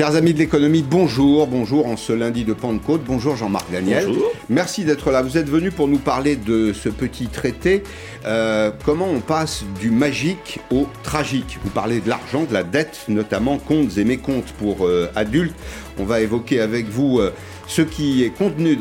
Chers 0.00 0.16
amis 0.16 0.32
de 0.32 0.38
l'économie, 0.38 0.82
bonjour, 0.82 1.46
bonjour 1.46 1.86
en 1.86 1.98
ce 1.98 2.14
lundi 2.14 2.44
de 2.44 2.54
Pentecôte, 2.54 3.02
bonjour 3.06 3.36
Jean-Marc 3.36 3.70
Daniel. 3.70 4.06
Bonjour. 4.06 4.32
Merci 4.48 4.86
d'être 4.86 5.10
là. 5.10 5.20
Vous 5.20 5.36
êtes 5.36 5.50
venu 5.50 5.70
pour 5.70 5.88
nous 5.88 5.98
parler 5.98 6.36
de 6.36 6.72
ce 6.72 6.88
petit 6.88 7.26
traité. 7.26 7.82
Euh, 8.24 8.70
comment 8.86 9.08
on 9.10 9.20
passe 9.20 9.62
du 9.78 9.90
magique 9.90 10.60
au 10.70 10.86
tragique? 11.02 11.58
Vous 11.62 11.68
parlez 11.68 12.00
de 12.00 12.08
l'argent, 12.08 12.44
de 12.44 12.54
la 12.54 12.62
dette, 12.62 13.04
notamment 13.08 13.58
comptes 13.58 13.98
et 13.98 14.04
mécomptes 14.04 14.54
pour 14.58 14.86
euh, 14.86 15.10
adultes. 15.16 15.54
On 15.98 16.04
va 16.04 16.22
évoquer 16.22 16.62
avec 16.62 16.88
vous 16.88 17.18
euh, 17.18 17.34
ce 17.70 17.82
qui 17.82 18.24
est 18.24 18.30
contenu 18.30 18.76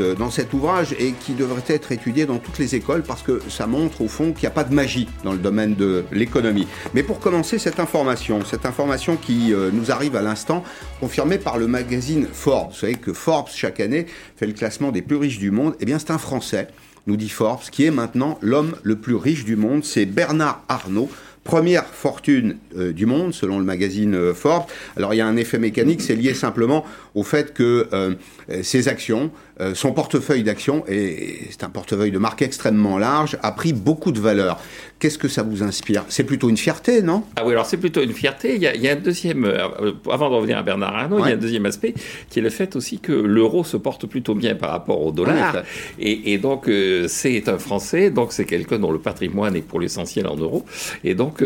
euh, 0.00 0.14
dans 0.14 0.30
cet 0.30 0.52
ouvrage 0.52 0.94
et 0.98 1.12
qui 1.12 1.32
devrait 1.32 1.62
être 1.66 1.92
étudié 1.92 2.26
dans 2.26 2.36
toutes 2.36 2.58
les 2.58 2.74
écoles 2.74 3.02
parce 3.02 3.22
que 3.22 3.40
ça 3.48 3.66
montre 3.66 4.02
au 4.02 4.08
fond 4.08 4.32
qu'il 4.32 4.42
n'y 4.42 4.48
a 4.48 4.50
pas 4.50 4.64
de 4.64 4.74
magie 4.74 5.08
dans 5.24 5.32
le 5.32 5.38
domaine 5.38 5.74
de 5.74 6.04
l'économie. 6.12 6.68
Mais 6.92 7.02
pour 7.02 7.20
commencer, 7.20 7.58
cette 7.58 7.80
information, 7.80 8.44
cette 8.44 8.66
information 8.66 9.16
qui 9.16 9.54
euh, 9.54 9.70
nous 9.72 9.90
arrive 9.90 10.14
à 10.14 10.20
l'instant, 10.20 10.62
confirmée 11.00 11.38
par 11.38 11.56
le 11.56 11.66
magazine 11.66 12.26
Forbes. 12.30 12.72
Vous 12.72 12.80
savez 12.80 12.96
que 12.96 13.14
Forbes, 13.14 13.48
chaque 13.50 13.80
année, 13.80 14.04
fait 14.36 14.46
le 14.46 14.52
classement 14.52 14.92
des 14.92 15.00
plus 15.00 15.16
riches 15.16 15.38
du 15.38 15.50
monde. 15.50 15.74
Eh 15.80 15.86
bien, 15.86 15.98
c'est 15.98 16.10
un 16.10 16.18
Français, 16.18 16.68
nous 17.06 17.16
dit 17.16 17.30
Forbes, 17.30 17.62
qui 17.72 17.86
est 17.86 17.90
maintenant 17.90 18.38
l'homme 18.42 18.76
le 18.82 18.96
plus 18.96 19.14
riche 19.14 19.46
du 19.46 19.56
monde. 19.56 19.84
C'est 19.84 20.04
Bernard 20.04 20.62
Arnault 20.68 21.08
première 21.44 21.84
fortune 21.84 22.56
euh, 22.76 22.92
du 22.92 23.06
monde, 23.06 23.32
selon 23.32 23.58
le 23.58 23.64
magazine 23.64 24.14
euh, 24.14 24.34
Forbes. 24.34 24.64
Alors 24.96 25.14
il 25.14 25.18
y 25.18 25.20
a 25.20 25.26
un 25.26 25.36
effet 25.36 25.58
mécanique, 25.58 26.00
c'est 26.00 26.16
lié 26.16 26.34
simplement 26.34 26.84
au 27.14 27.22
fait 27.22 27.52
que 27.52 27.86
euh, 27.92 28.14
ces 28.62 28.88
actions, 28.88 29.30
euh, 29.60 29.74
son 29.74 29.92
portefeuille 29.92 30.42
d'actions, 30.42 30.84
et 30.88 31.48
c'est 31.50 31.64
un 31.64 31.70
portefeuille 31.70 32.10
de 32.10 32.18
marque 32.18 32.42
extrêmement 32.42 32.98
large, 32.98 33.38
a 33.42 33.52
pris 33.52 33.72
beaucoup 33.72 34.12
de 34.12 34.20
valeur. 34.20 34.60
Qu'est-ce 34.98 35.18
que 35.18 35.28
ça 35.28 35.42
vous 35.42 35.62
inspire? 35.62 36.04
C'est 36.08 36.24
plutôt 36.24 36.48
une 36.48 36.56
fierté, 36.56 37.02
non? 37.02 37.24
Ah 37.36 37.42
oui, 37.44 37.52
alors 37.52 37.66
c'est 37.66 37.76
plutôt 37.76 38.02
une 38.02 38.12
fierté. 38.12 38.54
Il 38.54 38.62
y 38.62 38.66
a, 38.66 38.74
il 38.74 38.80
y 38.80 38.88
a 38.88 38.92
un 38.92 38.96
deuxième, 38.96 39.44
euh, 39.44 39.92
avant 40.10 40.30
de 40.30 40.34
revenir 40.34 40.58
à 40.58 40.62
Bernard 40.62 40.96
Arnault, 40.96 41.18
il 41.18 41.28
y 41.28 41.30
a 41.30 41.34
un 41.34 41.38
deuxième 41.38 41.66
aspect 41.66 41.94
qui 42.30 42.38
est 42.38 42.42
le 42.42 42.50
fait 42.50 42.74
aussi 42.76 42.98
que 42.98 43.12
l'euro 43.12 43.64
se 43.64 43.76
porte 43.76 44.06
plutôt 44.06 44.34
bien 44.34 44.54
par 44.54 44.70
rapport 44.70 45.04
au 45.04 45.12
dollar. 45.12 45.62
Et, 45.98 46.32
et 46.32 46.38
donc 46.38 46.68
euh, 46.68 47.06
c'est 47.08 47.48
un 47.48 47.58
Français, 47.58 48.10
donc 48.10 48.32
c'est 48.32 48.44
quelqu'un 48.44 48.78
dont 48.78 48.92
le 48.92 48.98
patrimoine 48.98 49.56
est 49.56 49.62
pour 49.62 49.80
l'essentiel 49.80 50.26
en 50.26 50.36
euros. 50.36 50.64
Et 51.02 51.14
donc 51.14 51.42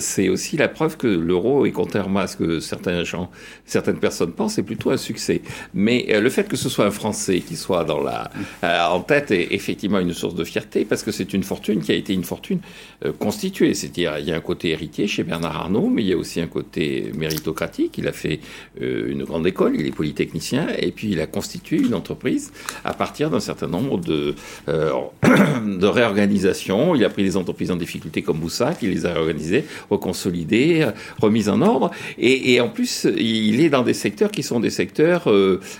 c'est 0.00 0.28
aussi 0.28 0.56
la 0.56 0.68
preuve 0.68 0.96
que 0.96 1.06
l'euro 1.06 1.66
est 1.66 1.72
contrairement 1.72 2.20
à 2.20 2.26
ce 2.26 2.36
que 2.36 2.60
certains 2.60 3.02
gens, 3.04 3.30
certaines 3.66 3.98
personnes 3.98 4.32
pensent, 4.32 4.54
c'est 4.54 4.62
plutôt 4.62 4.90
un 4.90 4.96
succès. 4.96 5.42
Mais 5.74 6.06
le 6.20 6.30
fait 6.30 6.48
que 6.48 6.56
ce 6.56 6.68
soit 6.68 6.86
un 6.86 6.90
Français 6.90 7.36
qui 7.50 7.56
soit 7.56 7.82
dans 7.82 8.00
la, 8.00 8.30
euh, 8.62 8.86
en 8.86 9.00
tête 9.00 9.32
est 9.32 9.48
effectivement 9.50 9.98
une 9.98 10.12
source 10.12 10.36
de 10.36 10.44
fierté 10.44 10.84
parce 10.84 11.02
que 11.02 11.10
c'est 11.10 11.32
une 11.34 11.42
fortune 11.42 11.80
qui 11.80 11.90
a 11.90 11.96
été 11.96 12.14
une 12.14 12.22
fortune 12.22 12.60
euh, 13.04 13.12
constituée. 13.12 13.74
C'est-à-dire, 13.74 14.18
il 14.20 14.26
y 14.26 14.30
a 14.30 14.36
un 14.36 14.40
côté 14.40 14.70
héritier 14.70 15.08
chez 15.08 15.24
Bernard 15.24 15.56
Arnault, 15.56 15.88
mais 15.88 16.02
il 16.02 16.08
y 16.08 16.12
a 16.12 16.16
aussi 16.16 16.40
un 16.40 16.46
côté 16.46 17.10
méritocratique. 17.18 17.98
Il 17.98 18.06
a 18.06 18.12
fait 18.12 18.38
euh, 18.80 19.10
une 19.10 19.24
grande 19.24 19.48
école, 19.48 19.74
il 19.74 19.84
est 19.84 19.90
polytechnicien, 19.90 20.68
et 20.78 20.92
puis 20.92 21.10
il 21.10 21.20
a 21.20 21.26
constitué 21.26 21.78
une 21.78 21.94
entreprise 21.94 22.52
à 22.84 22.94
partir 22.94 23.30
d'un 23.30 23.40
certain 23.40 23.66
nombre 23.66 23.98
de, 23.98 24.36
de 24.68 25.86
réorganisations. 25.86 26.94
Il 26.94 27.04
a 27.04 27.10
pris 27.10 27.24
des 27.24 27.36
entreprises 27.36 27.72
en 27.72 27.76
difficulté 27.76 28.22
comme 28.22 28.38
Boussac, 28.38 28.78
il 28.82 28.90
les 28.90 29.06
a 29.06 29.12
réorganisées, 29.12 29.64
reconsolidées, 29.90 30.86
remises 31.20 31.48
en 31.48 31.62
ordre. 31.62 31.90
Et, 32.16 32.52
et 32.52 32.60
en 32.60 32.68
plus, 32.68 33.08
il 33.16 33.60
est 33.60 33.70
dans 33.70 33.82
des 33.82 33.94
secteurs 33.94 34.30
qui 34.30 34.44
sont 34.44 34.60
des 34.60 34.70
secteurs 34.70 35.24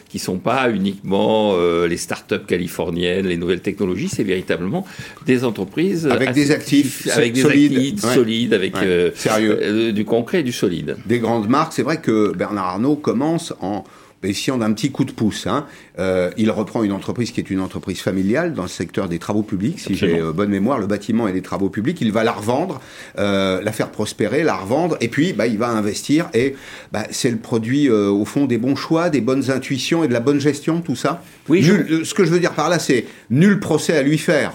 qui 0.08 0.18
sont 0.18 0.38
pas 0.38 0.68
uniquement 0.68 1.59
euh, 1.60 1.86
les 1.86 1.96
start-up 1.96 2.46
californiennes, 2.46 3.26
les 3.26 3.36
nouvelles 3.36 3.60
technologies, 3.60 4.08
c'est 4.08 4.24
véritablement 4.24 4.86
des 5.26 5.44
entreprises 5.44 6.06
Avec 6.06 6.32
des 6.32 6.50
actifs 6.50 7.06
avec 7.14 7.32
des 7.34 7.42
solides. 7.42 7.76
actifs 7.76 8.04
Ouais. 8.04 8.14
solides, 8.14 8.54
avec 8.54 8.74
Ouais. 8.76 8.82
euh, 8.84 9.10
Sérieux. 9.14 9.58
euh, 9.62 9.92
du 9.92 10.04
concret 10.04 10.40
et 10.40 10.42
du 10.42 10.52
solide. 10.52 10.96
des 11.06 11.18
grandes 11.18 11.48
marques. 11.48 11.72
C'est 11.72 11.82
vrai 11.82 12.00
que 12.00 12.32
Bernard 12.36 12.66
Arnault 12.66 12.96
commence 12.96 13.52
en 13.60 13.84
bénéficiant 14.22 14.58
d'un 14.58 14.72
petit 14.72 14.90
coup 14.90 15.04
de 15.04 15.12
pouce. 15.12 15.46
hein. 15.46 15.66
Euh, 15.98 16.30
il 16.36 16.50
reprend 16.50 16.82
une 16.82 16.92
entreprise 16.92 17.30
qui 17.30 17.40
est 17.40 17.48
une 17.50 17.60
entreprise 17.60 18.00
familiale 18.00 18.52
dans 18.54 18.62
le 18.62 18.68
secteur 18.68 19.08
des 19.08 19.18
travaux 19.18 19.42
publics, 19.42 19.80
si 19.80 19.94
j'ai 19.94 20.18
euh, 20.20 20.32
bonne 20.32 20.50
mémoire, 20.50 20.78
le 20.78 20.86
bâtiment 20.86 21.26
et 21.26 21.32
les 21.32 21.42
travaux 21.42 21.70
publics. 21.70 21.98
Il 22.00 22.12
va 22.12 22.22
la 22.24 22.32
revendre, 22.32 22.80
euh, 23.18 23.60
la 23.62 23.72
faire 23.72 23.90
prospérer, 23.90 24.42
la 24.42 24.56
revendre, 24.56 24.96
et 25.00 25.08
puis 25.08 25.32
bah, 25.32 25.46
il 25.46 25.58
va 25.58 25.68
investir. 25.68 26.28
Et 26.34 26.54
bah, 26.92 27.04
c'est 27.10 27.30
le 27.30 27.38
produit, 27.38 27.88
euh, 27.88 28.08
au 28.08 28.24
fond, 28.24 28.44
des 28.44 28.58
bons 28.58 28.76
choix, 28.76 29.08
des 29.10 29.20
bonnes 29.22 29.50
intuitions 29.50 30.04
et 30.04 30.08
de 30.08 30.12
la 30.12 30.20
bonne 30.20 30.40
gestion, 30.40 30.80
tout 30.82 30.96
ça. 30.96 31.22
Oui, 31.48 31.62
Nul- 31.62 32.04
Ce 32.04 32.12
que 32.14 32.24
je 32.24 32.30
veux 32.30 32.40
dire 32.40 32.52
par 32.52 32.68
là, 32.68 32.78
c'est 32.78 33.06
nul 33.30 33.58
procès 33.58 33.96
à 33.96 34.02
lui 34.02 34.18
faire. 34.18 34.52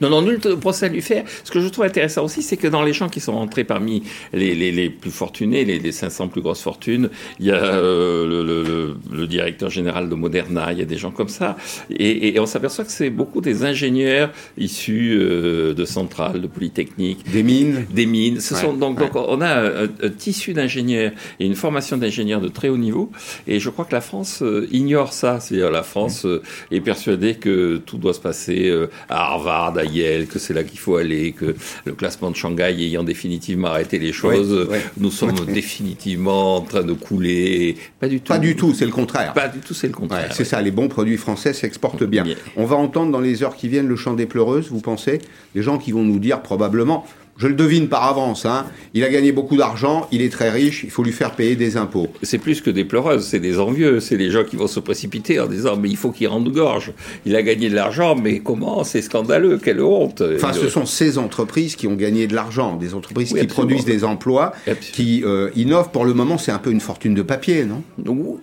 Non, 0.00 0.08
non, 0.10 0.22
nul 0.22 0.38
procès 0.60 0.86
à 0.86 0.88
lui 0.88 1.02
faire. 1.02 1.24
Ce 1.44 1.50
que 1.50 1.60
je 1.60 1.68
trouve 1.68 1.84
intéressant 1.84 2.24
aussi, 2.24 2.42
c'est 2.42 2.56
que 2.56 2.68
dans 2.68 2.82
les 2.82 2.92
gens 2.92 3.08
qui 3.08 3.20
sont 3.20 3.34
entrés 3.34 3.64
parmi 3.64 4.02
les, 4.32 4.54
les, 4.54 4.72
les 4.72 4.90
plus 4.90 5.10
fortunés, 5.10 5.64
les, 5.64 5.78
les 5.78 5.92
500 5.92 6.28
plus 6.28 6.40
grosses 6.42 6.62
fortunes, 6.62 7.10
il 7.40 7.46
y 7.46 7.50
a 7.50 7.56
euh, 7.56 8.26
le, 8.26 8.44
le, 8.44 8.62
le, 8.62 8.96
le 9.12 9.26
directeur 9.26 9.70
général 9.70 10.08
de 10.08 10.14
Moderna, 10.14 10.72
il 10.72 10.78
y 10.78 10.82
a 10.82 10.84
des 10.86 10.96
gens 10.98 11.10
comme 11.10 11.28
ça. 11.28 11.56
Et, 11.90 12.28
et 12.34 12.40
on 12.40 12.46
s'aperçoit 12.46 12.84
que 12.84 12.90
c'est 12.92 13.10
beaucoup 13.10 13.40
des 13.40 13.64
ingénieurs 13.64 14.30
issus 14.58 15.16
euh, 15.20 15.74
de 15.74 15.84
centrales, 15.84 16.40
de 16.40 16.46
polytechniques, 16.46 17.30
Des 17.30 17.42
mines. 17.42 17.86
des 17.90 18.06
mines. 18.06 18.40
Ce 18.40 18.54
Ouais, 18.54 18.60
sont 18.60 18.72
donc, 18.72 18.98
ouais. 19.00 19.06
donc 19.08 19.16
on 19.16 19.40
a 19.40 19.54
un, 19.82 19.84
un 19.84 20.08
tissu 20.10 20.52
d'ingénieurs 20.54 21.12
et 21.40 21.46
une 21.46 21.54
formation 21.56 21.96
d'ingénieurs 21.96 22.40
de 22.40 22.48
très 22.48 22.68
haut 22.68 22.76
niveau. 22.78 23.10
Et 23.46 23.60
je 23.60 23.68
crois 23.70 23.84
que 23.84 23.92
la 23.94 24.00
France 24.00 24.40
euh, 24.42 24.66
ignore 24.72 25.12
ça. 25.12 25.40
C'est-à-dire 25.40 25.70
la 25.70 25.82
France 25.82 26.26
est 26.70 26.80
persuadée 26.80 27.34
que 27.34 27.76
tout 27.84 27.98
doit 27.98 28.14
se 28.14 28.20
passer 28.20 28.72
à 29.08 29.26
Harvard, 29.32 29.72
à 29.78 29.84
Yale, 29.84 30.26
que 30.26 30.38
c'est 30.38 30.54
là 30.54 30.64
qu'il 30.64 30.78
faut 30.78 30.96
aller, 30.96 31.32
que 31.32 31.54
le 31.84 31.92
classement 31.92 32.30
de 32.30 32.36
Shanghai 32.36 32.74
ayant 32.78 33.04
définitivement 33.04 33.68
arrêté 33.68 33.98
les 33.98 34.12
choses, 34.12 34.68
nous 34.98 35.10
sommes 35.10 35.34
définitivement 35.46 36.56
en 36.56 36.60
train 36.62 36.82
de 36.82 36.92
couler. 36.92 37.76
Pas 38.00 38.08
du 38.08 38.20
tout. 38.20 38.32
Pas 38.32 38.38
du 38.38 38.56
tout, 38.56 38.74
c'est 38.74 38.86
le 38.86 38.92
contraire. 38.92 39.32
Pas 39.32 39.48
du 39.48 39.58
tout, 39.58 39.74
c'est 39.74 39.88
le 39.88 39.92
Ouais, 39.92 40.00
contraire. 40.00 40.32
c'est 40.32 40.44
ça, 40.44 40.60
les 40.62 40.70
bons 40.70 40.88
produits 40.88 41.16
français 41.16 41.52
s'exportent 41.52 42.04
bien. 42.04 42.22
Bien. 42.24 42.36
On 42.56 42.64
va 42.66 42.76
entendre 42.76 43.10
dans 43.12 43.20
les 43.20 43.42
heures 43.42 43.56
qui 43.56 43.68
viennent 43.68 43.88
le 43.88 43.96
chant 43.96 44.14
des 44.14 44.26
pleureuses, 44.26 44.68
vous 44.70 44.80
pensez? 44.80 45.20
Des 45.54 45.62
gens 45.62 45.78
qui 45.78 45.92
vont 45.92 46.02
nous 46.04 46.18
dire 46.18 46.42
probablement, 46.42 47.06
je 47.38 47.46
le 47.48 47.54
devine 47.54 47.88
par 47.88 48.04
avance, 48.04 48.46
hein, 48.46 48.66
il 48.94 49.04
a 49.04 49.08
gagné 49.10 49.30
beaucoup 49.32 49.56
d'argent, 49.56 50.08
il 50.10 50.22
est 50.22 50.32
très 50.32 50.50
riche, 50.50 50.84
il 50.84 50.90
faut 50.90 51.02
lui 51.02 51.12
faire 51.12 51.32
payer 51.32 51.54
des 51.56 51.76
impôts. 51.76 52.08
C'est 52.22 52.38
plus 52.38 52.60
que 52.60 52.70
des 52.70 52.84
pleureuses, 52.84 53.26
c'est 53.26 53.40
des 53.40 53.58
envieux, 53.58 54.00
c'est 54.00 54.16
des 54.16 54.30
gens 54.30 54.44
qui 54.44 54.56
vont 54.56 54.66
se 54.66 54.80
précipiter 54.80 55.38
en 55.38 55.46
disant 55.46 55.76
mais 55.76 55.90
il 55.90 55.96
faut 55.96 56.10
qu'il 56.12 56.28
rende 56.28 56.48
gorge. 56.50 56.92
Il 57.26 57.36
a 57.36 57.42
gagné 57.42 57.68
de 57.68 57.74
l'argent, 57.74 58.16
mais 58.16 58.38
comment? 58.38 58.84
C'est 58.84 59.02
scandaleux, 59.02 59.58
quelle 59.62 59.82
honte. 59.82 60.22
Enfin, 60.36 60.52
ce 60.52 60.64
euh, 60.64 60.68
sont 60.70 60.86
ces 60.86 61.18
entreprises 61.18 61.76
qui 61.76 61.86
ont 61.86 61.94
gagné 61.94 62.26
de 62.26 62.34
l'argent, 62.34 62.76
des 62.76 62.94
entreprises 62.94 63.32
Oui, 63.32 63.40
qui 63.40 63.44
absolument. 63.44 63.66
produisent 63.68 63.84
des 63.84 64.04
emplois, 64.04 64.52
Absolument. 64.66 64.92
qui 64.92 65.22
euh, 65.24 65.50
innovent. 65.56 65.90
Pour 65.90 66.06
le 66.06 66.14
moment, 66.14 66.38
c'est 66.38 66.52
un 66.52 66.58
peu 66.58 66.70
une 66.70 66.80
fortune 66.80 67.14
de 67.14 67.22
papier, 67.22 67.64
non? 67.64 67.82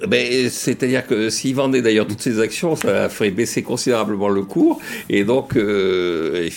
Ben, 0.08 0.50
C'est-à-dire 0.50 1.08
que 1.08 1.30
s'il 1.30 1.56
vendait 1.56 1.82
d'ailleurs 1.82 2.08
toutes 2.08 2.22
ses 2.22 2.40
actions, 2.40 2.76
ça 2.76 3.10
ferait 3.10 3.32
baisser 3.32 3.64
considérablement 3.64 4.30
le 4.30 4.44
cours, 4.44 4.80
et 5.10 5.24
donc 5.24 5.56
euh, 5.56 6.50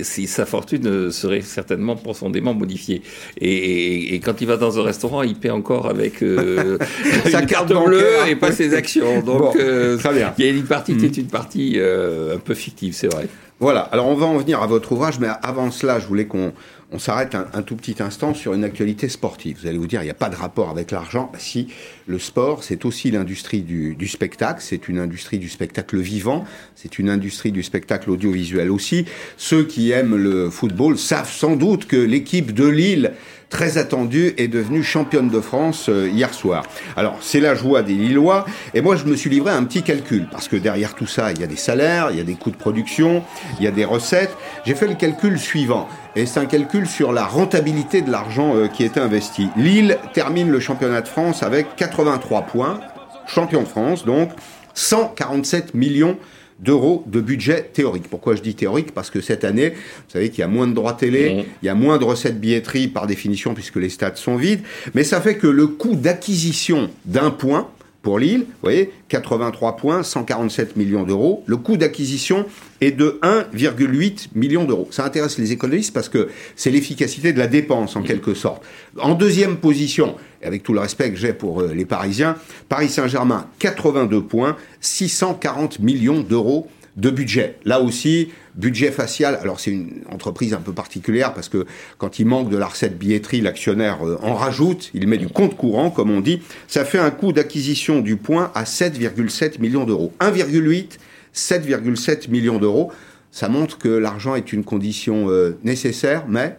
si 0.00 0.26
sa 0.26 0.46
fortune 0.46 1.10
serait 1.10 1.42
certainement 1.42 1.73
profondément 1.96 2.54
modifiée. 2.54 3.02
Et, 3.40 3.48
et- 3.52 4.14
et 4.14 4.20
quand 4.20 4.40
il 4.40 4.46
va 4.46 4.56
dans 4.56 4.78
un 4.78 4.82
restaurant, 4.82 5.22
il 5.22 5.34
paie 5.34 5.50
encore 5.50 5.86
avec 5.88 6.22
euh, 6.22 6.78
Sa 7.30 7.40
une 7.40 7.46
carte 7.46 7.72
bleue 7.72 8.04
et 8.28 8.36
pas 8.36 8.52
ses 8.52 8.74
actions. 8.80 9.20
Donc 9.22 9.38
Bon, 9.40 9.52
euh, 9.58 9.96
très 9.98 10.12
bien. 10.14 10.32
il 10.38 10.44
y 10.44 10.48
a 10.48 10.50
une 10.52 10.64
partie 10.64 10.96
qui 10.96 11.04
est 11.06 11.16
une 11.16 11.26
partie 11.28 11.74
euh, 11.76 12.36
un 12.36 12.38
peu 12.38 12.54
fictive, 12.54 12.94
c'est 12.94 13.12
vrai. 13.12 13.28
Voilà, 13.60 13.80
alors 13.80 14.08
on 14.08 14.14
va 14.16 14.26
en 14.26 14.36
venir 14.36 14.60
à 14.62 14.66
votre 14.66 14.90
ouvrage, 14.92 15.20
mais 15.20 15.28
avant 15.42 15.70
cela, 15.70 15.98
je 16.00 16.06
voulais 16.06 16.26
qu'on 16.26 16.52
on 16.92 16.98
s'arrête 16.98 17.34
un, 17.34 17.62
tout 17.62 17.76
petit 17.76 17.96
instant 18.00 18.34
sur 18.34 18.54
une 18.54 18.64
actualité 18.64 19.08
sportive. 19.08 19.58
Vous 19.60 19.66
allez 19.66 19.78
vous 19.78 19.86
dire, 19.86 20.02
il 20.02 20.04
n'y 20.04 20.10
a 20.10 20.14
pas 20.14 20.28
de 20.28 20.36
rapport 20.36 20.70
avec 20.70 20.90
l'argent. 20.90 21.30
Bah, 21.32 21.38
si, 21.40 21.68
le 22.06 22.18
sport, 22.18 22.62
c'est 22.62 22.84
aussi 22.84 23.10
l'industrie 23.10 23.62
du, 23.62 23.96
du 23.96 24.06
spectacle, 24.06 24.60
c'est 24.62 24.88
une 24.88 24.98
industrie 24.98 25.38
du 25.38 25.48
spectacle 25.48 25.98
vivant, 25.98 26.44
c'est 26.74 26.98
une 26.98 27.08
industrie 27.08 27.52
du 27.52 27.62
spectacle 27.62 28.10
audiovisuel 28.10 28.70
aussi. 28.70 29.06
Ceux 29.36 29.64
qui 29.64 29.90
aiment 29.90 30.16
le 30.16 30.50
football 30.50 30.98
savent 30.98 31.30
sans 31.30 31.56
doute 31.56 31.86
que 31.86 31.96
l'équipe 31.96 32.52
de 32.52 32.66
Lille 32.66 33.12
très 33.54 33.78
attendue, 33.78 34.34
est 34.36 34.48
devenue 34.48 34.82
championne 34.82 35.28
de 35.28 35.40
France 35.40 35.88
euh, 35.88 36.08
hier 36.08 36.34
soir. 36.34 36.64
Alors, 36.96 37.18
c'est 37.20 37.38
la 37.38 37.54
joie 37.54 37.82
des 37.82 37.94
Lillois, 37.94 38.46
et 38.74 38.80
moi, 38.80 38.96
je 38.96 39.04
me 39.04 39.14
suis 39.14 39.30
livré 39.30 39.52
à 39.52 39.56
un 39.56 39.62
petit 39.62 39.84
calcul, 39.84 40.26
parce 40.28 40.48
que 40.48 40.56
derrière 40.56 40.96
tout 40.96 41.06
ça, 41.06 41.30
il 41.30 41.40
y 41.40 41.44
a 41.44 41.46
des 41.46 41.54
salaires, 41.54 42.08
il 42.10 42.18
y 42.18 42.20
a 42.20 42.24
des 42.24 42.34
coûts 42.34 42.50
de 42.50 42.56
production, 42.56 43.22
il 43.60 43.64
y 43.64 43.68
a 43.68 43.70
des 43.70 43.84
recettes. 43.84 44.36
J'ai 44.66 44.74
fait 44.74 44.88
le 44.88 44.94
calcul 44.94 45.38
suivant, 45.38 45.88
et 46.16 46.26
c'est 46.26 46.40
un 46.40 46.46
calcul 46.46 46.88
sur 46.88 47.12
la 47.12 47.24
rentabilité 47.24 48.02
de 48.02 48.10
l'argent 48.10 48.56
euh, 48.56 48.66
qui 48.66 48.82
est 48.82 48.98
investi. 48.98 49.48
Lille 49.56 49.98
termine 50.14 50.50
le 50.50 50.58
championnat 50.58 51.02
de 51.02 51.08
France 51.08 51.44
avec 51.44 51.76
83 51.76 52.42
points, 52.42 52.80
champion 53.28 53.62
de 53.62 53.68
France, 53.68 54.04
donc 54.04 54.30
147 54.74 55.74
millions 55.74 56.18
d'euros 56.64 57.04
de 57.06 57.20
budget 57.20 57.70
théorique. 57.72 58.08
Pourquoi 58.08 58.34
je 58.34 58.42
dis 58.42 58.54
théorique 58.54 58.92
Parce 58.92 59.10
que 59.10 59.20
cette 59.20 59.44
année, 59.44 59.70
vous 59.70 60.10
savez 60.12 60.30
qu'il 60.30 60.40
y 60.40 60.42
a 60.42 60.48
moins 60.48 60.66
de 60.66 60.72
droits 60.72 60.94
télé, 60.94 61.46
il 61.62 61.66
y 61.66 61.68
a 61.68 61.74
moins 61.74 61.98
de 61.98 62.04
recettes 62.04 62.40
billetterie 62.40 62.88
par 62.88 63.06
définition 63.06 63.54
puisque 63.54 63.76
les 63.76 63.90
stades 63.90 64.16
sont 64.16 64.36
vides, 64.36 64.62
mais 64.94 65.04
ça 65.04 65.20
fait 65.20 65.36
que 65.36 65.46
le 65.46 65.66
coût 65.66 65.94
d'acquisition 65.94 66.90
d'un 67.04 67.30
point 67.30 67.68
pour 68.04 68.18
Lille, 68.18 68.40
vous 68.40 68.54
voyez, 68.62 68.92
83 69.08 69.76
points, 69.76 70.02
147 70.02 70.76
millions 70.76 71.04
d'euros. 71.04 71.42
Le 71.46 71.56
coût 71.56 71.78
d'acquisition 71.78 72.44
est 72.82 72.90
de 72.90 73.18
1,8 73.22 74.28
million 74.34 74.64
d'euros. 74.64 74.86
Ça 74.90 75.06
intéresse 75.06 75.38
les 75.38 75.52
économistes 75.52 75.94
parce 75.94 76.10
que 76.10 76.28
c'est 76.54 76.70
l'efficacité 76.70 77.32
de 77.32 77.38
la 77.38 77.46
dépense 77.46 77.96
en 77.96 78.02
quelque 78.02 78.34
sorte. 78.34 78.62
En 79.00 79.14
deuxième 79.14 79.56
position, 79.56 80.16
avec 80.44 80.62
tout 80.62 80.72
le 80.72 80.80
respect 80.80 81.10
que 81.10 81.16
j'ai 81.16 81.32
pour 81.32 81.60
euh, 81.60 81.72
les 81.74 81.84
Parisiens, 81.84 82.36
Paris 82.68 82.88
Saint-Germain, 82.88 83.48
82 83.58 84.22
points, 84.22 84.56
640 84.80 85.80
millions 85.80 86.20
d'euros 86.20 86.68
de 86.96 87.10
budget. 87.10 87.56
Là 87.64 87.80
aussi, 87.80 88.28
budget 88.54 88.90
facial. 88.90 89.38
Alors 89.40 89.58
c'est 89.60 89.72
une 89.72 90.02
entreprise 90.10 90.54
un 90.54 90.60
peu 90.60 90.72
particulière 90.72 91.34
parce 91.34 91.48
que 91.48 91.66
quand 91.98 92.18
il 92.18 92.26
manque 92.26 92.50
de 92.50 92.56
la 92.56 92.66
recette 92.66 92.98
billetterie, 92.98 93.40
l'actionnaire 93.40 94.06
euh, 94.06 94.18
en 94.22 94.34
rajoute, 94.34 94.90
il 94.94 95.08
met 95.08 95.18
du 95.18 95.28
compte 95.28 95.56
courant, 95.56 95.90
comme 95.90 96.10
on 96.10 96.20
dit. 96.20 96.40
Ça 96.68 96.84
fait 96.84 96.98
un 96.98 97.10
coût 97.10 97.32
d'acquisition 97.32 98.00
du 98.00 98.16
point 98.16 98.52
à 98.54 98.64
7,7 98.64 99.60
millions 99.60 99.84
d'euros. 99.84 100.12
1,8, 100.20 100.98
7,7 101.34 102.30
millions 102.30 102.58
d'euros. 102.58 102.92
Ça 103.32 103.48
montre 103.48 103.78
que 103.78 103.88
l'argent 103.88 104.36
est 104.36 104.52
une 104.52 104.62
condition 104.62 105.28
euh, 105.28 105.58
nécessaire, 105.64 106.24
mais 106.28 106.56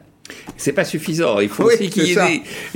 c'est 0.58 0.74
pas 0.74 0.86
suffisant. 0.86 1.40
Il 1.40 1.50
faut 1.50 1.64
aussi 1.64 1.90
qu'il 1.90 2.08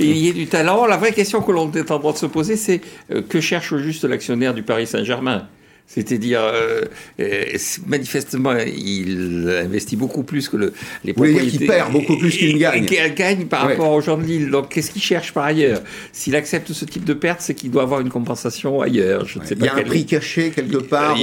y, 0.00 0.28
ait 0.28 0.32
du 0.32 0.46
talent. 0.46 0.86
La 0.86 0.96
vraie 0.96 1.12
question 1.12 1.42
que 1.42 1.52
l'on 1.52 1.70
est 1.72 1.90
en 1.90 1.98
train 1.98 2.12
de 2.12 2.16
se 2.16 2.26
poser, 2.26 2.56
c'est 2.56 2.80
euh, 3.12 3.22
que 3.22 3.40
cherche 3.40 3.76
juste 3.76 4.04
l'actionnaire 4.04 4.54
du 4.54 4.62
Paris 4.62 4.86
Saint-Germain? 4.86 5.48
C'est-à-dire, 5.86 6.40
euh, 6.40 6.82
euh, 7.18 7.44
manifestement, 7.88 8.54
il 8.54 9.52
investit 9.64 9.96
beaucoup 9.96 10.22
plus 10.22 10.48
que 10.48 10.56
le, 10.56 10.72
les 11.04 11.12
propriétaires. 11.12 11.60
Il 11.60 11.66
perd 11.66 11.92
beaucoup 11.92 12.16
plus 12.16 12.30
qu'il 12.30 12.58
gagne. 12.58 12.86
Qu'il 12.86 13.14
gagne 13.14 13.46
par 13.46 13.62
rapport 13.62 13.90
aux 13.90 14.00
gens 14.00 14.16
de 14.16 14.22
l'île. 14.22 14.50
Donc, 14.50 14.68
qu'est-ce 14.68 14.92
qu'il 14.92 15.02
cherche 15.02 15.32
par 15.32 15.44
ailleurs? 15.44 15.80
S'il 16.12 16.36
accepte 16.36 16.72
ce 16.72 16.84
type 16.84 17.04
de 17.04 17.12
perte, 17.12 17.40
c'est 17.40 17.54
qu'il 17.54 17.72
doit 17.72 17.82
avoir 17.82 17.98
une 17.98 18.08
compensation 18.08 18.80
ailleurs. 18.80 19.26
Je 19.26 19.40
ne 19.40 19.44
sais 19.44 19.56
pas 19.56 19.66
il 19.66 19.66
y 19.66 19.68
a 19.68 19.74
un 19.74 19.82
prix 19.82 20.06
caché 20.06 20.50
quelque 20.50 20.76
part. 20.76 21.18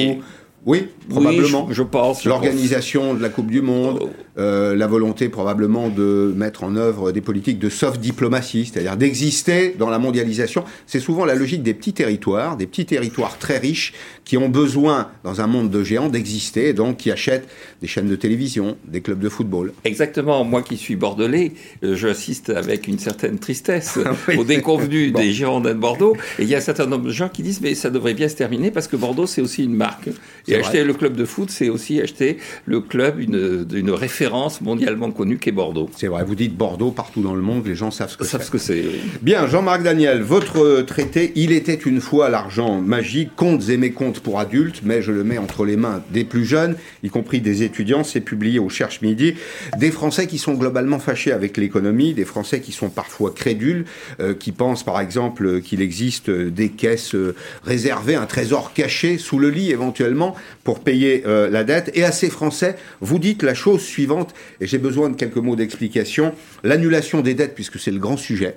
Oui, 0.66 0.88
probablement. 1.10 1.70
je, 1.72 1.84
pense. 1.84 2.26
L'organisation 2.26 3.14
de 3.14 3.22
la 3.22 3.30
Coupe 3.30 3.50
du 3.50 3.62
Monde, 3.62 4.00
oh. 4.02 4.10
euh, 4.38 4.76
la 4.76 4.86
volonté 4.86 5.30
probablement 5.30 5.88
de 5.88 6.34
mettre 6.36 6.66
en 6.66 6.76
œuvre 6.76 7.14
des 7.14 7.22
politiques 7.22 7.58
de 7.58 7.70
soft 7.70 8.02
diplomatie, 8.02 8.66
c'est-à-dire 8.66 8.98
d'exister 8.98 9.76
dans 9.80 9.90
la 9.90 9.98
mondialisation. 9.98 10.66
C'est 10.86 11.00
souvent 11.00 11.24
la 11.24 11.36
logique 11.36 11.64
des 11.64 11.74
petits 11.74 11.94
territoires, 11.94 12.58
des 12.58 12.68
petits 12.68 12.86
territoires 12.86 13.38
très 13.38 13.60
riches 13.60 13.94
qui 14.26 14.36
ont 14.36 14.50
besoin, 14.50 15.10
dans 15.24 15.40
un 15.40 15.48
monde 15.48 15.70
de 15.70 15.86
géants, 15.86 16.10
d'exister, 16.10 16.74
donc 16.74 16.98
qui 16.98 17.12
achètent 17.12 17.48
des 17.82 17.88
chaînes 17.88 18.10
de 18.10 18.18
télévision, 18.18 18.78
des 18.86 19.00
clubs 19.00 19.20
de 19.20 19.30
football. 19.30 19.72
Exactement. 19.86 20.44
Moi 20.44 20.64
qui 20.64 20.76
suis 20.76 20.98
bordelais, 20.98 21.54
euh, 21.86 21.96
j'assiste 21.96 22.50
avec 22.50 22.90
une 22.90 23.00
certaine 23.00 23.40
tristesse 23.40 23.98
au 24.38 24.44
déconvenu 24.44 25.12
des 25.12 25.32
Girondins 25.32 25.76
de 25.76 25.80
Bordeaux. 25.80 26.18
Et 26.40 26.44
il 26.44 26.50
y 26.50 26.56
a 26.56 26.58
un 26.58 26.62
certain 26.62 26.88
nombre 26.88 27.06
de 27.06 27.12
gens 27.12 27.30
qui 27.30 27.42
disent 27.42 27.62
mais 27.62 27.74
ça 27.74 27.90
devrait 27.90 28.16
bien 28.16 28.28
se 28.28 28.36
terminer 28.36 28.70
parce 28.70 28.90
que 28.90 28.98
Bordeaux 28.98 29.28
c'est 29.28 29.42
aussi 29.42 29.64
une 29.64 29.76
marque. 29.76 30.10
Et 30.48 30.57
acheter 30.60 30.84
le 30.84 30.94
club 30.94 31.16
de 31.16 31.26
foot, 31.26 31.50
c'est 31.50 31.70
aussi 31.70 32.02
acheter 32.02 32.38
le 32.66 32.82
club 32.82 33.20
d'une 33.20 33.92
référence 33.92 34.62
mondialement 34.62 35.12
connue 35.12 35.38
qu'est 35.38 35.52
Bordeaux. 35.52 35.90
C'est 35.96 36.08
vrai. 36.08 36.24
Vous 36.24 36.36
dites 36.36 36.56
Bordeaux 36.56 36.92
partout 36.92 37.22
dans 37.22 37.36
le 37.36 37.42
monde, 37.42 37.66
les 37.66 37.76
gens 37.76 37.92
savent 37.92 38.10
ce 38.10 38.18
que 38.18 38.24
c'est. 38.24 38.32
Savent 38.32 38.44
ce 38.44 38.52
que 38.52 38.58
c'est. 38.58 38.84
Bien, 39.22 39.48
Jean-Marc 39.48 39.84
Daniel, 39.84 40.22
votre 40.22 40.82
traité, 40.82 41.32
il 41.36 41.52
était 41.52 41.74
une 41.76 42.02
fois 42.02 42.30
l'argent 42.30 42.82
magique, 42.82 43.32
comptes 43.36 43.70
et 43.70 43.78
mécomptes 43.78 44.20
pour 44.20 44.40
adultes, 44.40 44.82
mais 44.84 45.02
je 45.02 45.12
le 45.12 45.24
mets 45.24 45.38
entre 45.38 45.66
les 45.66 45.78
mains 45.78 46.04
des 46.12 46.24
plus 46.24 46.46
jeunes, 46.46 46.76
y 47.04 47.10
compris 47.10 47.42
des 47.42 47.64
étudiants. 47.64 48.04
C'est 48.04 48.22
publié 48.22 48.60
au 48.60 48.70
Cherche 48.70 49.02
Midi. 49.02 49.36
Des 49.78 49.92
Français 49.92 50.28
qui 50.28 50.38
sont 50.38 50.54
globalement 50.54 51.00
fâchés 51.00 51.32
avec 51.32 51.58
l'économie, 51.58 52.14
des 52.14 52.26
Français 52.26 52.62
qui 52.62 52.72
sont 52.72 52.90
parfois 52.90 53.32
crédules, 53.32 53.86
euh, 54.20 54.34
qui 54.34 54.52
pensent 54.52 54.84
par 54.84 55.00
exemple 55.00 55.62
qu'il 55.62 55.82
existe 55.82 56.30
des 56.30 56.70
caisses 56.70 57.16
euh, 57.16 57.36
réservées, 57.64 58.16
un 58.16 58.26
trésor 58.26 58.74
caché 58.74 59.18
sous 59.18 59.40
le 59.40 59.50
lit 59.50 59.72
éventuellement 59.72 60.36
pour 60.64 60.80
payer 60.80 61.24
euh, 61.26 61.50
la 61.50 61.64
dette. 61.64 61.92
Et 61.94 62.04
à 62.04 62.12
ces 62.12 62.30
Français, 62.30 62.76
vous 63.02 63.20
dites 63.20 63.44
la 63.44 63.54
chose 63.54 63.82
suivante, 63.82 64.34
et 64.62 64.68
j'ai 64.68 64.78
besoin 64.78 65.10
de 65.10 65.16
quelques 65.16 65.38
mots 65.38 65.56
d'explication, 65.56 66.34
l'annulation 66.64 67.22
des 67.22 67.34
dettes, 67.34 67.56
puisque 67.56 67.80
c'est 67.80 67.92
le 67.92 68.00
grand 68.00 68.18
sujet 68.18 68.56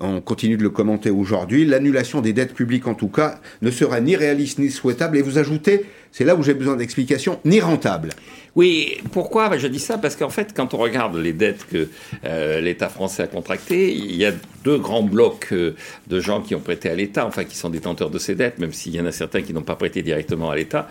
on 0.00 0.20
continue 0.20 0.56
de 0.56 0.62
le 0.62 0.70
commenter 0.70 1.10
aujourd'hui, 1.10 1.64
l'annulation 1.64 2.20
des 2.20 2.32
dettes 2.32 2.54
publiques 2.54 2.86
en 2.86 2.94
tout 2.94 3.08
cas 3.08 3.40
ne 3.62 3.70
sera 3.70 4.00
ni 4.00 4.16
réaliste 4.16 4.58
ni 4.58 4.70
souhaitable. 4.70 5.18
Et 5.18 5.22
vous 5.22 5.38
ajoutez, 5.38 5.84
c'est 6.10 6.24
là 6.24 6.34
où 6.34 6.42
j'ai 6.42 6.54
besoin 6.54 6.76
d'explications, 6.76 7.38
ni 7.44 7.60
rentable. 7.60 8.10
Oui, 8.56 8.96
pourquoi 9.12 9.56
Je 9.58 9.68
dis 9.68 9.78
ça? 9.78 9.96
Parce 9.96 10.16
qu'en 10.16 10.28
fait, 10.28 10.52
quand 10.56 10.74
on 10.74 10.78
regarde 10.78 11.16
les 11.16 11.32
dettes 11.32 11.66
que 11.70 11.88
euh, 12.24 12.60
l'État 12.60 12.88
français 12.88 13.22
a 13.22 13.26
contractées, 13.28 13.92
il 13.92 14.16
y 14.16 14.24
a 14.24 14.32
deux 14.64 14.78
grands 14.78 15.04
blocs 15.04 15.48
euh, 15.52 15.76
de 16.08 16.20
gens 16.20 16.40
qui 16.40 16.54
ont 16.56 16.60
prêté 16.60 16.90
à 16.90 16.94
l'État, 16.94 17.26
enfin 17.26 17.44
qui 17.44 17.56
sont 17.56 17.70
détenteurs 17.70 18.10
de 18.10 18.18
ces 18.18 18.34
dettes, 18.34 18.58
même 18.58 18.72
s'il 18.72 18.94
y 18.94 19.00
en 19.00 19.06
a 19.06 19.12
certains 19.12 19.42
qui 19.42 19.54
n'ont 19.54 19.62
pas 19.62 19.76
prêté 19.76 20.02
directement 20.02 20.50
à 20.50 20.56
l'État 20.56 20.88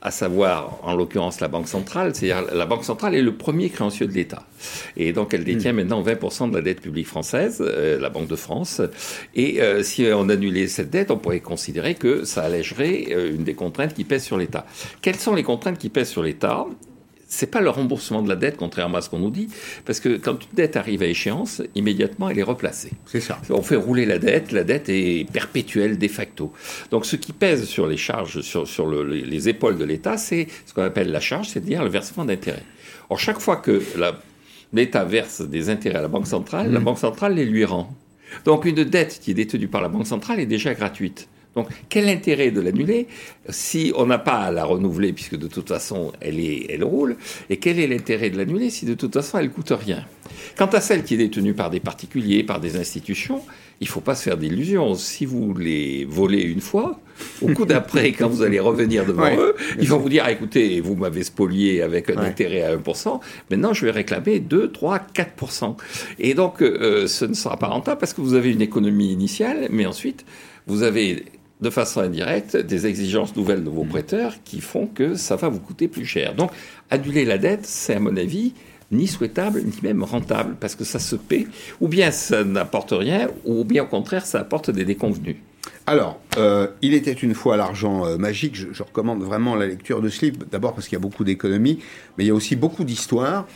à 0.00 0.10
savoir 0.10 0.78
en 0.82 0.94
l'occurrence 0.94 1.40
la 1.40 1.48
Banque 1.48 1.68
centrale, 1.68 2.14
c'est-à-dire 2.14 2.54
la 2.54 2.66
Banque 2.66 2.84
centrale 2.84 3.14
est 3.14 3.22
le 3.22 3.34
premier 3.34 3.68
créancier 3.68 4.06
de 4.06 4.12
l'État. 4.12 4.44
Et 4.96 5.12
donc 5.12 5.34
elle 5.34 5.44
détient 5.44 5.72
hmm. 5.72 5.76
maintenant 5.76 6.02
20% 6.02 6.50
de 6.50 6.56
la 6.56 6.62
dette 6.62 6.80
publique 6.80 7.06
française, 7.06 7.58
euh, 7.60 7.98
la 7.98 8.10
Banque 8.10 8.28
de 8.28 8.36
France. 8.36 8.80
Et 9.34 9.60
euh, 9.60 9.82
si 9.82 10.06
on 10.12 10.28
annulait 10.28 10.68
cette 10.68 10.90
dette, 10.90 11.10
on 11.10 11.18
pourrait 11.18 11.40
considérer 11.40 11.94
que 11.94 12.24
ça 12.24 12.42
allégerait 12.42 13.06
euh, 13.10 13.34
une 13.34 13.44
des 13.44 13.54
contraintes 13.54 13.94
qui 13.94 14.04
pèsent 14.04 14.24
sur 14.24 14.38
l'État. 14.38 14.66
Quelles 15.02 15.16
sont 15.16 15.34
les 15.34 15.42
contraintes 15.42 15.78
qui 15.78 15.88
pèsent 15.88 16.10
sur 16.10 16.22
l'État? 16.22 16.66
C'est 17.28 17.46
pas 17.46 17.60
le 17.60 17.68
remboursement 17.68 18.22
de 18.22 18.28
la 18.28 18.36
dette, 18.36 18.56
contrairement 18.56 18.98
à 18.98 19.00
ce 19.02 19.10
qu'on 19.10 19.18
nous 19.18 19.30
dit, 19.30 19.48
parce 19.84 20.00
que 20.00 20.16
quand 20.16 20.32
une 20.32 20.54
dette 20.54 20.76
arrive 20.76 21.02
à 21.02 21.06
échéance, 21.06 21.62
immédiatement 21.74 22.30
elle 22.30 22.38
est 22.38 22.42
replacée. 22.42 22.92
C'est 23.06 23.20
ça. 23.20 23.38
On 23.50 23.62
fait 23.62 23.76
rouler 23.76 24.06
la 24.06 24.18
dette, 24.18 24.50
la 24.50 24.64
dette 24.64 24.88
est 24.88 25.30
perpétuelle 25.30 25.98
de 25.98 26.08
facto. 26.08 26.52
Donc 26.90 27.04
ce 27.04 27.16
qui 27.16 27.32
pèse 27.32 27.66
sur 27.66 27.86
les 27.86 27.98
charges, 27.98 28.40
sur, 28.40 28.66
sur 28.66 28.90
les 28.90 29.48
épaules 29.48 29.76
de 29.76 29.84
l'État, 29.84 30.16
c'est 30.16 30.48
ce 30.64 30.72
qu'on 30.72 30.82
appelle 30.82 31.12
la 31.12 31.20
charge, 31.20 31.48
c'est-à-dire 31.48 31.84
le 31.84 31.90
versement 31.90 32.24
d'intérêts. 32.24 32.64
Or 33.10 33.20
chaque 33.20 33.40
fois 33.40 33.56
que 33.56 33.82
l'État 34.72 35.04
verse 35.04 35.42
des 35.42 35.68
intérêts 35.68 35.98
à 35.98 36.02
la 36.02 36.08
Banque 36.08 36.26
centrale, 36.26 36.72
la 36.72 36.80
mmh. 36.80 36.84
Banque 36.84 36.98
centrale 36.98 37.34
les 37.34 37.44
lui 37.44 37.64
rend. 37.64 37.94
Donc 38.44 38.64
une 38.64 38.84
dette 38.84 39.20
qui 39.22 39.32
est 39.32 39.34
détenue 39.34 39.68
par 39.68 39.82
la 39.82 39.88
Banque 39.88 40.06
centrale 40.06 40.40
est 40.40 40.46
déjà 40.46 40.72
gratuite. 40.72 41.28
Donc, 41.54 41.68
quel 41.88 42.08
intérêt 42.08 42.50
de 42.50 42.60
l'annuler 42.60 43.08
si 43.48 43.92
on 43.96 44.06
n'a 44.06 44.18
pas 44.18 44.40
à 44.40 44.50
la 44.50 44.64
renouveler, 44.64 45.12
puisque 45.12 45.36
de 45.36 45.48
toute 45.48 45.68
façon, 45.68 46.12
elle, 46.20 46.38
est, 46.38 46.66
elle 46.68 46.84
roule 46.84 47.16
Et 47.50 47.56
quel 47.56 47.80
est 47.80 47.86
l'intérêt 47.86 48.30
de 48.30 48.36
l'annuler 48.36 48.70
si 48.70 48.86
de 48.86 48.94
toute 48.94 49.14
façon, 49.14 49.38
elle 49.38 49.50
coûte 49.50 49.72
rien? 49.72 50.04
Quant 50.56 50.66
à 50.66 50.80
celle 50.80 51.02
qui 51.02 51.14
est 51.14 51.18
détenue 51.18 51.54
par 51.54 51.70
des 51.70 51.80
particuliers, 51.80 52.44
par 52.44 52.60
des 52.60 52.76
institutions, 52.76 53.42
il 53.80 53.86
ne 53.86 53.90
faut 53.90 54.00
pas 54.00 54.14
se 54.14 54.24
faire 54.24 54.36
d'illusions. 54.36 54.94
Si 54.94 55.24
vous 55.24 55.54
les 55.54 56.04
volez 56.04 56.42
une 56.42 56.60
fois, 56.60 57.00
au 57.40 57.48
coup 57.48 57.64
d'après, 57.64 58.12
quand 58.18 58.28
vous 58.28 58.42
allez 58.42 58.60
revenir 58.60 59.06
devant 59.06 59.34
eux, 59.36 59.54
ils 59.80 59.88
vont 59.88 59.98
vous 59.98 60.08
dire 60.08 60.28
écoutez, 60.28 60.80
vous 60.80 60.96
m'avez 60.96 61.22
spolié 61.22 61.82
avec 61.82 62.10
un 62.10 62.18
intérêt 62.18 62.62
à 62.62 62.76
1%, 62.76 63.20
maintenant 63.50 63.72
je 63.72 63.84
vais 63.84 63.92
réclamer 63.92 64.40
2, 64.40 64.70
3, 64.72 65.00
4%. 65.14 65.76
Et 66.18 66.34
donc, 66.34 66.60
euh, 66.62 67.06
ce 67.06 67.24
ne 67.24 67.34
sera 67.34 67.56
pas 67.56 67.68
rentable 67.68 67.98
parce 67.98 68.12
que 68.12 68.20
vous 68.20 68.34
avez 68.34 68.52
une 68.52 68.62
économie 68.62 69.12
initiale, 69.12 69.68
mais 69.70 69.86
ensuite, 69.86 70.24
vous 70.66 70.82
avez 70.82 71.24
de 71.60 71.70
façon 71.70 72.00
indirecte 72.00 72.56
des 72.56 72.86
exigences 72.86 73.34
nouvelles 73.36 73.64
de 73.64 73.70
vos 73.70 73.84
mm. 73.84 73.88
prêteurs 73.88 74.34
qui 74.44 74.60
font 74.60 74.86
que 74.86 75.14
ça 75.14 75.36
va 75.36 75.48
vous 75.48 75.60
coûter 75.60 75.88
plus 75.88 76.06
cher. 76.06 76.34
Donc, 76.34 76.50
annuler 76.90 77.24
la 77.24 77.38
dette, 77.38 77.66
c'est 77.66 77.94
à 77.94 78.00
mon 78.00 78.16
avis 78.16 78.54
ni 78.90 79.06
souhaitable, 79.06 79.62
ni 79.62 79.74
même 79.82 80.02
rentable, 80.02 80.56
parce 80.58 80.74
que 80.74 80.84
ça 80.84 80.98
se 80.98 81.14
paie, 81.14 81.46
ou 81.80 81.88
bien 81.88 82.10
ça 82.10 82.42
n'apporte 82.42 82.92
rien, 82.92 83.28
ou 83.44 83.64
bien 83.64 83.82
au 83.82 83.86
contraire, 83.86 84.24
ça 84.24 84.40
apporte 84.40 84.70
des 84.70 84.86
déconvenus. 84.86 85.36
Alors, 85.86 86.18
euh, 86.38 86.68
il 86.82 86.94
était 86.94 87.12
une 87.12 87.34
fois 87.34 87.56
l'argent 87.56 88.06
euh, 88.06 88.16
magique. 88.16 88.54
Je, 88.54 88.68
je, 88.72 88.82
recommande 88.82 89.22
vraiment 89.22 89.54
la 89.54 89.66
lecture 89.66 90.00
de 90.00 90.08
ce 90.08 90.24
livre, 90.24 90.38
d'abord 90.50 90.74
parce 90.74 90.86
qu'il 90.86 90.96
y 90.96 91.00
a 91.00 91.00
beaucoup 91.00 91.24
d'économies, 91.24 91.80
mais 92.16 92.24
il 92.24 92.26
y 92.28 92.30
a 92.30 92.34
aussi 92.34 92.56
beaucoup 92.56 92.84
d'histoire. 92.84 93.46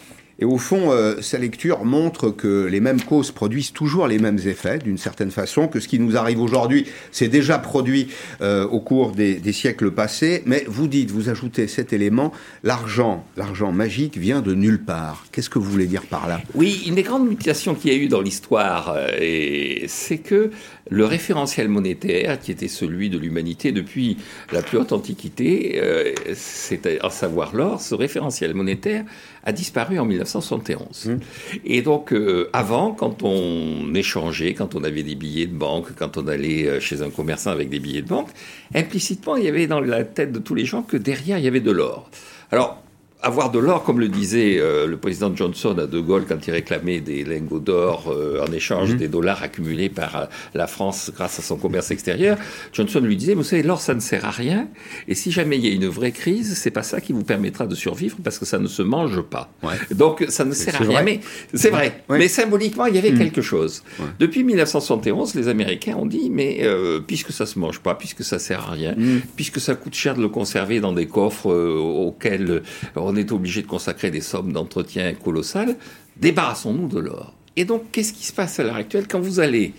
Et 0.42 0.44
au 0.44 0.58
fond, 0.58 0.90
euh, 0.90 1.20
sa 1.20 1.38
lecture 1.38 1.84
montre 1.84 2.30
que 2.30 2.66
les 2.66 2.80
mêmes 2.80 3.00
causes 3.00 3.30
produisent 3.30 3.70
toujours 3.70 4.08
les 4.08 4.18
mêmes 4.18 4.40
effets, 4.44 4.78
d'une 4.78 4.98
certaine 4.98 5.30
façon, 5.30 5.68
que 5.68 5.78
ce 5.78 5.86
qui 5.86 6.00
nous 6.00 6.16
arrive 6.16 6.40
aujourd'hui 6.40 6.84
s'est 7.12 7.28
déjà 7.28 7.60
produit 7.60 8.08
euh, 8.40 8.66
au 8.66 8.80
cours 8.80 9.12
des, 9.12 9.40
siècles 9.52 9.92
passés. 9.92 10.42
Mais 10.44 10.64
vous 10.66 10.88
dites, 10.88 11.12
vous 11.12 11.28
ajoutez 11.28 11.68
cet 11.68 11.92
élément, 11.92 12.32
l'argent, 12.64 13.24
l'argent 13.36 13.70
magique 13.70 14.18
vient 14.18 14.40
de 14.40 14.52
nulle 14.52 14.82
part. 14.82 15.26
Qu'est-ce 15.30 15.48
que 15.48 15.60
vous 15.60 15.70
voulez 15.70 15.86
dire 15.86 16.02
par 16.06 16.26
là? 16.26 16.40
Oui, 16.56 16.82
une 16.88 16.96
des 16.96 17.04
grandes 17.04 17.28
mutations 17.28 17.76
qu'il 17.76 17.92
y 17.92 17.94
a 17.94 17.98
eu 17.98 18.08
dans 18.08 18.20
l'histoire, 18.20 18.96
euh, 18.96 19.84
c'est 19.86 20.18
que 20.18 20.50
le 20.92 21.06
référentiel 21.06 21.68
monétaire, 21.68 22.38
qui 22.38 22.52
était 22.52 22.68
celui 22.68 23.08
de 23.08 23.16
l'humanité 23.16 23.72
depuis 23.72 24.18
la 24.52 24.62
plus 24.62 24.76
haute 24.76 24.92
antiquité, 24.92 25.80
euh, 25.82 26.12
c'est 26.34 26.86
à 27.02 27.08
savoir 27.08 27.56
l'or, 27.56 27.80
ce 27.80 27.94
référentiel 27.94 28.52
monétaire 28.52 29.04
a 29.44 29.52
disparu 29.52 29.98
en 29.98 30.04
1971. 30.04 31.06
Mmh. 31.06 31.16
Et 31.64 31.80
donc, 31.80 32.12
euh, 32.12 32.50
avant, 32.52 32.92
quand 32.92 33.22
on 33.22 33.94
échangeait, 33.94 34.52
quand 34.52 34.74
on 34.74 34.84
avait 34.84 35.02
des 35.02 35.14
billets 35.14 35.46
de 35.46 35.54
banque, 35.54 35.94
quand 35.96 36.18
on 36.18 36.28
allait 36.28 36.66
euh, 36.66 36.78
chez 36.78 37.00
un 37.00 37.08
commerçant 37.08 37.50
avec 37.50 37.70
des 37.70 37.78
billets 37.78 38.02
de 38.02 38.08
banque, 38.08 38.28
implicitement, 38.74 39.36
il 39.36 39.44
y 39.44 39.48
avait 39.48 39.66
dans 39.66 39.80
la 39.80 40.04
tête 40.04 40.30
de 40.30 40.38
tous 40.40 40.54
les 40.54 40.66
gens 40.66 40.82
que 40.82 40.98
derrière, 40.98 41.38
il 41.38 41.44
y 41.44 41.48
avait 41.48 41.60
de 41.60 41.70
l'or. 41.70 42.10
Alors, 42.50 42.82
avoir 43.22 43.50
de 43.50 43.58
l'or, 43.58 43.84
comme 43.84 44.00
le 44.00 44.08
disait 44.08 44.58
euh, 44.58 44.86
le 44.86 44.96
président 44.96 45.34
Johnson 45.34 45.76
à 45.78 45.86
De 45.86 46.00
Gaulle 46.00 46.24
quand 46.28 46.46
il 46.46 46.50
réclamait 46.50 47.00
des 47.00 47.24
lingots 47.24 47.60
d'or 47.60 48.12
euh, 48.12 48.44
en 48.44 48.52
échange 48.52 48.90
mhm. 48.90 48.96
des 48.96 49.08
dollars 49.08 49.42
accumulés 49.42 49.88
par 49.88 50.16
euh, 50.16 50.24
la 50.54 50.66
France 50.66 51.12
grâce 51.14 51.38
à 51.38 51.42
son 51.42 51.56
commerce 51.56 51.90
extérieur, 51.92 52.36
Johnson 52.72 53.00
lui 53.00 53.16
disait, 53.16 53.34
vous 53.34 53.44
savez, 53.44 53.62
l'or, 53.62 53.80
ça 53.80 53.94
ne 53.94 54.00
sert 54.00 54.24
à 54.24 54.30
rien, 54.30 54.68
et 55.06 55.14
si 55.14 55.30
jamais 55.30 55.56
il 55.56 55.66
y 55.66 55.70
a 55.70 55.72
une 55.72 55.86
vraie 55.86 56.10
crise, 56.10 56.56
c'est 56.56 56.70
pas 56.70 56.82
ça 56.82 57.00
qui 57.00 57.12
vous 57.12 57.22
permettra 57.22 57.66
de 57.66 57.74
survivre, 57.74 58.16
parce 58.22 58.38
que 58.38 58.44
ça 58.44 58.58
ne 58.58 58.66
se 58.66 58.82
mange 58.82 59.20
pas. 59.22 59.52
Donc, 59.92 60.24
ça 60.28 60.44
ne 60.44 60.52
sert 60.52 60.74
à 60.74 60.84
rien. 60.84 61.02
Mais 61.02 61.20
c'est 61.54 61.70
vrai. 61.70 62.02
Mais 62.08 62.28
symboliquement, 62.28 62.86
il 62.86 62.96
y 62.96 62.98
avait 62.98 63.12
mhm. 63.12 63.18
quelque 63.18 63.42
chose. 63.42 63.84
Depuis 64.18 64.42
1971, 64.42 65.34
les 65.34 65.48
Américains 65.48 65.94
ont 65.96 66.06
dit, 66.06 66.28
mais 66.30 66.66
puisque 67.06 67.32
ça 67.32 67.46
se 67.46 67.58
mange 67.58 67.80
pas, 67.80 67.94
puisque 67.94 68.24
ça 68.24 68.38
sert 68.38 68.68
à 68.68 68.72
rien, 68.72 68.94
mhm. 68.96 69.22
puisque 69.36 69.60
ça 69.60 69.74
coûte 69.74 69.94
cher 69.94 70.14
de 70.16 70.22
le 70.22 70.28
conserver 70.28 70.80
dans 70.80 70.92
des 70.92 71.06
coffres 71.06 71.52
auxquels 71.52 72.62
on 72.96 73.11
est 73.16 73.32
obligé 73.32 73.62
de 73.62 73.66
consacrer 73.66 74.10
des 74.10 74.20
sommes 74.20 74.52
d'entretien 74.52 75.14
colossales, 75.14 75.76
débarrassons-nous 76.16 76.88
de 76.88 76.98
l'or. 76.98 77.34
Et 77.56 77.64
donc, 77.64 77.90
qu'est-ce 77.92 78.12
qui 78.12 78.24
se 78.24 78.32
passe 78.32 78.58
à 78.60 78.64
l'heure 78.64 78.76
actuelle 78.76 79.06
quand 79.06 79.20
vous 79.20 79.38
allez 79.40 79.74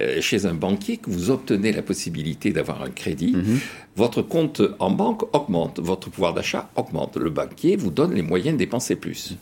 euh, 0.00 0.20
chez 0.20 0.46
un 0.46 0.54
banquier, 0.54 0.96
que 0.96 1.10
vous 1.10 1.30
obtenez 1.30 1.72
la 1.72 1.82
possibilité 1.82 2.52
d'avoir 2.52 2.82
un 2.82 2.90
crédit, 2.90 3.32
mhm. 3.34 3.58
votre 3.96 4.22
compte 4.22 4.62
en 4.78 4.90
banque 4.90 5.22
augmente, 5.34 5.78
votre 5.80 6.08
pouvoir 6.10 6.32
d'achat 6.32 6.70
augmente. 6.76 7.16
Le 7.16 7.30
banquier 7.30 7.76
vous 7.76 7.90
donne 7.90 8.14
les 8.14 8.22
moyens 8.22 8.54
de 8.54 8.58
dépenser 8.58 8.96
plus. 8.96 9.36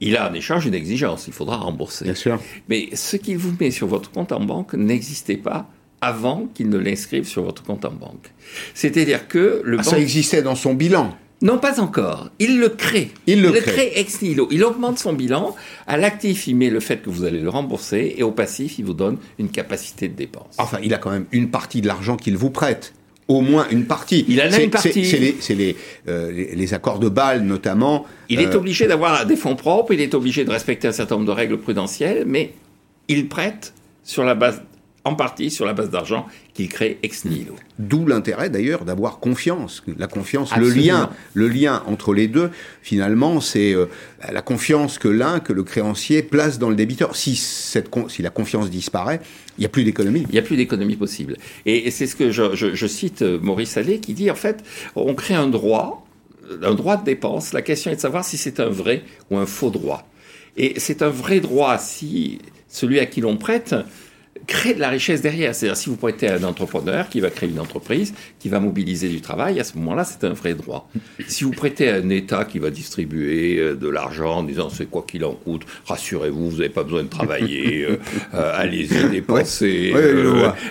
Il 0.00 0.16
a 0.16 0.30
en 0.30 0.34
échange 0.34 0.66
une 0.66 0.74
exigence, 0.74 1.26
il 1.26 1.32
faudra 1.32 1.56
rembourser. 1.56 2.04
Bien 2.04 2.14
sûr. 2.14 2.40
Mais 2.68 2.90
ce 2.94 3.16
qu'il 3.16 3.36
vous 3.36 3.52
met 3.58 3.72
sur 3.72 3.88
votre 3.88 4.12
compte 4.12 4.30
en 4.30 4.40
banque 4.40 4.74
n'existait 4.74 5.36
pas 5.36 5.68
avant 6.00 6.48
qu'il 6.54 6.68
ne 6.68 6.78
l'inscrive 6.78 7.24
sur 7.24 7.42
votre 7.42 7.64
compte 7.64 7.84
en 7.84 7.92
banque. 7.92 8.32
C'est-à-dire 8.74 9.26
que 9.26 9.60
le 9.64 9.78
ah, 9.80 9.82
ça 9.82 9.98
existait 9.98 10.42
dans 10.42 10.54
son 10.54 10.74
bilan. 10.74 11.16
Non, 11.40 11.58
pas 11.58 11.80
encore. 11.80 12.30
Il 12.38 12.58
le 12.58 12.68
crée. 12.68 13.10
Il 13.26 13.42
le, 13.42 13.52
crée. 13.52 13.92
ex 13.94 14.22
nihilo. 14.22 14.48
Il 14.50 14.64
augmente 14.64 14.98
son 14.98 15.12
bilan. 15.12 15.54
À 15.86 15.96
l'actif, 15.96 16.48
il 16.48 16.56
met 16.56 16.70
le 16.70 16.80
fait 16.80 17.00
que 17.00 17.10
vous 17.10 17.24
allez 17.24 17.38
le 17.38 17.48
rembourser. 17.48 18.14
Et 18.16 18.22
au 18.22 18.32
passif, 18.32 18.78
il 18.78 18.84
vous 18.84 18.94
donne 18.94 19.18
une 19.38 19.48
capacité 19.48 20.08
de 20.08 20.14
dépense. 20.14 20.56
Enfin, 20.58 20.78
il 20.82 20.92
a 20.94 20.98
quand 20.98 21.10
même 21.10 21.26
une 21.30 21.50
partie 21.50 21.80
de 21.80 21.86
l'argent 21.86 22.16
qu'il 22.16 22.36
vous 22.36 22.50
prête. 22.50 22.92
Au 23.28 23.42
moins 23.42 23.66
une 23.70 23.84
partie. 23.84 24.24
Il 24.26 24.40
en 24.40 24.50
a 24.50 24.58
une 24.58 24.70
partie. 24.70 25.04
C'est 25.04 25.54
les, 25.54 25.76
euh, 26.08 26.32
les, 26.32 26.56
les, 26.56 26.74
accords 26.74 26.98
de 26.98 27.10
Bâle, 27.10 27.42
notamment. 27.42 28.06
Il 28.30 28.40
est 28.40 28.54
euh, 28.54 28.58
obligé 28.58 28.86
d'avoir 28.86 29.26
des 29.26 29.36
fonds 29.36 29.54
propres. 29.54 29.92
Il 29.92 30.00
est 30.00 30.14
obligé 30.14 30.44
de 30.44 30.50
respecter 30.50 30.88
un 30.88 30.92
certain 30.92 31.16
nombre 31.16 31.26
de 31.26 31.32
règles 31.32 31.58
prudentielles. 31.58 32.24
Mais 32.26 32.54
il 33.06 33.28
prête 33.28 33.74
sur 34.02 34.24
la 34.24 34.34
base 34.34 34.62
en 35.04 35.14
partie 35.14 35.50
sur 35.50 35.64
la 35.64 35.72
base 35.72 35.90
d'argent 35.90 36.26
qu'il 36.58 36.68
crée 36.68 36.98
ex 37.04 37.24
nihilo. 37.24 37.54
D'où 37.78 38.04
l'intérêt 38.04 38.50
d'ailleurs 38.50 38.84
d'avoir 38.84 39.20
confiance. 39.20 39.84
La 39.96 40.08
confiance, 40.08 40.56
le 40.56 40.68
lien, 40.68 41.08
le 41.34 41.46
lien 41.46 41.84
entre 41.86 42.12
les 42.12 42.26
deux, 42.26 42.50
finalement, 42.82 43.40
c'est 43.40 43.72
euh, 43.74 43.86
la 44.32 44.42
confiance 44.42 44.98
que 44.98 45.06
l'un, 45.06 45.38
que 45.38 45.52
le 45.52 45.62
créancier 45.62 46.24
place 46.24 46.58
dans 46.58 46.68
le 46.68 46.74
débiteur. 46.74 47.14
Si, 47.14 47.36
cette, 47.36 47.88
si 48.08 48.22
la 48.22 48.30
confiance 48.30 48.70
disparaît, 48.70 49.20
il 49.56 49.60
n'y 49.60 49.66
a 49.66 49.68
plus 49.68 49.84
d'économie. 49.84 50.24
Il 50.28 50.32
n'y 50.32 50.38
a 50.40 50.42
plus 50.42 50.56
d'économie 50.56 50.96
possible. 50.96 51.36
Et, 51.64 51.92
c'est 51.92 52.08
ce 52.08 52.16
que 52.16 52.32
je, 52.32 52.56
je, 52.56 52.86
cite 52.88 53.22
euh, 53.22 53.38
Maurice 53.40 53.76
Allais 53.76 54.00
qui 54.00 54.12
dit 54.12 54.28
en 54.28 54.34
fait, 54.34 54.64
on 54.96 55.14
crée 55.14 55.34
un 55.34 55.46
droit, 55.46 56.04
un 56.60 56.74
droit 56.74 56.96
de 56.96 57.04
dépense. 57.04 57.52
La 57.52 57.62
question 57.62 57.92
est 57.92 57.96
de 57.96 58.00
savoir 58.00 58.24
si 58.24 58.36
c'est 58.36 58.58
un 58.58 58.68
vrai 58.68 59.04
ou 59.30 59.36
un 59.36 59.46
faux 59.46 59.70
droit. 59.70 60.08
Et 60.56 60.80
c'est 60.80 61.02
un 61.02 61.10
vrai 61.10 61.38
droit 61.38 61.78
si 61.78 62.40
celui 62.66 62.98
à 62.98 63.06
qui 63.06 63.20
l'on 63.20 63.36
prête 63.36 63.76
créer 64.46 64.74
de 64.74 64.80
la 64.80 64.88
richesse 64.88 65.20
derrière. 65.20 65.54
C'est-à-dire, 65.54 65.76
si 65.76 65.90
vous 65.90 65.96
prêtez 65.96 66.28
à 66.28 66.36
un 66.36 66.42
entrepreneur 66.44 67.08
qui 67.08 67.20
va 67.20 67.30
créer 67.30 67.48
une 67.48 67.60
entreprise, 67.60 68.14
qui 68.38 68.48
va 68.48 68.60
mobiliser 68.60 69.08
du 69.08 69.20
travail, 69.20 69.60
à 69.60 69.64
ce 69.64 69.76
moment-là, 69.78 70.04
c'est 70.04 70.24
un 70.24 70.32
vrai 70.32 70.54
droit. 70.54 70.90
Si 71.26 71.44
vous 71.44 71.50
prêtez 71.50 71.88
à 71.90 71.96
un 71.96 72.08
État 72.10 72.44
qui 72.44 72.58
va 72.58 72.70
distribuer 72.70 73.58
euh, 73.58 73.74
de 73.74 73.88
l'argent 73.88 74.38
en 74.38 74.42
disant 74.42 74.70
c'est 74.70 74.86
quoi 74.86 75.04
qu'il 75.06 75.24
en 75.24 75.32
coûte, 75.32 75.62
rassurez-vous, 75.86 76.50
vous 76.50 76.56
n'avez 76.56 76.68
pas 76.68 76.84
besoin 76.84 77.02
de 77.02 77.08
travailler, 77.08 77.84
euh, 77.88 77.96
euh, 78.34 78.52
allez-y, 78.54 79.08
dépensez. 79.10 79.92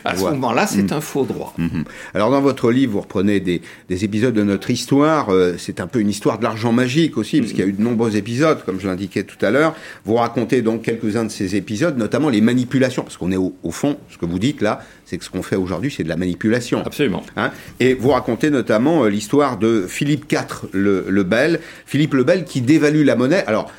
à 0.04 0.16
ce 0.16 0.24
moment-là, 0.24 0.68
c'est 0.68 0.92
mm. 0.92 0.96
un 0.96 1.02
faux 1.02 1.26
droit. 1.26 1.54
Mm-hmm. 1.60 1.84
Alors, 2.14 2.32
dans 2.32 2.42
votre 2.42 2.72
livre, 2.72 2.94
vous 2.94 3.02
reprenez 3.02 3.40
des, 3.40 3.62
épisodes 3.90 4.34
de 4.34 4.44
notre 4.44 4.70
histoire. 4.70 5.30
c'est 5.58 5.80
un 5.80 5.88
peu 5.88 6.00
une 6.00 6.10
histoire 6.10 6.38
de 6.38 6.44
l'argent 6.44 6.72
magique 6.72 7.18
aussi, 7.18 7.40
parce 7.40 7.52
qu'il 7.52 7.62
y 7.62 7.64
a 7.64 7.68
eu 7.68 7.74
de 7.74 7.82
nombreux 7.82 8.16
épisodes, 8.16 8.64
comme 8.64 8.80
je 8.80 8.88
l'indiquais 8.88 9.24
tout 9.24 9.44
à 9.44 9.50
l'heure. 9.50 9.76
Vous 10.06 10.16
racontez 10.16 10.62
donc 10.62 10.84
quelques-uns 10.84 11.26
de 11.26 11.32
ces 11.32 11.56
épisodes, 11.56 11.98
notamment 11.98 12.30
les 12.30 12.42
manipulations, 12.42 13.04
parce 13.04 13.18
qu'on 13.18 13.32
est 13.32 13.38
au, 13.38 13.54
au 13.64 13.72
fond, 13.72 13.98
ce 14.10 14.18
que 14.18 14.26
vous 14.26 14.40
dites 14.40 14.62
là, 14.62 14.80
c'est 15.06 15.18
que 15.18 15.24
ce 15.24 15.30
qu'on 15.30 15.44
fait 15.44 15.56
aujourd'hui, 15.56 15.94
c'est 15.96 16.04
de 16.04 16.10
la 16.10 16.18
manipulation. 16.18 16.84
Absolument. 16.86 17.24
Hein 17.36 17.52
et 17.80 17.94
vous 17.94 18.10
racontez 18.10 18.50
notamment 18.50 19.04
euh, 19.04 19.10
l'histoire 19.10 19.58
de 19.58 19.86
Philippe 19.88 20.32
IV 20.32 20.70
le, 20.74 21.06
le 21.08 21.24
Bel. 21.24 21.60
Philippe 21.86 22.14
le 22.14 22.24
Bel 22.24 22.46
qui 22.46 22.62
dévalue 22.62 23.04
la 23.04 23.16
monnaie. 23.16 23.44
Alors, 23.46 23.72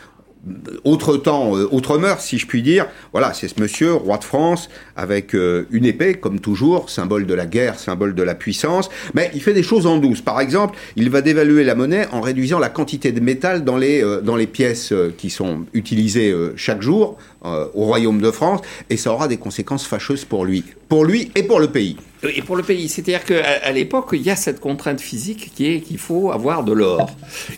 autre 0.85 1.17
temps, 1.17 1.57
euh, 1.57 1.69
autre 1.71 1.99
mœurs, 1.99 2.21
si 2.21 2.39
je 2.39 2.47
puis 2.47 2.63
dire. 2.63 2.87
Voilà, 3.13 3.35
c'est 3.35 3.49
ce 3.49 3.61
monsieur, 3.61 3.95
roi 3.95 4.19
de 4.19 4.25
France, 4.25 4.69
avec 4.97 5.35
euh, 5.35 5.67
une 5.71 5.85
épée, 5.85 6.15
comme 6.15 6.41
toujours, 6.41 6.91
symbole 6.91 7.27
de 7.27 7.35
la 7.35 7.47
guerre, 7.47 7.79
symbole 7.79 8.15
de 8.15 8.23
la 8.23 8.35
puissance. 8.35 8.89
Mais 9.15 9.31
il 9.35 9.43
fait 9.43 9.53
des 9.53 9.63
choses 9.63 9.87
en 9.87 9.99
douce. 9.99 10.21
Par 10.21 10.41
exemple, 10.41 10.79
il 10.97 11.11
va 11.11 11.21
dévaluer 11.21 11.65
la 11.65 11.75
monnaie 11.75 12.07
en 12.13 12.21
réduisant 12.21 12.59
la 12.59 12.69
quantité 12.69 13.13
de 13.13 13.21
métal 13.21 13.65
dans 13.65 13.77
les, 13.77 14.03
euh, 14.03 14.21
dans 14.21 14.37
les 14.37 14.47
pièces 14.47 14.93
qui 15.17 15.31
sont 15.31 15.67
utilisées 15.75 16.35
chaque 16.57 16.83
jour 16.83 17.19
au 17.43 17.85
royaume 17.85 18.21
de 18.21 18.31
France, 18.31 18.61
et 18.91 18.97
ça 18.97 19.13
aura 19.13 19.29
des 19.29 19.37
conséquences 19.37 19.87
fâcheuses 19.87 20.25
pour 20.25 20.45
lui, 20.45 20.65
pour 20.89 21.05
lui 21.05 21.31
et 21.35 21.43
pour 21.43 21.61
le 21.61 21.69
pays. 21.69 21.97
Et 22.23 22.43
pour 22.43 22.57
le 22.57 22.63
pays, 22.63 22.89
c'est-à-dire 22.89 23.25
qu'à 23.25 23.59
à, 23.63 23.71
l'époque, 23.71 24.09
il 24.13 24.23
y 24.23 24.31
a 24.31 24.37
cette 24.37 24.59
contrainte 24.59 25.01
physique 25.01 25.53
qui 25.55 25.67
est 25.67 25.81
qu'il 25.81 25.99
faut 25.99 26.33
avoir 26.33 26.65
de 26.65 26.73
l'or. 26.73 27.09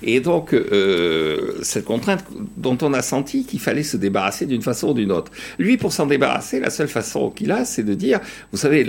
Et 0.02 0.20
donc, 0.20 0.52
euh, 0.52 1.54
cette 1.62 1.86
contrainte 1.86 2.24
dont 2.56 2.76
on 2.82 2.92
a 2.92 3.00
senti 3.00 3.46
qu'il 3.46 3.60
fallait 3.60 3.82
se 3.82 3.96
débarrasser 3.96 4.44
d'une 4.44 4.60
façon 4.60 4.88
ou 4.88 4.94
d'une 4.94 5.12
autre. 5.12 5.32
Lui, 5.58 5.78
pour 5.78 5.92
s'en 5.92 6.06
débarrasser, 6.06 6.60
la 6.60 6.68
seule 6.68 6.88
façon 6.88 7.30
qu'il 7.30 7.52
a, 7.52 7.64
c'est 7.64 7.84
de 7.84 7.94
dire, 7.94 8.20
vous 8.52 8.58
savez, 8.58 8.86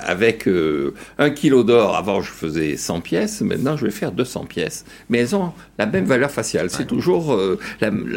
avec 0.00 0.46
euh, 0.48 0.94
un 1.18 1.30
kilo 1.30 1.64
d'or, 1.64 1.96
avant 1.96 2.20
je 2.20 2.30
faisais 2.30 2.76
100 2.76 3.00
pièces, 3.00 3.40
maintenant 3.40 3.76
je 3.76 3.86
vais 3.86 3.90
faire 3.90 4.12
200 4.12 4.44
pièces. 4.44 4.84
Mais 5.08 5.18
elles 5.18 5.34
ont 5.34 5.52
la 5.78 5.86
même 5.86 6.04
valeur 6.04 6.30
faciale. 6.30 6.68
C'est 6.68 6.86
toujours, 6.86 7.32
euh, 7.32 7.58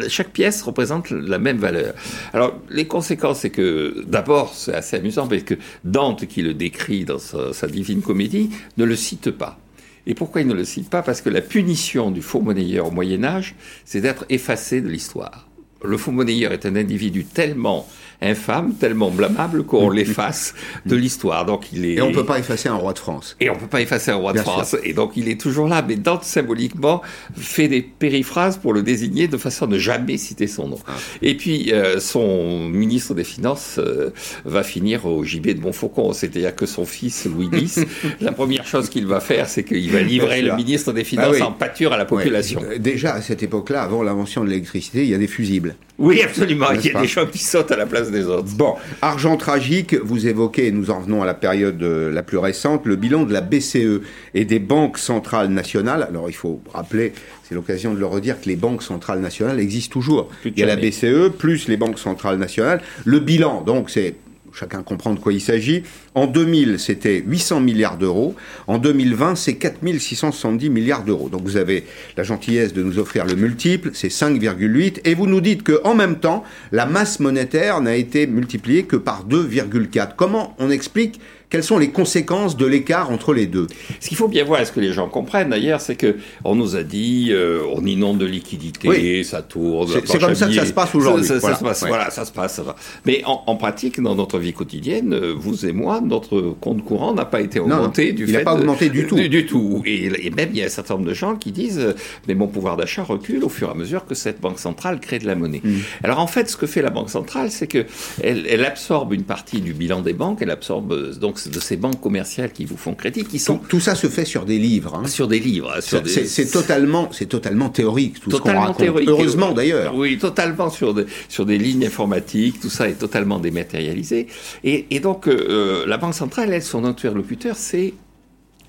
chaque 0.08 0.30
pièce 0.30 0.60
représente 0.62 1.10
la 1.10 1.38
même 1.38 1.58
valeur. 1.58 1.94
Alors, 2.34 2.58
les 2.70 2.86
conséquences, 2.86 3.40
c'est 3.40 3.50
que, 3.50 4.04
d'abord, 4.06 4.52
c'est 4.54 4.74
assez 4.74 4.96
amusant, 4.96 5.26
parce 5.26 5.42
que 5.42 5.54
Dante, 5.84 6.26
qui 6.26 6.42
le 6.42 6.54
décrit 6.58 7.04
dans 7.04 7.18
sa, 7.18 7.66
divine 7.66 8.02
comédie, 8.02 8.50
ne 8.76 8.84
le 8.84 8.96
cite 8.96 9.30
pas. 9.30 9.58
Et 10.06 10.14
pourquoi 10.14 10.40
il 10.40 10.46
ne 10.46 10.54
le 10.54 10.64
cite 10.64 10.90
pas? 10.90 11.02
Parce 11.02 11.20
que 11.20 11.30
la 11.30 11.40
punition 11.40 12.10
du 12.10 12.22
faux 12.22 12.40
monnayeur 12.40 12.86
au 12.86 12.90
Moyen 12.90 13.24
Âge, 13.24 13.54
c'est 13.84 14.00
d'être 14.00 14.26
effacé 14.28 14.80
de 14.80 14.88
l'histoire. 14.88 15.48
Le 15.84 15.96
faux 15.96 16.12
monnayeur 16.12 16.52
est 16.52 16.66
un 16.66 16.76
individu 16.76 17.24
tellement 17.24 17.86
infâme, 18.20 18.74
tellement 18.74 19.10
blâmable 19.10 19.64
qu'on 19.64 19.90
l'efface 19.98 20.54
de 20.86 20.96
l'histoire. 20.96 21.44
Donc 21.46 21.72
il 21.72 21.84
est. 21.84 21.94
Et 21.94 22.02
on 22.02 22.10
ne 22.10 22.14
peut 22.14 22.24
pas 22.24 22.38
effacer 22.38 22.68
un 22.68 22.74
roi 22.74 22.92
de 22.92 22.98
France. 22.98 23.36
Et 23.40 23.50
on 23.50 23.54
ne 23.54 23.60
peut 23.60 23.66
pas 23.66 23.80
effacer 23.80 24.10
un 24.10 24.16
roi 24.16 24.32
de 24.32 24.38
France. 24.38 24.76
Et 24.82 24.92
donc 24.92 25.12
il 25.16 25.28
est 25.28 25.40
toujours 25.40 25.68
là, 25.68 25.84
mais 25.86 25.96
Dante 25.96 26.24
symboliquement 26.24 27.02
fait 27.36 27.68
des 27.68 27.82
périphrases 27.82 28.56
pour 28.56 28.72
le 28.72 28.82
désigner 28.82 29.28
de 29.28 29.36
façon 29.36 29.66
à 29.66 29.68
ne 29.68 29.78
jamais 29.78 30.16
citer 30.16 30.46
son 30.46 30.68
nom. 30.68 30.78
Ah. 30.86 30.92
Et 31.22 31.36
puis 31.36 31.72
euh, 31.72 32.00
son 32.00 32.68
ministre 32.68 33.14
des 33.14 33.24
Finances 33.24 33.76
euh, 33.78 34.10
va 34.44 34.62
finir 34.62 35.06
au 35.06 35.24
gibet 35.24 35.54
de 35.54 35.60
Montfaucon, 35.60 36.12
c'est-à-dire 36.12 36.54
que 36.54 36.66
son 36.66 36.84
fils 36.84 37.26
Louis 37.26 37.48
X, 37.52 37.80
la 38.20 38.32
première 38.32 38.66
chose 38.66 38.88
qu'il 38.88 39.06
va 39.06 39.20
faire, 39.20 39.48
c'est 39.48 39.64
qu'il 39.64 39.90
va 39.90 40.00
livrer 40.00 40.42
le 40.42 40.54
ministre 40.56 40.92
des 40.92 41.04
Finances 41.04 41.38
bah 41.38 41.46
en 41.46 41.52
pâture 41.52 41.92
à 41.92 41.96
la 41.96 42.04
population. 42.04 42.62
Déjà 42.78 43.14
à 43.14 43.22
cette 43.22 43.42
époque-là, 43.42 43.82
avant 43.82 44.02
l'invention 44.02 44.44
de 44.44 44.50
l'électricité, 44.50 45.02
il 45.02 45.10
y 45.10 45.14
a 45.14 45.18
des 45.18 45.26
fusibles. 45.26 45.76
Oui, 45.98 46.22
absolument. 46.22 46.66
Il 46.72 46.84
y 46.84 46.94
a 46.94 47.00
des 47.00 47.08
gens 47.08 47.26
qui 47.26 47.38
sautent 47.38 47.72
à 47.72 47.76
la 47.76 47.86
place 47.86 48.07
des 48.10 48.26
autres. 48.26 48.48
Bon, 48.56 48.74
argent 49.02 49.36
tragique, 49.36 49.94
vous 49.94 50.26
évoquez, 50.26 50.66
et 50.66 50.72
nous 50.72 50.90
en 50.90 51.00
venons 51.00 51.22
à 51.22 51.26
la 51.26 51.34
période 51.34 51.82
euh, 51.82 52.12
la 52.12 52.22
plus 52.22 52.38
récente, 52.38 52.86
le 52.86 52.96
bilan 52.96 53.24
de 53.24 53.32
la 53.32 53.40
BCE 53.40 54.02
et 54.34 54.44
des 54.44 54.58
banques 54.58 54.98
centrales 54.98 55.48
nationales. 55.48 56.06
Alors 56.08 56.28
il 56.28 56.34
faut 56.34 56.60
rappeler, 56.72 57.12
c'est 57.44 57.54
l'occasion 57.54 57.94
de 57.94 57.98
le 57.98 58.06
redire, 58.06 58.40
que 58.40 58.48
les 58.48 58.56
banques 58.56 58.82
centrales 58.82 59.20
nationales 59.20 59.60
existent 59.60 59.92
toujours. 59.92 60.28
Il 60.44 60.58
y 60.58 60.62
a 60.62 60.66
la 60.66 60.76
BCE 60.76 61.30
plus 61.36 61.68
les 61.68 61.76
banques 61.76 61.98
centrales 61.98 62.38
nationales. 62.38 62.80
Le 63.04 63.20
bilan, 63.20 63.62
donc, 63.62 63.90
c'est 63.90 64.14
chacun 64.58 64.82
comprend 64.82 65.14
de 65.14 65.20
quoi 65.20 65.32
il 65.32 65.40
s'agit. 65.40 65.84
En 66.14 66.26
2000, 66.26 66.78
c'était 66.78 67.22
800 67.24 67.60
milliards 67.60 67.96
d'euros. 67.96 68.34
En 68.66 68.78
2020, 68.78 69.36
c'est 69.36 69.54
4670 69.54 70.70
milliards 70.70 71.04
d'euros. 71.04 71.28
Donc 71.28 71.42
vous 71.44 71.56
avez 71.56 71.84
la 72.16 72.24
gentillesse 72.24 72.72
de 72.72 72.82
nous 72.82 72.98
offrir 72.98 73.24
le 73.24 73.36
multiple, 73.36 73.90
c'est 73.94 74.08
5,8. 74.08 75.00
Et 75.04 75.14
vous 75.14 75.26
nous 75.26 75.40
dites 75.40 75.62
qu'en 75.62 75.94
même 75.94 76.18
temps, 76.18 76.44
la 76.72 76.86
masse 76.86 77.20
monétaire 77.20 77.80
n'a 77.80 77.94
été 77.94 78.26
multipliée 78.26 78.84
que 78.84 78.96
par 78.96 79.26
2,4. 79.28 80.16
Comment 80.16 80.56
on 80.58 80.70
explique 80.70 81.20
Quelles 81.50 81.64
sont 81.64 81.78
les 81.78 81.88
conséquences 81.88 82.58
de 82.58 82.66
l'écart 82.66 83.10
entre 83.10 83.32
les 83.32 83.46
deux? 83.46 83.68
Ce 84.00 84.08
qu'il 84.08 84.18
faut 84.18 84.28
bien 84.28 84.44
voir, 84.44 84.60
est 84.60 84.66
ce 84.66 84.72
que 84.72 84.80
les 84.80 84.92
gens 84.92 85.08
comprennent 85.08 85.48
d'ailleurs, 85.48 85.80
c'est 85.80 85.96
que 85.96 86.16
on 86.44 86.54
nous 86.54 86.76
a 86.76 86.82
dit, 86.82 87.28
euh, 87.30 87.62
on 87.74 87.86
inonde 87.86 88.18
de 88.18 88.26
liquidités, 88.26 89.24
ça 89.24 89.40
tourne. 89.40 89.88
C'est 90.04 90.20
comme 90.20 90.34
ça 90.34 90.48
que 90.48 90.52
ça 90.52 90.66
se 90.66 90.72
passe 90.72 90.94
aujourd'hui. 90.94 91.24
Ça, 91.24 91.38
voilà. 91.38 91.56
se 91.56 91.64
passe, 91.64 91.84
voilà, 91.86 92.10
ça 92.10 92.24
se 92.26 92.32
passe. 92.32 92.56
Ça 92.56 92.76
Mais 93.06 93.22
en, 93.24 93.56
pratique, 93.56 94.00
dans 94.00 94.14
notre 94.14 94.38
vie 94.38 94.52
quotidienne, 94.52 95.14
euh, 95.14 95.34
vous 95.36 95.64
et 95.64 95.72
moi, 95.72 96.00
notre 96.02 96.54
compte 96.60 96.84
courant 96.84 97.14
n'a 97.14 97.24
pas 97.24 97.40
été 97.40 97.60
augmenté 97.60 98.12
du 98.12 98.24
il 98.24 98.28
fait. 98.28 98.38
n'a 98.38 98.44
pas 98.44 98.54
augmenté 98.54 98.90
du 98.90 99.06
tout. 99.06 99.16
Du, 99.16 99.46
tout. 99.46 99.82
Et, 99.86 100.30
même 100.30 100.50
il 100.52 100.58
y 100.58 100.62
a 100.62 100.66
un 100.66 100.70
certain 100.70 100.94
nombre 100.94 101.06
de 101.06 101.14
gens 101.14 101.36
qui 101.36 101.50
disent, 101.50 101.78
euh, 101.78 101.94
mais 102.26 102.34
mon 102.34 102.46
pouvoir 102.46 102.76
d'achat 102.76 103.02
recule 103.02 103.42
au 103.42 103.48
fur 103.48 103.68
et 103.68 103.70
à 103.70 103.74
mesure 103.74 104.04
que 104.04 104.14
cette 104.14 104.40
banque 104.40 104.58
centrale 104.58 105.00
crée 105.00 105.18
de 105.18 105.26
la 105.26 105.34
monnaie. 105.34 105.62
Mm. 105.64 105.78
Alors 106.04 106.18
en 106.18 106.26
fait, 106.26 106.50
ce 106.50 106.58
que 106.58 106.66
fait 106.66 106.82
la 106.82 106.90
banque 106.90 107.10
centrale, 107.10 107.50
c'est 107.50 107.66
que 107.66 107.86
elle, 108.22 108.46
elle, 108.48 108.64
absorbe 108.64 109.14
une 109.14 109.24
partie 109.24 109.60
du 109.60 109.72
bilan 109.72 110.02
des 110.02 110.12
banques, 110.12 110.42
elle 110.42 110.50
absorbe 110.50 111.18
donc 111.18 111.37
de 111.46 111.60
ces 111.60 111.76
banques 111.76 112.00
commerciales 112.00 112.52
qui 112.52 112.64
vous 112.64 112.76
font 112.76 112.94
crédit, 112.94 113.24
qui 113.24 113.38
sont 113.38 113.58
tout, 113.58 113.80
ça 113.80 113.94
se 113.94 114.08
fait 114.08 114.24
sur 114.24 114.44
des 114.44 114.58
livres. 114.58 114.94
Hein. 114.96 115.06
Sur 115.06 115.28
des 115.28 115.38
livres. 115.38 115.74
C'est 115.80 116.50
totalement, 116.50 117.10
c'est 117.12 117.26
totalement 117.26 117.68
théorique 117.68 118.20
tout 118.20 118.30
ce 118.30 118.36
qu'on 118.38 118.58
raconte. 118.58 118.78
Théorique. 118.78 119.08
Heureusement 119.08 119.52
d'ailleurs. 119.52 119.94
Oui, 119.94 120.18
totalement 120.18 120.70
sur 120.70 120.94
des 120.94 121.06
sur 121.28 121.46
des 121.46 121.58
lignes 121.58 121.86
informatiques. 121.86 122.60
Tout 122.60 122.70
ça 122.70 122.88
est 122.88 122.94
totalement 122.94 123.38
dématérialisé. 123.38 124.26
Et, 124.64 124.86
et 124.90 125.00
donc 125.00 125.28
euh, 125.28 125.86
la 125.86 125.98
banque 125.98 126.14
centrale, 126.14 126.52
elle, 126.52 126.62
son 126.62 126.84
interlocuteur, 126.84 127.56
c'est 127.56 127.94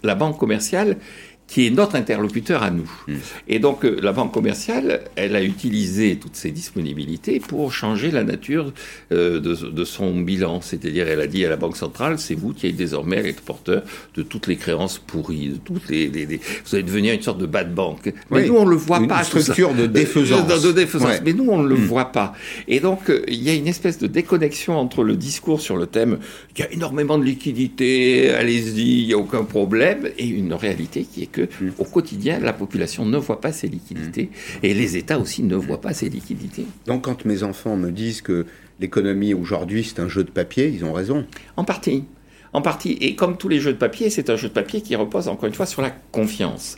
la 0.04 0.16
banque 0.16 0.38
commerciale 0.38 0.98
qui 1.50 1.65
est 1.65 1.72
notre 1.72 1.96
interlocuteur 1.96 2.62
à 2.62 2.70
nous. 2.70 2.89
Hmm. 3.08 3.15
Et 3.48 3.60
donc 3.60 3.84
euh, 3.84 3.98
la 4.01 4.12
banque 4.12 4.32
commerciale, 4.32 5.01
elle 5.15 5.36
a 5.36 5.44
utilisé 5.44 6.18
toutes 6.18 6.36
ses 6.36 6.51
disponibilités 6.51 7.39
pour 7.39 7.74
changer 7.74 8.12
la 8.12 8.24
nature 8.24 8.72
euh, 9.12 9.39
de, 9.39 9.56
de, 9.56 9.84
son 9.84 10.22
bilan. 10.22 10.62
C'est-à-dire, 10.62 11.08
elle 11.08 11.22
a 11.22 11.27
dit 11.27 11.44
à 11.44 11.50
la 11.50 11.58
banque 11.58 11.75
centrale, 11.75 12.20
c'est 12.20 12.36
vous 12.36 12.53
qui 12.53 12.68
êtes 12.68 12.75
désormais 12.75 13.27
être 13.27 13.41
porteur 13.41 13.82
de 14.15 14.22
toutes 14.22 14.46
les 14.46 14.58
créances 14.58 15.00
pourries, 15.00 15.50
de 15.50 15.58
toutes 15.58 15.89
les, 15.89 16.08
vous 16.08 16.75
allez 16.75 16.84
devenir 16.84 17.15
une 17.15 17.22
sorte 17.22 17.39
de 17.39 17.48
bad 17.48 17.74
bank. 17.74 18.13
Mais 18.29 18.46
nous 18.46 18.56
on 18.56 18.65
le 18.65 18.75
voit 18.75 19.00
pas. 19.08 19.20
Une 19.20 19.24
structure 19.24 19.74
de 19.74 19.88
défaisance. 19.88 20.62
De, 20.62 20.72
défaisance. 20.72 21.22
Mais 21.25 21.34
nous 21.34 21.48
on 21.50 21.63
ne 21.63 21.68
le 21.68 21.75
hmm. 21.75 21.86
voit 21.86 22.12
pas. 22.12 22.34
Et 22.68 22.79
donc 22.79 23.10
euh, 23.10 23.24
il 23.27 23.41
y 23.41 23.50
a 23.50 23.56
une 23.56 23.68
espèce 23.68 23.98
de 23.98 24.06
déconnexion 24.06 24.77
entre 24.77 25.03
le 25.03 25.15
discours 25.15 25.62
sur 25.62 25.77
le 25.77 25.88
thème, 25.88 26.20
il 26.56 26.60
y 26.60 26.63
a 26.63 26.72
énormément 26.72 27.18
de 27.18 27.24
liquidités, 27.24 28.29
allez-y, 28.29 29.01
il 29.01 29.06
y 29.06 29.13
a 29.13 29.18
aucun 29.18 29.44
problème, 29.44 30.10
et 30.18 30.27
une 30.27 30.53
réalité 30.53 31.08
qui 31.12 31.24
est 31.24 31.32
que 31.32 31.38
au 31.77 31.84
quotidien, 31.86 32.39
la 32.39 32.53
population 32.53 33.05
ne 33.05 33.17
voit 33.17 33.41
pas 33.41 33.51
ces 33.51 33.67
liquidités 33.67 34.25
mm. 34.25 34.65
et 34.65 34.74
les 34.74 34.98
États 34.98 35.19
aussi 35.19 35.43
ne 35.43 35.55
voient 35.55 35.81
pas 35.81 35.93
ces 35.93 36.10
liquidités. 36.10 36.65
Donc 36.86 37.03
quand 37.03 37.25
mes 37.25 37.43
enfants 37.43 37.75
me 37.75 37.91
disent 37.91 38.22
que 38.22 38.46
l'économie 38.79 39.34
aujourd'hui 39.34 39.84
c'est 39.84 40.00
un 40.00 40.08
jeu 40.08 40.24
de 40.24 40.31
papier, 40.31 40.67
ils 40.67 40.86
ont 40.86 40.93
raison. 40.93 41.25
En 41.58 41.63
partie 41.63 42.05
en 42.53 42.62
partie. 42.62 42.98
Et 43.01 43.15
comme 43.15 43.38
tous 43.38 43.48
les 43.48 43.60
jeux 43.60 43.74
de 43.74 43.77
papier, 43.77 44.10
c'est 44.10 44.29
un 44.29 44.36
jeu 44.36 44.48
de 44.48 44.53
papier 44.53 44.82
qui 44.82 44.96
repose 44.96 45.27
encore 45.27 45.48
une 45.48 45.53
fois 45.53 45.65
sur 45.65 45.82
la 45.82 45.91
confiance. 46.12 46.77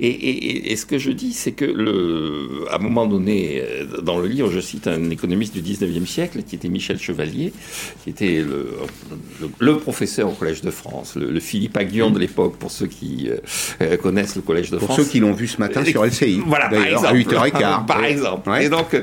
Et, 0.00 0.74
ce 0.76 0.86
que 0.86 0.98
je 0.98 1.10
dis, 1.10 1.32
c'est 1.32 1.52
que 1.52 1.64
le, 1.64 2.64
à 2.70 2.76
un 2.76 2.78
moment 2.78 3.06
donné, 3.06 3.62
euh, 3.62 4.00
dans 4.00 4.18
le 4.18 4.26
livre, 4.26 4.50
je 4.50 4.60
cite 4.60 4.86
un 4.86 5.10
économiste 5.10 5.54
du 5.54 5.62
19e 5.62 6.06
siècle, 6.06 6.42
qui 6.42 6.56
était 6.56 6.68
Michel 6.68 6.98
Chevalier, 6.98 7.52
qui 8.02 8.10
était 8.10 8.42
le, 8.42 9.76
professeur 9.78 10.28
au 10.28 10.32
Collège 10.32 10.62
de 10.62 10.70
France, 10.70 11.16
le, 11.16 11.40
Philippe 11.40 11.76
Aguillon 11.76 12.10
de 12.10 12.18
l'époque, 12.18 12.56
pour 12.56 12.70
ceux 12.70 12.86
qui 12.86 13.28
euh, 13.28 13.38
euh, 13.80 13.96
connaissent 13.96 14.36
le 14.36 14.42
Collège 14.42 14.70
de 14.70 14.78
France. 14.78 14.96
Pour 14.96 15.04
ceux 15.04 15.10
qui 15.10 15.20
l'ont 15.20 15.32
vu 15.32 15.46
ce 15.46 15.58
matin 15.58 15.84
sur 15.84 16.04
LCI. 16.04 16.40
Voilà, 16.46 16.68
par 16.68 16.84
exemple. 16.84 17.06
À 17.06 17.14
8h15. 17.14 17.86
par 17.86 18.04
exemple. 18.04 18.50
Et 18.60 18.68
donc, 18.68 19.02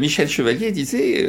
Michel 0.00 0.28
Chevalier 0.28 0.70
disait, 0.72 1.26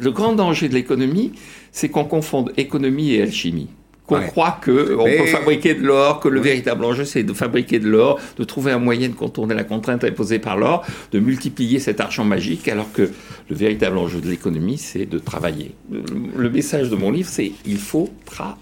le 0.00 0.10
grand 0.10 0.34
danger 0.34 0.68
de 0.68 0.74
l'économie, 0.74 1.32
c'est 1.72 1.88
qu'on 1.88 2.04
confonde 2.04 2.52
économie 2.56 3.14
et 3.14 3.22
alchimie 3.22 3.68
qu'on 4.06 4.20
croit 4.20 4.58
que 4.60 4.96
on 4.98 5.04
peut 5.04 5.26
fabriquer 5.26 5.74
de 5.74 5.82
l'or, 5.82 6.20
que 6.20 6.28
le 6.28 6.40
véritable 6.40 6.84
enjeu 6.84 7.04
c'est 7.04 7.22
de 7.22 7.32
fabriquer 7.32 7.78
de 7.78 7.88
l'or, 7.88 8.20
de 8.36 8.44
trouver 8.44 8.72
un 8.72 8.78
moyen 8.78 9.08
de 9.08 9.14
contourner 9.14 9.54
la 9.54 9.64
contrainte 9.64 10.04
imposée 10.04 10.38
par 10.38 10.56
l'or, 10.56 10.84
de 11.12 11.18
multiplier 11.20 11.78
cet 11.78 12.00
argent 12.00 12.24
magique, 12.24 12.68
alors 12.68 12.90
que 12.92 13.02
le 13.48 13.56
véritable 13.56 13.98
enjeu 13.98 14.20
de 14.20 14.28
l'économie 14.28 14.78
c'est 14.78 15.06
de 15.06 15.18
travailler. 15.18 15.72
Le 16.36 16.50
message 16.50 16.90
de 16.90 16.96
mon 16.96 17.10
livre 17.10 17.28
c'est 17.30 17.52
il 17.64 17.78
faut 17.78 18.10
travailler. 18.24 18.56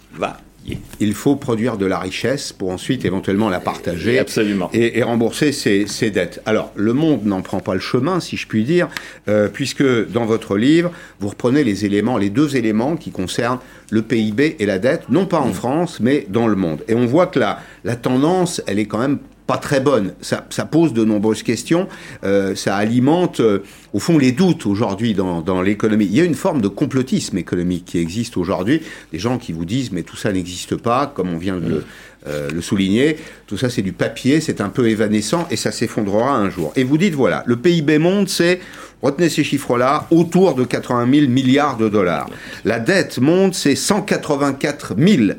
Il 1.01 1.15
faut 1.15 1.37
produire 1.37 1.79
de 1.79 1.87
la 1.87 1.99
richesse 1.99 2.53
pour 2.53 2.71
ensuite 2.71 3.05
éventuellement 3.05 3.49
la 3.49 3.61
partager 3.61 4.19
Absolument. 4.19 4.71
Et, 4.73 5.03
rembourser 5.03 5.53
ses, 5.53 6.11
dettes. 6.11 6.43
Alors, 6.45 6.71
le 6.77 6.93
monde 6.93 7.25
n'en 7.25 7.41
prend 7.41 7.61
pas 7.61 7.75
le 7.75 7.81
chemin, 7.81 8.21
si 8.21 8.37
je 8.37 8.47
puis 8.47 8.65
dire, 8.65 8.89
euh, 9.29 9.49
puisque 9.49 9.83
dans 10.11 10.27
votre 10.27 10.57
livre, 10.57 10.93
vous 11.19 11.29
reprenez 11.29 11.65
les 11.65 11.87
éléments, 11.87 12.19
les 12.19 12.31
deux 12.31 12.57
éléments 12.57 12.97
qui 12.97 13.11
concernent 13.11 13.61
le 13.91 14.03
PIB 14.03 14.57
et 14.59 14.67
la 14.67 14.79
dette, 14.79 15.09
non 15.09 15.27
pas 15.27 15.41
en 15.41 15.49
mm. 15.49 15.55
France, 15.55 16.01
mais 16.01 16.27
dans 16.29 16.47
le 16.47 16.57
monde. 16.57 16.85
Et 16.89 16.95
on 16.95 17.07
voit 17.07 17.27
que 17.27 17.39
la, 17.39 17.61
la 17.85 17.97
tendance, 17.97 18.63
elle 18.67 18.79
est 18.79 18.87
quand 18.87 18.99
même 18.99 19.19
pas 19.51 19.59
très 19.59 19.81
bonne. 19.81 20.13
Ça, 20.21 20.65
pose 20.71 20.93
de 20.93 21.05
nombreuses 21.05 21.43
questions. 21.43 21.89
Euh, 22.23 22.55
ça 22.55 22.77
alimente, 22.77 23.41
euh, 23.41 23.65
au 23.93 23.99
fond, 23.99 24.17
les 24.17 24.31
doutes 24.31 24.65
aujourd'hui 24.65 25.13
dans, 25.13 25.61
l'économie. 25.61 26.05
Il 26.05 26.17
y 26.17 26.21
a 26.21 26.25
une 26.25 26.37
forme 26.37 26.61
de 26.61 26.69
complotisme 26.69 27.37
économique 27.37 27.85
qui 27.85 27.99
existe 27.99 28.37
aujourd'hui. 28.37 28.81
Des 29.11 29.19
gens 29.19 29.39
qui 29.39 29.53
vous 29.53 29.65
disent, 29.65 29.91
mais 29.91 30.05
tout 30.05 30.17
ça 30.17 30.31
n'existe 30.31 30.77
pas, 30.77 31.13
comme 31.13 31.35
on 31.35 31.37
vient 31.37 31.57
de 31.57 31.69
le, 31.69 31.85
euh, 32.29 32.61
souligner. 32.61 33.17
Tout 33.49 33.57
ça, 33.57 33.71
c'est 33.71 33.83
du 33.83 33.93
papier, 33.93 34.41
c'est 34.41 34.61
un 34.61 34.69
peu 34.69 34.89
évanescent 34.89 35.49
et 35.51 35.57
ça 35.57 35.73
s'effondrera 35.73 36.37
un 36.37 36.49
jour. 36.49 36.73
Et 36.77 36.85
vous 36.85 36.97
dites, 36.97 37.15
voilà, 37.15 37.43
le 37.47 37.57
PIB 37.57 37.99
monde, 37.99 38.29
c'est 38.29 38.61
retenez 39.03 39.31
ces 39.31 39.43
chiffres-là, 39.43 40.07
autour 40.13 40.55
de 40.55 40.63
80 40.63 41.09
000 41.13 41.27
milliards 41.29 41.77
de 41.77 41.89
dollars. 41.89 42.31
La 42.65 42.79
dette 42.79 43.19
monde, 43.19 43.53
c'est 43.55 43.75
184 43.75 44.95
000 44.97 45.33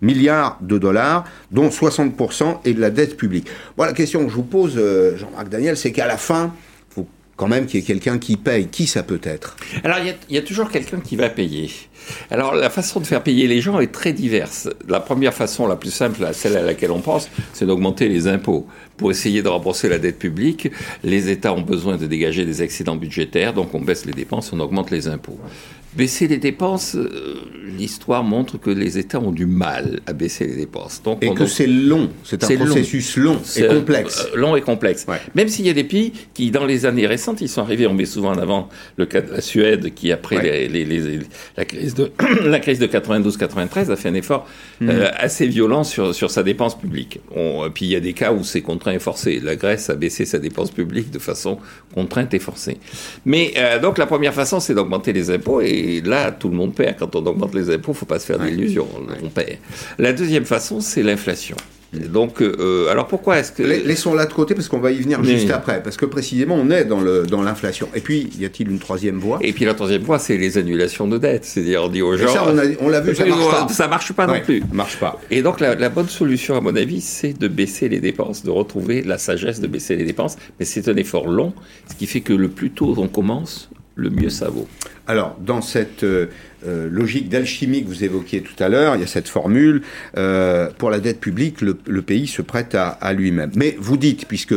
milliards 0.00 0.58
de 0.60 0.78
dollars, 0.78 1.24
dont 1.50 1.68
60% 1.68 2.60
est 2.64 2.74
de 2.74 2.80
la 2.80 2.90
dette 2.90 3.16
publique. 3.16 3.48
Bon, 3.76 3.84
la 3.84 3.92
question 3.92 4.24
que 4.24 4.30
je 4.30 4.36
vous 4.36 4.42
pose, 4.42 4.74
euh, 4.76 5.16
Jean-Marc 5.16 5.48
Daniel, 5.48 5.76
c'est 5.76 5.92
qu'à 5.92 6.06
la 6.06 6.16
fin, 6.16 6.52
il 6.90 6.94
faut 6.94 7.06
quand 7.36 7.48
même 7.48 7.66
qu'il 7.66 7.80
y 7.80 7.82
ait 7.82 7.86
quelqu'un 7.86 8.18
qui 8.18 8.36
paye. 8.36 8.68
Qui 8.68 8.86
ça 8.86 9.02
peut 9.02 9.20
être? 9.22 9.56
Alors, 9.84 9.98
il 9.98 10.34
y, 10.34 10.38
a 10.38 10.42
toujours 10.42 10.70
quelqu'un 10.70 11.00
qui 11.00 11.16
va 11.16 11.28
payer. 11.28 11.70
Alors, 12.30 12.54
la 12.54 12.70
façon 12.70 13.00
de 13.00 13.06
faire 13.06 13.22
payer 13.22 13.46
les 13.46 13.60
gens 13.60 13.80
est 13.80 13.92
très 13.92 14.12
diverse. 14.12 14.68
La 14.88 15.00
première 15.00 15.34
façon, 15.34 15.66
la 15.66 15.76
plus 15.76 15.90
simple, 15.90 16.26
celle 16.32 16.56
à 16.56 16.62
laquelle 16.62 16.90
on 16.90 17.00
pense, 17.00 17.28
c'est 17.52 17.66
d'augmenter 17.66 18.08
les 18.08 18.28
impôts. 18.28 18.66
Pour 18.96 19.10
essayer 19.10 19.42
de 19.42 19.48
rembourser 19.48 19.88
la 19.88 19.98
dette 19.98 20.18
publique, 20.18 20.70
les 21.04 21.30
États 21.30 21.52
ont 21.52 21.60
besoin 21.60 21.96
de 21.96 22.06
dégager 22.06 22.44
des 22.44 22.62
excédents 22.62 22.96
budgétaires, 22.96 23.52
donc 23.52 23.74
on 23.74 23.80
baisse 23.80 24.06
les 24.06 24.12
dépenses, 24.12 24.52
on 24.52 24.58
augmente 24.58 24.90
les 24.90 25.06
impôts. 25.06 25.38
Baisser 25.98 26.28
les 26.28 26.36
dépenses, 26.36 26.94
euh, 26.94 27.34
l'histoire 27.76 28.22
montre 28.22 28.56
que 28.56 28.70
les 28.70 28.98
États 28.98 29.18
ont 29.18 29.32
du 29.32 29.46
mal 29.46 29.98
à 30.06 30.12
baisser 30.12 30.46
les 30.46 30.54
dépenses. 30.54 31.02
Donc, 31.02 31.24
et 31.24 31.34
que 31.34 31.44
c'est 31.44 31.66
long, 31.66 32.08
c'est 32.22 32.44
un 32.44 32.56
processus 32.56 33.16
long, 33.16 33.36
et 33.56 33.66
complexe. 33.66 34.28
Euh, 34.32 34.36
long 34.36 34.54
et 34.54 34.60
complexe. 34.60 35.08
Même 35.34 35.48
s'il 35.48 35.66
y 35.66 35.70
a 35.70 35.72
des 35.72 35.82
pays 35.82 36.12
qui, 36.34 36.52
dans 36.52 36.66
les 36.66 36.86
années 36.86 37.08
récentes, 37.08 37.40
ils 37.40 37.48
sont 37.48 37.62
arrivés, 37.62 37.88
on 37.88 37.94
met 37.94 38.04
souvent 38.04 38.30
en 38.30 38.38
avant 38.38 38.68
le 38.96 39.06
cas 39.06 39.22
de 39.22 39.32
la 39.32 39.40
Suède, 39.40 39.92
qui 39.92 40.12
après 40.12 40.40
les, 40.68 40.88
la 41.56 41.64
crise 41.64 41.94
de 41.96 42.12
la 42.44 42.60
crise 42.60 42.78
de 42.78 42.86
92-93 42.86 43.90
a 43.90 43.96
fait 43.96 44.08
un 44.08 44.14
effort 44.14 44.46
mmh. 44.80 44.88
euh, 44.90 45.10
assez 45.16 45.48
violent 45.48 45.82
sur, 45.82 46.14
sur 46.14 46.30
sa 46.30 46.44
dépense 46.44 46.78
publique. 46.78 47.18
On, 47.34 47.68
puis 47.74 47.86
il 47.86 47.90
y 47.90 47.96
a 47.96 48.00
des 48.00 48.12
cas 48.12 48.32
où 48.32 48.44
c'est 48.44 48.62
contraint 48.62 48.92
et 48.92 49.00
forcé. 49.00 49.40
La 49.40 49.56
Grèce 49.56 49.90
a 49.90 49.96
baissé 49.96 50.26
sa 50.26 50.38
dépense 50.38 50.70
publique 50.70 51.10
de 51.10 51.18
façon 51.18 51.58
contrainte 51.92 52.34
et 52.34 52.38
forcée. 52.38 52.78
Mais 53.24 53.52
donc 53.82 53.98
la 53.98 54.06
première 54.06 54.32
façon, 54.32 54.60
c'est 54.60 54.74
d'augmenter 54.74 55.12
les 55.12 55.32
impôts 55.32 55.60
et 55.60 55.87
et 55.88 56.00
là, 56.00 56.30
tout 56.32 56.48
le 56.48 56.56
monde 56.56 56.74
perd. 56.74 56.98
Quand 56.98 57.14
on 57.16 57.24
augmente 57.26 57.54
les 57.54 57.70
impôts, 57.70 57.92
il 57.92 57.94
ne 57.94 57.98
faut 57.98 58.06
pas 58.06 58.18
se 58.18 58.26
faire 58.26 58.38
d'illusions. 58.38 58.88
On 59.22 59.28
perd. 59.28 59.58
La 59.98 60.12
deuxième 60.12 60.44
façon, 60.44 60.80
c'est 60.80 61.02
l'inflation. 61.02 61.56
Donc, 61.92 62.42
euh, 62.42 62.88
alors 62.90 63.06
pourquoi 63.06 63.38
est-ce 63.38 63.50
que... 63.50 63.62
Laissons-la 63.62 64.26
de 64.26 64.32
côté 64.32 64.54
parce 64.54 64.68
qu'on 64.68 64.78
va 64.78 64.90
y 64.90 65.00
venir 65.00 65.24
juste 65.24 65.50
après, 65.50 65.82
parce 65.82 65.96
que 65.96 66.04
précisément 66.04 66.54
on 66.54 66.70
est 66.70 66.84
dans, 66.84 67.00
l'inflation. 67.42 67.88
Et 67.94 68.00
puis, 68.00 68.28
y 68.38 68.44
a-t-il 68.44 68.70
une 68.70 68.78
troisième 68.78 69.18
voie? 69.18 69.38
Et 69.40 69.54
puis 69.54 69.64
la 69.64 69.72
troisième 69.72 70.02
voie, 70.02 70.18
c'est 70.18 70.36
les 70.36 70.58
annulations 70.58 71.08
de 71.08 71.16
dettes. 71.16 71.46
C'est-à-dire, 71.46 71.84
on 71.84 71.88
dit 71.88 72.02
aux 72.02 72.16
gens... 72.16 72.28
ça, 72.28 72.44
on, 72.80 72.88
l'a 72.88 73.00
vu, 73.00 73.14
ça 73.14 73.24
marche 73.24 73.50
pas. 73.50 73.68
Ça 73.70 73.88
marche 73.88 74.12
pas 74.12 74.26
non 74.26 74.40
plus. 74.40 74.62
marche 74.70 74.98
pas. 74.98 75.18
Et 75.30 75.40
donc, 75.40 75.60
la, 75.60 75.74
la, 75.76 75.88
bonne 75.88 76.08
solution, 76.08 76.56
à 76.56 76.60
mon 76.60 76.76
avis, 76.76 77.00
c'est 77.00 77.32
de 77.32 77.48
baisser 77.48 77.88
les 77.88 78.00
dépenses, 78.00 78.44
de 78.44 78.50
retrouver 78.50 79.02
la 79.02 79.16
sagesse 79.16 79.60
de 79.60 79.66
baisser 79.66 79.96
les 79.96 80.04
dépenses. 80.04 80.36
Mais 80.58 80.66
c'est 80.66 80.88
un 80.88 80.96
effort 80.96 81.26
long, 81.26 81.54
ce 81.90 81.94
qui 81.94 82.06
fait 82.06 82.20
que 82.20 82.34
le 82.34 82.48
plus 82.48 82.70
tôt 82.70 82.94
on 82.98 83.08
commence, 83.08 83.70
le 83.98 84.10
mieux 84.10 84.30
ça 84.30 84.48
vaut. 84.48 84.68
Alors, 85.06 85.36
dans 85.40 85.60
cette 85.60 86.04
euh, 86.04 86.26
euh, 86.66 86.88
logique 86.90 87.28
d'alchimie 87.28 87.82
que 87.82 87.88
vous 87.88 88.04
évoquiez 88.04 88.42
tout 88.42 88.62
à 88.62 88.68
l'heure, 88.68 88.94
il 88.94 89.00
y 89.00 89.04
a 89.04 89.08
cette 89.08 89.28
formule, 89.28 89.82
euh, 90.16 90.68
pour 90.78 90.90
la 90.90 91.00
dette 91.00 91.18
publique, 91.18 91.60
le, 91.60 92.02
pays 92.02 92.26
se 92.26 92.40
prête 92.40 92.74
à, 92.74 93.12
lui-même. 93.12 93.50
Mais 93.56 93.76
vous 93.78 93.96
dites, 93.96 94.26
puisque 94.26 94.54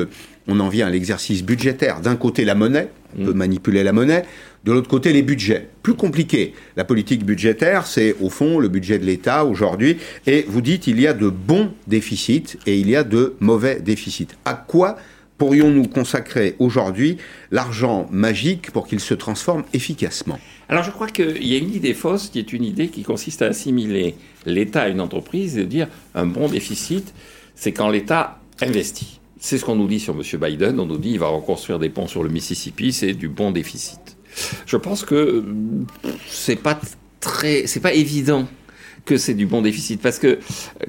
on 0.48 0.60
en 0.60 0.70
vient 0.70 0.88
à 0.88 0.90
l'exercice 0.90 1.44
budgétaire, 1.44 2.02
d'un 2.02 2.16
côté 2.16 2.46
la 2.46 2.54
monnaie, 2.54 2.90
on 3.18 3.26
peut 3.26 3.34
mm. 3.34 3.38
manipuler 3.38 3.84
la 3.84 3.94
monnaie, 3.94 4.24
de 4.64 4.72
l'autre 4.72 4.90
côté 4.90 5.12
les 5.12 5.24
budgets. 5.24 5.68
Plus 5.82 5.96
compliqué, 5.96 6.54
la 6.78 6.84
politique 6.84 7.26
budgétaire, 7.26 7.88
c'est 7.88 8.16
au 8.22 8.30
fond 8.30 8.60
le 8.60 8.68
budget 8.68 9.00
de 9.00 9.06
l'État 9.06 9.44
aujourd'hui, 9.46 9.98
et 10.28 10.46
vous 10.48 10.62
dites 10.62 10.86
il 10.86 11.02
y 11.02 11.08
a 11.08 11.14
de 11.14 11.30
bons 11.30 11.72
déficits 11.88 12.58
et 12.68 12.78
il 12.78 12.90
y 12.90 12.96
a 12.96 13.04
de 13.04 13.34
mauvais 13.40 13.80
déficits. 13.80 14.28
À 14.46 14.54
quoi 14.54 14.98
pourrions-nous 15.42 15.88
consacrer 15.88 16.56
aujourd'hui 16.60 17.18
l'argent 17.50 18.08
magique 18.12 18.70
pour 18.70 18.86
qu'il 18.86 19.00
se 19.00 19.16
transforme 19.16 19.64
efficacement? 19.74 20.40
Alors 20.70 20.84
je 20.84 20.92
crois 20.92 21.08
qu'il 21.08 21.44
y 21.44 21.56
a 21.56 21.58
une 21.58 21.74
idée 21.74 21.96
fausse 21.96 22.30
qui 22.30 22.38
est 22.38 22.54
une 22.54 22.64
idée 22.64 22.90
qui 22.90 23.02
consiste 23.02 23.42
à 23.42 23.48
assimiler 23.48 24.14
l'État 24.46 24.84
à 24.84 24.88
une 24.90 25.02
entreprise 25.02 25.58
et 25.58 25.62
de 25.62 25.66
dire 25.66 25.88
un 26.14 26.28
bon 26.28 26.48
déficit, 26.48 27.12
c'est 27.56 27.72
quand 27.72 27.90
l'État 27.90 28.40
investit. 28.62 29.20
C'est 29.40 29.58
ce 29.58 29.66
qu'on 29.66 29.76
nous 29.76 29.88
dit 29.88 30.00
sur 30.00 30.14
M. 30.14 30.22
Biden. 30.40 30.80
On 30.80 30.86
nous 30.86 31.00
dit 31.00 31.10
qu'il 31.10 31.20
va 31.20 31.30
reconstruire 31.30 31.80
des 31.80 31.90
ponts 31.90 32.06
sur 32.06 32.22
le 32.22 32.30
Mississippi, 32.30 32.94
c'est 32.94 33.14
du 33.14 33.28
bon 33.28 33.50
déficit. 33.50 34.18
Je 34.68 34.78
pense 34.78 35.04
que 35.04 35.44
c'est 36.28 36.56
pas 36.56 36.80
très, 37.20 37.66
c'est 37.66 37.80
pas 37.80 37.94
évident 37.94 38.48
que 39.06 39.18
c'est 39.18 39.34
du 39.34 39.46
bon 39.46 39.62
déficit. 39.62 40.02
Parce 40.02 40.20
que 40.20 40.40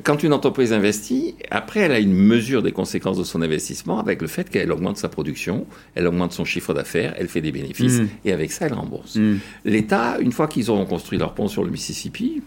quand 0.02 0.22
une 0.22 0.32
entreprise 0.32 0.72
investit, 0.72 1.34
après, 1.50 1.80
elle 1.80 1.92
a 1.92 1.98
une 1.98 2.14
mesure 2.14 2.62
des 2.62 2.72
conséquences 2.72 3.18
de 3.18 3.24
son 3.24 3.42
investissement 3.42 3.98
avec 3.98 4.22
le 4.22 4.28
fait 4.28 4.50
qu'elle 4.50 4.72
augmente 4.72 4.96
sa 4.96 5.08
production, 5.08 5.66
elle 5.94 6.06
augmente 6.06 6.32
son 6.32 6.44
chiffre 6.44 6.74
d'affaires, 6.74 7.14
elle 7.18 7.28
fait 7.28 7.40
des 7.40 7.52
bénéfices, 7.52 8.00
mmh. 8.00 8.08
et 8.24 8.32
avec 8.32 8.52
ça, 8.52 8.66
elle 8.66 8.74
rembourse. 8.74 9.16
Mmh. 9.16 9.38
L'État, 9.64 10.18
une 10.20 10.32
fois 10.32 10.46
qu'ils 10.46 10.70
auront 10.70 10.86
construit 10.86 11.18
leur 11.18 11.34
pont 11.34 11.48
sur 11.48 11.64
le 11.64 11.70
Mississippi, 11.70 12.42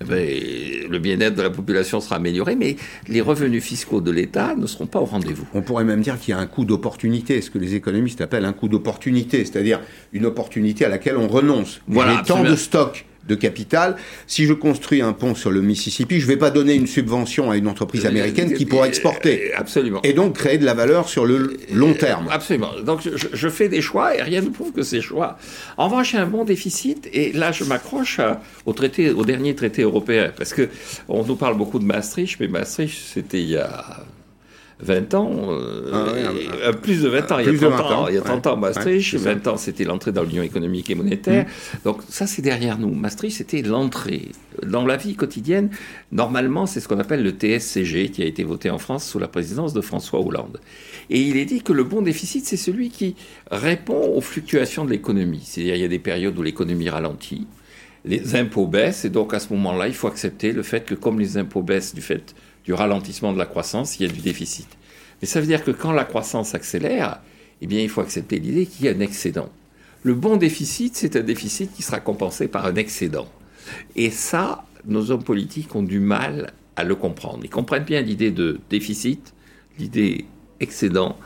eh 0.00 0.04
ben, 0.04 0.90
le 0.90 0.98
bien-être 0.98 1.36
de 1.36 1.42
la 1.42 1.50
population 1.50 2.00
sera 2.00 2.16
amélioré, 2.16 2.56
mais 2.56 2.76
les 3.08 3.20
revenus 3.20 3.62
fiscaux 3.62 4.00
de 4.00 4.10
l'État 4.10 4.54
ne 4.56 4.66
seront 4.66 4.86
pas 4.86 5.00
au 5.00 5.04
rendez-vous. 5.04 5.46
On 5.54 5.62
pourrait 5.62 5.84
même 5.84 6.00
dire 6.00 6.18
qu'il 6.18 6.30
y 6.30 6.34
a 6.34 6.40
un 6.40 6.46
coût 6.46 6.64
d'opportunité, 6.64 7.40
ce 7.40 7.50
que 7.50 7.58
les 7.58 7.74
économistes 7.74 8.20
appellent 8.20 8.44
un 8.44 8.52
coût 8.52 8.68
d'opportunité, 8.68 9.44
c'est-à-dire 9.44 9.80
une 10.12 10.26
opportunité 10.26 10.84
à 10.84 10.88
laquelle 10.88 11.16
on 11.16 11.28
renonce. 11.28 11.80
Voilà, 11.86 12.22
temps 12.26 12.42
de 12.42 12.56
stock 12.56 13.06
de 13.26 13.34
capital. 13.34 13.96
Si 14.26 14.46
je 14.46 14.52
construis 14.52 15.02
un 15.02 15.12
pont 15.12 15.34
sur 15.34 15.50
le 15.50 15.62
Mississippi, 15.62 16.20
je 16.20 16.26
ne 16.26 16.32
vais 16.32 16.36
pas 16.36 16.50
donner 16.50 16.74
une 16.74 16.86
subvention 16.86 17.50
à 17.50 17.56
une 17.56 17.68
entreprise 17.68 18.06
américaine 18.06 18.52
qui 18.54 18.66
pourra 18.66 18.88
exporter. 18.88 19.52
Euh, 19.52 19.58
absolument. 19.58 20.00
Et 20.02 20.12
donc 20.12 20.36
créer 20.36 20.58
de 20.58 20.64
la 20.64 20.74
valeur 20.74 21.08
sur 21.08 21.26
le 21.26 21.56
long 21.72 21.94
terme. 21.94 22.28
Absolument. 22.30 22.72
Donc 22.84 23.00
je, 23.02 23.48
fais 23.48 23.68
des 23.68 23.80
choix 23.80 24.16
et 24.16 24.22
rien 24.22 24.42
ne 24.42 24.48
prouve 24.48 24.72
que 24.72 24.82
ces 24.82 25.00
choix. 25.00 25.38
En 25.76 25.86
revanche, 25.88 26.14
a 26.14 26.22
un 26.22 26.26
bon 26.26 26.44
déficit 26.44 27.08
et 27.12 27.32
là 27.32 27.52
je 27.52 27.64
m'accroche 27.64 28.20
au 28.66 28.72
traité, 28.72 29.10
au 29.10 29.24
dernier 29.24 29.54
traité 29.54 29.82
européen 29.82 30.32
parce 30.36 30.52
que 30.52 30.68
on 31.08 31.24
nous 31.24 31.36
parle 31.36 31.56
beaucoup 31.56 31.78
de 31.78 31.84
Maastricht, 31.84 32.38
mais 32.40 32.48
Maastricht 32.48 32.98
c'était 33.12 33.40
il 33.40 33.50
y 33.50 33.56
a 33.56 34.04
20 34.84 35.14
ans, 35.14 35.30
euh, 35.50 35.90
ah 35.92 36.68
euh, 36.68 36.72
plus 36.72 37.02
de 37.02 37.08
20 37.08 37.32
ans, 37.32 37.38
il 37.38 37.46
y 37.46 37.64
a 37.64 37.70
30 37.70 37.80
ans, 37.92 38.08
il 38.08 38.14
y 38.14 38.18
a 38.18 38.20
30 38.20 38.46
ans 38.46 38.56
Maastricht, 38.56 39.14
20 39.14 39.46
ans 39.46 39.56
c'était 39.56 39.84
l'entrée 39.84 40.12
dans 40.12 40.22
l'Union 40.22 40.42
économique 40.42 40.90
et 40.90 40.94
monétaire, 40.94 41.44
mm. 41.44 41.78
donc 41.84 42.02
ça 42.08 42.26
c'est 42.26 42.42
derrière 42.42 42.78
nous. 42.78 42.92
Maastricht 42.92 43.38
c'était 43.38 43.62
l'entrée. 43.62 44.28
Dans 44.64 44.86
la 44.86 44.96
vie 44.96 45.16
quotidienne, 45.16 45.70
normalement 46.12 46.66
c'est 46.66 46.80
ce 46.80 46.88
qu'on 46.88 46.98
appelle 46.98 47.22
le 47.22 47.30
TSCG 47.30 48.10
qui 48.10 48.22
a 48.22 48.26
été 48.26 48.44
voté 48.44 48.70
en 48.70 48.78
France 48.78 49.04
sous 49.04 49.18
la 49.18 49.26
présidence 49.26 49.72
de 49.72 49.80
François 49.80 50.20
Hollande. 50.20 50.60
Et 51.10 51.20
il 51.20 51.36
est 51.36 51.44
dit 51.44 51.62
que 51.62 51.72
le 51.72 51.84
bon 51.84 52.02
déficit 52.02 52.44
c'est 52.44 52.56
celui 52.56 52.90
qui 52.90 53.16
répond 53.50 54.12
aux 54.14 54.20
fluctuations 54.20 54.84
de 54.84 54.90
l'économie. 54.90 55.42
C'est-à-dire 55.44 55.76
il 55.76 55.80
y 55.82 55.84
a 55.84 55.88
des 55.88 55.98
périodes 55.98 56.38
où 56.38 56.42
l'économie 56.42 56.88
ralentit, 56.88 57.46
les 58.04 58.36
impôts 58.36 58.66
baissent 58.66 59.04
et 59.04 59.10
donc 59.10 59.32
à 59.32 59.40
ce 59.40 59.52
moment-là 59.54 59.88
il 59.88 59.94
faut 59.94 60.08
accepter 60.08 60.52
le 60.52 60.62
fait 60.62 60.84
que 60.84 60.94
comme 60.94 61.18
les 61.18 61.38
impôts 61.38 61.62
baissent 61.62 61.94
du 61.94 62.02
fait 62.02 62.34
du 62.64 62.72
ralentissement 62.72 63.32
de 63.32 63.38
la 63.38 63.46
croissance, 63.46 63.98
il 63.98 64.06
y 64.06 64.10
a 64.10 64.12
du 64.12 64.20
déficit. 64.20 64.68
Mais 65.20 65.28
ça 65.28 65.40
veut 65.40 65.46
dire 65.46 65.64
que 65.64 65.70
quand 65.70 65.92
la 65.92 66.04
croissance 66.04 66.54
accélère, 66.54 67.20
eh 67.60 67.66
bien, 67.66 67.80
il 67.80 67.88
faut 67.88 68.00
accepter 68.00 68.38
l'idée 68.38 68.66
qu'il 68.66 68.86
y 68.86 68.88
a 68.88 68.92
un 68.92 69.00
excédent. 69.00 69.50
Le 70.02 70.14
bon 70.14 70.36
déficit, 70.36 70.96
c'est 70.96 71.16
un 71.16 71.22
déficit 71.22 71.72
qui 71.72 71.82
sera 71.82 72.00
compensé 72.00 72.48
par 72.48 72.66
un 72.66 72.74
excédent. 72.74 73.26
Et 73.96 74.10
ça, 74.10 74.66
nos 74.86 75.10
hommes 75.10 75.22
politiques 75.22 75.74
ont 75.74 75.82
du 75.82 76.00
mal 76.00 76.52
à 76.76 76.84
le 76.84 76.94
comprendre. 76.94 77.40
Ils 77.42 77.50
comprennent 77.50 77.84
bien 77.84 78.02
l'idée 78.02 78.30
de 78.30 78.60
déficit, 78.68 79.32
l'idée 79.78 80.26
excédent. 80.60 81.16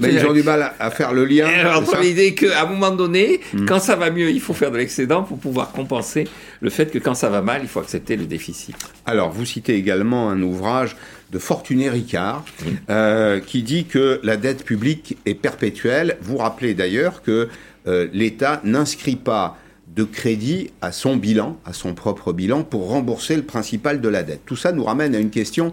Mais 0.00 0.14
ils 0.14 0.26
ont 0.26 0.32
du 0.32 0.42
mal 0.42 0.72
à, 0.78 0.90
faire 0.90 1.12
le 1.12 1.24
lien. 1.24 1.48
entre 1.76 2.00
l'idée 2.00 2.34
qu'à 2.34 2.62
un 2.62 2.66
moment 2.66 2.90
donné, 2.90 3.40
hmm. 3.52 3.66
quand 3.66 3.78
ça 3.78 3.96
va 3.96 4.10
mieux, 4.10 4.30
il 4.30 4.40
faut 4.40 4.54
faire 4.54 4.70
de 4.70 4.76
l'excédent 4.76 5.22
pour 5.22 5.38
pouvoir 5.38 5.72
compenser 5.72 6.28
le 6.60 6.70
fait 6.70 6.90
que 6.90 6.98
quand 6.98 7.14
ça 7.14 7.28
va 7.28 7.40
mal, 7.40 7.60
il 7.62 7.68
faut 7.68 7.80
accepter 7.80 8.16
le 8.16 8.26
déficit. 8.26 8.76
Alors, 9.06 9.30
vous 9.30 9.44
citez 9.44 9.74
également 9.74 10.30
un 10.30 10.40
ouvrage 10.42 10.96
de 11.32 11.38
Fortuné 11.38 11.90
Ricard 11.90 12.44
euh, 12.90 13.40
qui 13.40 13.62
dit 13.62 13.86
que 13.86 14.20
la 14.22 14.36
dette 14.36 14.64
publique 14.64 15.18
est 15.26 15.34
perpétuelle. 15.34 16.16
Vous 16.20 16.36
rappelez 16.36 16.74
d'ailleurs 16.74 17.22
que 17.22 17.48
euh, 17.86 18.08
l'État 18.12 18.60
n'inscrit 18.64 19.16
pas 19.16 19.58
de 19.88 20.04
crédit 20.04 20.70
à 20.80 20.92
son 20.92 21.16
bilan, 21.16 21.58
à 21.64 21.72
son 21.72 21.94
propre 21.94 22.32
bilan, 22.32 22.62
pour 22.62 22.88
rembourser 22.88 23.36
le 23.36 23.42
principal 23.42 24.00
de 24.00 24.08
la 24.08 24.22
dette. 24.22 24.40
Tout 24.46 24.56
ça 24.56 24.72
nous 24.72 24.84
ramène 24.84 25.14
à 25.14 25.18
une 25.18 25.30
question 25.30 25.70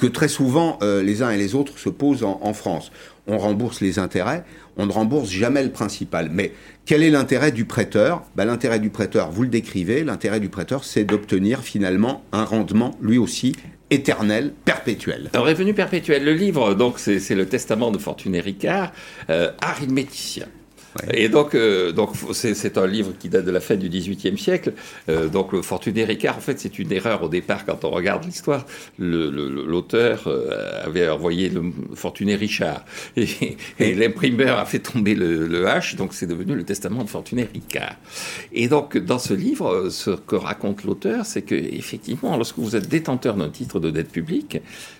que 0.00 0.06
très 0.06 0.28
souvent 0.28 0.78
euh, 0.82 1.02
les 1.02 1.22
uns 1.22 1.30
et 1.30 1.36
les 1.36 1.54
autres 1.54 1.78
se 1.78 1.90
posent 1.90 2.24
en, 2.24 2.52
France. 2.54 2.90
On 3.26 3.38
rembourse 3.38 3.80
les 3.80 3.98
intérêts, 3.98 4.44
on 4.76 4.86
ne 4.86 4.92
rembourse 4.92 5.30
jamais 5.30 5.62
le 5.62 5.70
principal. 5.70 6.30
Mais 6.32 6.52
quel 6.86 7.02
est 7.02 7.10
l'intérêt 7.10 7.52
du 7.52 7.66
prêteur? 7.66 8.24
Ben, 8.34 8.46
L'intérêt 8.46 8.80
du 8.80 8.90
prêteur, 8.90 9.30
vous 9.30 9.42
le 9.42 9.48
décrivez, 9.48 10.02
l'intérêt 10.02 10.40
du 10.40 10.48
prêteur, 10.48 10.84
c'est 10.84 11.04
d'obtenir 11.04 11.60
finalement 11.60 12.24
un 12.32 12.44
rendement, 12.44 12.96
lui 13.00 13.18
aussi, 13.18 13.54
éternel, 13.90 14.52
perpétuel. 14.64 15.30
Un 15.34 15.40
revenu 15.40 15.74
perpétuel. 15.74 16.24
Le 16.24 16.32
livre, 16.32 16.74
donc, 16.74 16.98
c'est 16.98 17.34
le 17.34 17.46
testament 17.46 17.90
de 17.90 17.98
Fortuné 17.98 18.40
Ricard, 18.40 18.92
euh, 19.28 19.50
arithméticien. 19.60 20.46
Et 21.12 21.28
donc, 21.28 21.54
euh, 21.54 21.92
donc 21.92 22.10
c'est 22.32 22.78
un 22.78 22.86
livre 22.86 23.12
qui 23.18 23.28
date 23.28 23.44
de 23.44 23.50
la 23.50 23.60
fin 23.60 23.76
du 23.76 23.88
XVIIIe 23.88 24.38
siècle. 24.38 24.72
Euh, 25.08 25.28
donc, 25.28 25.52
le 25.52 25.62
Fortuné 25.62 26.04
Ricard, 26.04 26.36
en 26.36 26.40
fait, 26.40 26.58
c'est 26.58 26.78
une 26.78 26.92
erreur 26.92 27.22
au 27.22 27.28
départ 27.28 27.64
quand 27.64 27.84
on 27.84 27.90
regarde 27.90 28.24
l'histoire. 28.24 28.66
L'auteur 28.98 30.24
euh, 30.26 30.84
avait 30.84 31.08
envoyé 31.08 31.48
le 31.48 31.62
Fortuné 31.94 32.34
Richard. 32.34 32.84
Et, 33.16 33.94
l'imprimeur 33.94 34.58
a 34.58 34.64
fait 34.64 34.78
tomber 34.78 35.14
le, 35.14 35.46
le 35.46 35.64
H, 35.64 35.96
donc 35.96 36.14
c'est 36.14 36.26
devenu 36.26 36.54
le 36.54 36.64
testament 36.64 37.04
de 37.04 37.08
Fortuné 37.08 37.48
Ricard. 37.52 37.96
Et 38.52 38.68
donc, 38.68 38.96
dans 38.96 39.18
ce 39.18 39.34
livre, 39.34 39.88
ce 39.90 40.10
que 40.10 40.36
raconte 40.36 40.84
l'auteur, 40.84 41.26
c'est 41.26 41.42
que, 41.42 41.54
effectivement, 41.54 42.36
lorsque 42.36 42.58
vous 42.58 42.76
êtes 42.76 42.88
détenteur 42.88 43.36
d'un 43.36 43.50
titre 43.50 43.80
de 43.80 43.90
dette 43.90 44.10
publique, 44.10 44.58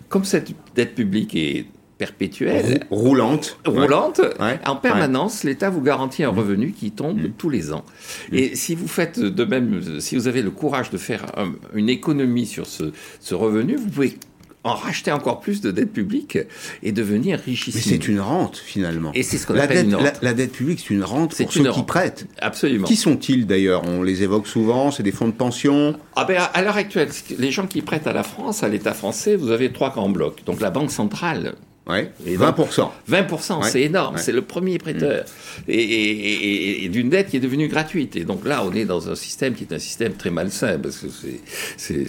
comme 0.09 0.25
cette 0.25 0.51
dette 0.75 0.95
publique 0.95 1.35
est 1.35 1.67
perpétuelle. 2.01 2.87
Roulante. 2.91 3.59
Roulante. 3.67 4.23
En 4.65 4.77
permanence, 4.77 5.45
l'État 5.45 5.69
vous 5.69 5.83
garantit 5.83 6.25
un 6.25 6.31
revenu 6.31 6.73
qui 6.73 6.93
tombe 6.93 7.21
mm. 7.21 7.33
tous 7.37 7.51
les 7.51 7.75
ans. 7.75 7.85
Mm. 8.33 8.35
Et 8.37 8.57
si 8.57 8.75
vous 8.75 8.89
faites 8.89 9.21
de 9.21 9.45
même, 9.45 10.01
si 10.01 10.17
vous 10.17 10.27
avez 10.27 10.41
le 10.41 10.51
courage 10.51 10.89
de 10.89 10.97
faire 10.97 11.27
une 11.75 11.91
économie 11.91 12.47
sur 12.47 12.67
ce, 12.67 12.93
ce 13.21 13.35
revenu, 13.35 13.77
vous 13.77 13.89
pouvez 13.89 14.17
en 14.65 14.75
racheter 14.75 15.11
encore 15.11 15.41
plus 15.41 15.61
de 15.61 15.71
dette 15.71 15.93
publique 15.93 16.39
et 16.83 16.93
devenir 16.93 17.39
richissime. 17.39 17.81
Mais 17.85 17.97
c'est 17.97 18.09
une 18.09 18.21
rente 18.21 18.57
finalement. 18.57 19.11
Et 19.15 19.23
c'est 19.23 19.39
ce 19.39 19.47
qu'on 19.47 19.57
appelle 19.57 19.77
dette, 19.77 19.87
une 19.87 19.95
rente. 19.95 20.19
La, 20.23 20.35
dette 20.35 20.53
publique, 20.53 20.81
c'est 20.81 20.95
une 20.95 21.05
rente 21.05 21.37
pour 21.37 21.53
ceux 21.53 21.71
qui 21.71 21.83
prêtent. 21.83 22.27
Absolument. 22.41 22.87
Qui 22.87 22.97
sont-ils 22.97 23.47
d'ailleurs? 23.47 23.83
On 23.85 24.03
les 24.03 24.23
évoque 24.23 24.47
souvent, 24.47 24.91
c'est 24.91 25.03
des 25.03 25.13
fonds 25.13 25.29
de 25.29 25.33
pension? 25.33 25.97
Ah 26.17 26.25
ben, 26.25 26.43
À 26.55 26.63
l'heure 26.63 26.77
actuelle, 26.77 27.11
les 27.39 27.51
gens 27.51 27.67
qui 27.67 27.83
prêtent 27.83 28.07
à 28.07 28.13
la 28.13 28.23
France, 28.23 28.63
à 28.63 28.69
l'État 28.69 28.95
français, 28.95 29.37
vous 29.37 29.51
avez 29.51 29.73
trois 29.73 29.91
grands 29.91 30.11
blocs. 30.11 30.45
Donc 30.47 30.61
la 30.61 30.71
Banque 30.71 30.91
centrale, 30.91 31.55
Ouais, 31.89 32.13
20%. 32.25 32.89
20%, 33.11 33.63
c'est 33.65 33.83
énorme, 33.83 34.17
c'est 34.19 34.33
le 34.33 34.43
premier 34.43 34.79
prêteur. 34.79 35.25
Mm. 35.67 35.71
Et, 35.71 36.89
d'une 36.91 37.09
dette 37.09 37.31
qui 37.31 37.37
est 37.37 37.41
devenue 37.41 37.69
gratuite. 37.69 38.17
Et 38.17 38.25
donc 38.25 38.45
là, 38.45 38.65
on 38.65 38.73
est 38.73 38.85
dans 38.85 39.11
un 39.11 39.15
système 39.15 39.55
qui 39.55 39.65
est 39.65 39.73
un 39.73 39.79
système 39.79 40.13
très 40.15 40.31
malsain, 40.31 40.79
parce 40.79 40.99
que 40.99 41.07
c'est 41.77 42.05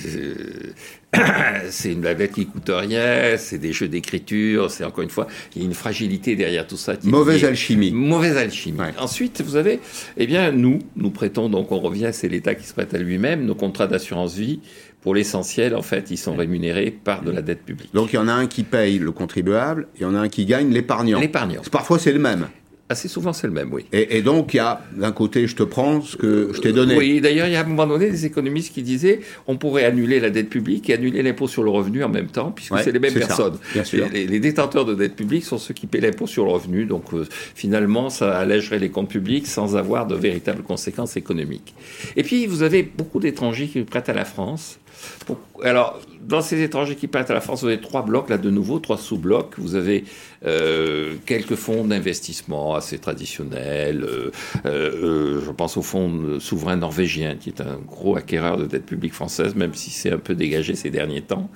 c'est 1.69 1.91
une 1.91 2.01
dette 2.01 2.31
qui 2.31 2.45
coûte 2.45 2.69
rien, 2.69 3.38
c'est 3.38 3.57
des 3.57 3.73
jeux 3.73 3.88
d'écriture, 3.88 4.71
c'est 4.71 4.84
encore 4.84 5.03
une 5.03 5.10
fois, 5.10 5.27
il 5.55 5.62
y 5.62 5.65
a 5.65 5.67
une 5.67 5.73
fragilité 5.73 6.36
derrière 6.36 6.67
tout 6.67 6.77
ça. 6.77 6.93
Mauvaise 7.03 7.43
alchimie. 7.43 7.91
Mauvaise 7.91 8.38
alchimie. 8.38 8.79
Ensuite, 8.97 9.41
vous 9.41 9.55
avez, 9.55 9.79
eh 10.17 10.27
bien, 10.27 10.51
nous, 10.51 10.79
nous 10.95 11.12
prêtons, 11.12 11.49
donc 11.49 11.71
on 11.71 11.79
revient, 11.79 12.12
c'est 12.13 12.27
l'État 12.27 12.55
qui 12.55 12.65
se 12.65 12.73
prête 12.73 12.93
à 12.93 12.97
lui-même, 12.97 13.45
nos 13.45 13.55
contrats 13.55 13.88
d'assurance 13.88 14.36
vie 14.36 14.60
pour 15.02 15.16
l'essentiel, 15.16 15.76
en 15.76 15.82
fait, 15.82 16.12
ils 16.12 16.18
sont 16.18 16.36
rémunérés 16.36 16.92
par 16.92 17.24
de 17.24 17.32
la 17.32 17.42
dette 17.42 17.64
publique. 17.64 17.94
Donc 17.94 18.14
il 18.14 18.18
y 18.18 18.20
en 18.20 18.28
a 18.28 18.34
un 18.34 18.48
qui 18.48 18.64
paye 18.64 19.00
le 19.00 19.12
contribuable, 19.12 19.88
il 19.96 20.04
y 20.04 20.06
en 20.06 20.16
a 20.16 20.20
un 20.20 20.30
qui 20.30 20.46
gagne 20.46 20.72
l'épargnant. 20.72 21.20
L'épargnant. 21.20 21.62
Parfois 21.72 22.00
c'est 22.00 22.14
le 22.14 22.20
même. 22.20 22.48
Assez 22.92 23.08
souvent, 23.08 23.32
c'est 23.32 23.48
le 23.48 23.54
même, 23.54 23.72
oui. 23.72 23.86
Et, 23.94 24.22
donc, 24.22 24.54
il 24.54 24.58
y 24.58 24.60
a, 24.60 24.82
d'un 24.98 25.14
côté, 25.14 25.48
je 25.48 25.56
te 25.56 25.64
prends 25.64 26.02
ce 26.02 26.18
que 26.18 26.52
je 26.54 26.60
t'ai 26.60 26.74
donné. 26.74 26.98
oui, 26.98 27.22
d'ailleurs, 27.22 27.48
il 27.48 27.54
y 27.54 27.56
a 27.56 27.62
à 27.62 27.64
un 27.64 27.66
moment 27.66 27.88
donné 27.88 28.10
des 28.10 28.26
économistes 28.26 28.74
qui 28.74 28.84
disaient 28.84 29.22
on 29.48 29.56
pourrait 29.56 29.86
annuler 29.86 30.20
la 30.20 30.30
dette 30.30 30.50
publique 30.50 30.90
et 30.90 30.96
annuler 30.96 31.24
l'impôt 31.24 31.48
sur 31.48 31.64
le 31.64 31.70
revenu 31.70 32.04
en 32.04 32.10
même 32.10 32.28
temps, 32.28 32.52
puisque 32.52 32.78
c'est 32.80 32.92
les 32.92 33.00
mêmes 33.00 33.14
personnes. 33.14 33.58
Les, 33.94 34.40
détenteurs 34.42 34.84
de 34.84 34.94
dette 34.94 35.16
publique 35.16 35.46
sont 35.46 35.58
ceux 35.58 35.74
qui 35.74 35.88
paient 35.88 36.02
l'impôt 36.02 36.28
sur 36.28 36.44
le 36.44 36.52
revenu. 36.52 36.84
Donc, 36.84 37.14
euh, 37.14 37.26
finalement, 37.56 38.10
ça 38.10 38.38
allégerait 38.38 38.80
les 38.80 38.90
comptes 38.90 39.08
publics 39.08 39.48
sans 39.48 39.78
avoir 39.78 40.06
de 40.06 40.16
véritables 40.16 40.62
conséquences 40.62 41.16
économiques. 41.16 41.74
Et 42.18 42.24
puis, 42.24 42.46
vous 42.46 42.62
avez 42.62 42.84
beaucoup 42.84 43.22
d'étrangers 43.22 43.68
qui 43.68 43.84
prêtent 43.84 44.10
à 44.10 44.14
la 44.14 44.26
France 44.26 44.81
alors, 45.64 46.00
dans 46.22 46.42
ces 46.42 46.62
étrangers 46.62 46.96
qui 46.96 47.08
prêtent 47.08 47.30
à 47.30 47.34
la 47.34 47.42
France, 47.42 47.62
vous 47.62 47.68
avez 47.68 47.82
trois 47.82 48.04
blocs, 48.04 48.30
là 48.30 48.38
de 48.38 48.50
nouveau, 48.50 48.80
trois 48.80 48.98
sous-blocs. 48.98 49.56
Vous 49.58 49.76
avez 49.76 50.06
euh, 50.46 51.16
quelques 51.26 51.56
fonds 51.56 51.86
d'investissement 51.86 52.76
assez 52.76 52.98
traditionnels. 52.98 54.04
Euh, 54.04 54.32
euh, 54.66 55.42
je 55.46 55.52
pense 55.52 55.78
au 55.78 55.82
fonds 55.82 56.40
souverain 56.40 56.78
norvégien, 56.78 57.36
qui 57.36 57.50
est 57.50 57.62
un 57.62 57.78
gros 57.78 58.16
acquéreur 58.16 58.58
de 58.58 58.66
dette 58.66 58.86
publique 58.86 59.14
française, 59.14 59.56
même 59.56 59.74
si 59.74 59.92
c'est 59.92 60.12
un 60.12 60.18
peu 60.18 60.36
dégagé 60.36 60.76
ces 60.76 60.90
derniers 60.90 61.22
temps. 61.22 61.50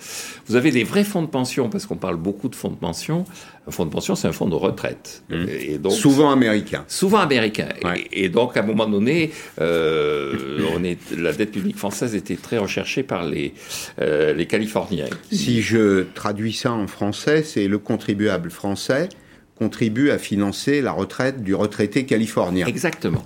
Vous 0.48 0.56
avez 0.56 0.72
des 0.72 0.84
vrais 0.84 1.04
fonds 1.04 1.22
de 1.22 1.28
pension, 1.28 1.70
parce 1.70 1.86
qu'on 1.86 1.98
parle 1.98 2.18
beaucoup 2.18 2.50
de 2.50 2.56
fonds 2.56 2.70
de 2.70 2.76
pension. 2.76 3.26
Un 3.68 3.72
fonds 3.72 3.86
de 3.86 3.90
pension, 3.90 4.16
c'est 4.16 4.28
un 4.28 4.32
fonds 4.32 4.48
de 4.48 4.56
retraite. 4.56 5.24
Mmh. 5.30 5.46
Et 5.50 5.78
donc, 5.78 5.94
souvent 5.94 6.32
américain. 6.32 6.86
Souvent 6.88 7.20
américain. 7.20 7.70
Et, 8.12 8.30
donc, 8.30 8.58
à 8.58 8.60
un 8.60 8.66
moment 8.66 8.86
donné, 8.86 9.32
euh, 9.60 10.60
on 10.76 10.84
est, 10.84 11.00
la 11.18 11.34
dette 11.34 11.52
publique 11.52 11.78
française 11.78 12.14
était 12.14 12.36
très 12.36 12.60
recherchée 12.60 13.02
par 13.02 13.26
les, 13.26 13.54
euh, 14.02 14.34
les 14.34 14.46
Californiens. 14.46 15.08
Si 15.32 15.62
je 15.62 16.06
traduis 16.14 16.54
ça 16.54 16.72
en 16.72 16.88
français, 16.88 17.44
c'est 17.44 17.68
le 17.68 17.80
contribuable 17.80 18.52
français 18.52 19.10
contribue 19.58 20.12
à 20.12 20.18
financer 20.18 20.82
la 20.82 20.92
retraite 20.92 21.42
du 21.42 21.56
retraité 21.56 22.06
californien. 22.06 22.68
Exactement. 22.68 23.24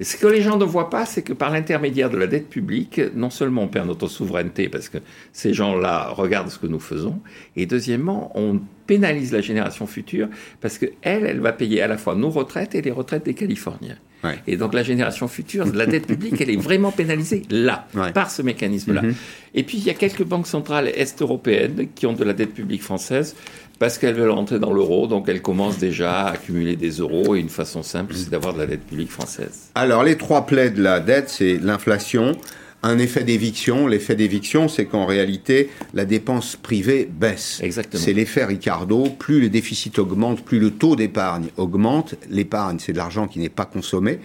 Ce 0.00 0.16
que 0.16 0.28
les 0.28 0.42
gens 0.42 0.56
ne 0.58 0.64
voient 0.64 0.90
pas, 0.90 1.06
c'est 1.06 1.22
que 1.22 1.32
par 1.32 1.50
l'intermédiaire 1.50 2.08
de 2.08 2.16
la 2.16 2.28
dette 2.28 2.48
publique, 2.48 3.00
non 3.14 3.30
seulement 3.30 3.62
on 3.62 3.68
perd 3.68 3.88
notre 3.88 4.06
souveraineté 4.06 4.68
parce 4.68 4.88
que 4.88 4.98
ces 5.32 5.52
gens-là 5.52 6.10
regardent 6.10 6.50
ce 6.50 6.58
que 6.58 6.68
nous 6.68 6.78
faisons, 6.78 7.20
et 7.56 7.66
deuxièmement, 7.66 8.30
on 8.36 8.60
pénalise 8.86 9.32
la 9.32 9.40
génération 9.40 9.88
future 9.88 10.28
parce 10.60 10.78
qu'elle, 10.78 10.92
elle 11.02 11.40
va 11.40 11.52
payer 11.52 11.82
à 11.82 11.88
la 11.88 11.98
fois 11.98 12.14
nos 12.14 12.30
retraites 12.30 12.76
et 12.76 12.82
les 12.82 12.92
retraites 12.92 13.24
des 13.24 13.34
Californiens. 13.34 13.98
Et 14.46 14.56
donc 14.56 14.74
la 14.74 14.82
génération 14.82 15.28
future, 15.28 15.66
la 15.72 15.86
dette 15.86 16.06
publique, 16.06 16.40
elle 16.40 16.50
est 16.50 16.56
vraiment 16.56 16.90
pénalisée 16.90 17.42
là, 17.50 17.86
par 18.14 18.30
ce 18.30 18.42
mécanisme-là. 18.42 19.02
Mm-hmm. 19.02 19.14
Et 19.54 19.62
puis 19.62 19.78
il 19.78 19.84
y 19.84 19.90
a 19.90 19.94
quelques 19.94 20.24
banques 20.24 20.46
centrales 20.46 20.88
est-européennes 20.88 21.88
qui 21.94 22.06
ont 22.06 22.12
de 22.12 22.24
la 22.24 22.32
dette 22.32 22.52
publique 22.52 22.82
française 22.82 23.36
parce 23.78 23.98
qu'elles 23.98 24.14
veulent 24.14 24.30
rentrer 24.30 24.58
dans 24.58 24.72
l'euro, 24.72 25.06
donc 25.06 25.28
elles 25.28 25.42
commencent 25.42 25.78
déjà 25.78 26.22
à 26.22 26.32
accumuler 26.32 26.76
des 26.76 26.90
euros. 26.90 27.36
Et 27.36 27.40
une 27.40 27.48
façon 27.48 27.82
simple, 27.82 28.14
c'est 28.14 28.30
d'avoir 28.30 28.54
de 28.54 28.58
la 28.58 28.66
dette 28.66 28.84
publique 28.84 29.10
française. 29.10 29.70
Alors, 29.74 30.02
les 30.02 30.16
trois 30.16 30.46
plaies 30.46 30.70
de 30.70 30.82
la 30.82 31.00
dette, 31.00 31.28
c'est 31.28 31.58
l'inflation, 31.58 32.36
un 32.82 32.98
effet 32.98 33.24
d'éviction. 33.24 33.86
L'effet 33.86 34.14
d'éviction, 34.14 34.68
c'est 34.68 34.86
qu'en 34.86 35.06
réalité, 35.06 35.70
la 35.94 36.04
dépense 36.04 36.56
privée 36.56 37.08
baisse. 37.10 37.60
Exactement. 37.62 38.02
C'est 38.02 38.12
l'effet 38.12 38.44
Ricardo. 38.44 39.08
Plus 39.18 39.40
le 39.40 39.48
déficit 39.48 39.98
augmente, 39.98 40.44
plus 40.44 40.58
le 40.58 40.70
taux 40.70 40.96
d'épargne 40.96 41.48
augmente. 41.56 42.14
L'épargne, 42.30 42.78
c'est 42.78 42.92
de 42.92 42.98
l'argent 42.98 43.26
qui 43.26 43.38
n'est 43.38 43.48
pas 43.48 43.66
consommé 43.66 44.20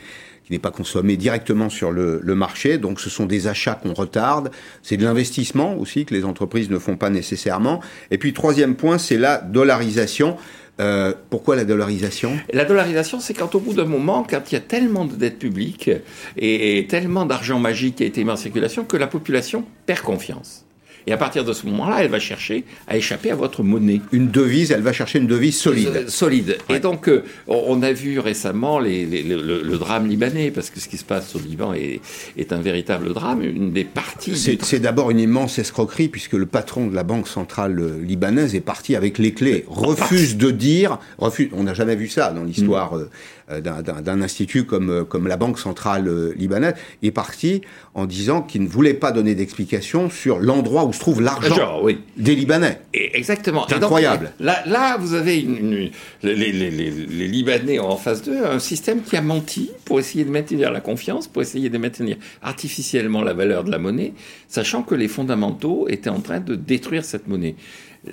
qui 0.46 0.52
n'est 0.52 0.60
pas 0.60 0.72
consommé 0.72 1.16
directement 1.16 1.70
sur 1.70 1.92
le, 1.92 2.20
marché. 2.36 2.78
Donc 2.78 3.00
ce 3.00 3.10
sont 3.10 3.26
des 3.26 3.48
achats 3.48 3.76
qu'on 3.76 3.94
retarde. 3.94 4.52
C'est 4.82 4.98
de 4.98 5.04
l'investissement 5.04 5.76
aussi 5.78 6.06
que 6.06 6.13
les 6.13 6.26
entreprises 6.26 6.70
ne 6.70 6.80
font 6.80 6.98
pas 6.98 7.10
nécessairement. 7.10 7.80
Et 8.12 8.18
puis 8.18 8.34
troisième 8.34 8.76
point, 8.76 8.98
c'est 8.98 9.18
la 9.18 9.38
dollarisation. 9.38 10.38
Euh, 10.80 11.14
pourquoi 11.30 11.56
la 11.56 11.66
dollarisation? 11.66 12.38
La 12.52 12.66
dollarisation, 12.66 13.20
c'est 13.20 13.34
quand 13.34 13.54
au 13.56 13.60
bout 13.60 13.74
d'un 13.74 13.86
moment, 13.86 14.26
quand 14.28 14.52
il 14.52 14.56
y 14.56 14.58
a 14.58 14.62
tellement 14.62 15.06
de 15.06 15.16
dettes 15.16 15.38
publiques 15.38 15.92
et 16.36 16.88
tellement 16.90 17.26
d'argent 17.26 17.60
magique 17.60 17.98
qui 17.98 18.04
a 18.04 18.08
été 18.08 18.24
mis 18.24 18.32
en 18.32 18.36
circulation, 18.36 18.84
que 18.84 18.98
la 18.98 19.08
population 19.08 19.66
perd 19.86 20.02
confiance. 20.02 20.62
Et 21.08 21.12
à 21.12 21.18
partir 21.18 21.44
de 21.44 21.54
ce 21.54 21.66
moment-là, 21.68 22.04
elle 22.04 22.10
va 22.10 22.20
chercher 22.20 22.63
à 22.88 22.98
échapper 22.98 23.32
à 23.32 23.36
votre 23.36 23.63
monnaie. 23.63 24.02
Une 24.12 24.30
devise, 24.30 24.72
elle 24.72 24.82
va 24.82 24.94
chercher 24.94 25.20
une 25.20 25.28
devise 25.28 25.58
solide. 25.58 25.92
Euh, 25.94 26.08
solide. 26.08 26.58
Et 26.70 26.80
donc, 26.80 27.10
euh, 27.10 27.24
on 27.48 27.82
a 27.82 27.92
vu 27.92 28.20
récemment 28.20 28.80
le, 28.80 29.78
drame 29.78 30.08
libanais, 30.08 30.52
parce 30.52 30.70
que 30.70 30.80
ce 30.80 30.88
qui 30.88 30.98
se 30.98 31.04
passe 31.04 31.36
au 31.36 31.39
Liban 31.39 31.74
est, 31.74 32.00
est 32.38 32.54
un 32.54 32.62
véritable 32.62 33.13
drame. 33.13 33.44
Une 33.44 33.72
des 33.72 33.84
parties. 33.84 34.36
C'est 34.36 34.80
d'abord 34.80 35.12
une 35.12 35.20
immense 35.20 35.60
escroquerie, 35.60 36.08
puisque 36.08 36.34
le 36.34 36.46
patron 36.46 36.88
de 36.88 36.96
la 36.96 37.04
Banque 37.04 37.28
centrale 37.28 37.80
euh, 37.80 38.02
libanaise 38.02 38.56
est 38.56 38.62
parti 38.62 38.96
avec 38.96 39.18
les 39.18 39.34
clés. 39.34 39.66
Refuse 39.68 40.38
de 40.38 40.52
dire. 40.52 41.00
Refuse, 41.18 41.50
on 41.54 41.63
n'a 41.63 41.74
jamais 41.74 41.96
vu 41.96 42.08
ça 42.08 42.32
dans 42.32 42.44
l'histoire. 42.44 42.96
Mm. 42.96 43.00
Euh, 43.02 43.06
d'un 43.50 44.22
institut 44.22 44.66
comme, 44.66 44.90
euh, 44.90 45.04
comme 45.04 45.28
la 45.28 45.38
Banque 45.38 45.60
centrale 45.60 46.08
euh, 46.08 46.34
libanaise, 46.36 46.76
est 47.02 47.12
parti 47.12 47.62
en 47.94 48.06
disant 48.06 48.42
qu'il 48.42 48.64
ne 48.64 48.68
voulait 48.68 48.94
pas 48.94 49.12
donner 49.12 49.36
d'explication 49.36 50.10
sur 50.10 50.40
l'endroit 50.40 50.86
où 50.86 50.94
se 50.94 51.00
trouve 51.00 51.22
l'argent 51.22 51.82
des 52.18 52.36
Libanais. 52.36 52.80
exactement. 52.94 53.66
C'est 53.68 53.76
incroyable. 53.76 54.32
là, 54.40 54.64
là, 54.66 54.98
vous 54.98 55.14
avez 55.14 55.40
une, 55.40 55.90
les, 56.24 56.36
les, 56.36 56.52
les, 56.52 57.28
Libanais 57.28 57.80
en 57.80 57.98
face 57.98 58.24
d'eux 58.24 58.46
un 58.46 58.60
système 58.60 59.02
qui 59.02 59.16
a 59.18 59.22
menti 59.22 59.72
pour 59.86 60.00
essayer 60.00 60.24
de 60.24 60.32
maintenir 60.32 60.72
la 60.72 60.82
confiance, 60.82 61.28
pour 61.28 61.42
essayer 61.42 61.70
de 61.70 61.78
maintenir 61.78 62.18
artificiellement 62.42 63.22
la 63.22 63.34
valeur 63.34 63.64
de 63.64 63.72
la 63.72 63.80
monnaie, 63.80 64.14
sachant 64.48 64.84
que 64.84 64.96
les 64.96 65.08
fondamentaux 65.08 65.88
étaient 65.90 66.10
en 66.10 66.22
train 66.22 66.40
de 66.40 66.56
détruire 66.56 67.06
cette 67.06 67.28
monnaie. 67.28 67.56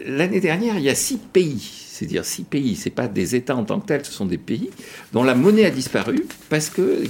L'année 0.07 0.41
dernière, 0.41 0.77
il 0.77 0.85
y 0.85 0.89
a 0.89 0.95
six 0.95 1.19
pays 1.19 1.90
c'est-à-dire 2.01 2.25
six 2.25 2.45
pays, 2.45 2.77
ce 2.77 2.89
pas 2.89 3.09
des 3.09 3.35
États 3.35 3.55
en 3.55 3.65
tant 3.65 3.79
que 3.79 3.87
tels, 3.87 4.07
ce 4.07 4.13
sont 4.13 4.25
des 4.25 4.39
pays 4.39 4.71
dont 5.13 5.23
la 5.23 5.35
monnaie 5.35 5.67
a 5.67 5.71
disparu 5.71 6.25
parce 6.49 6.71
que 6.71 7.05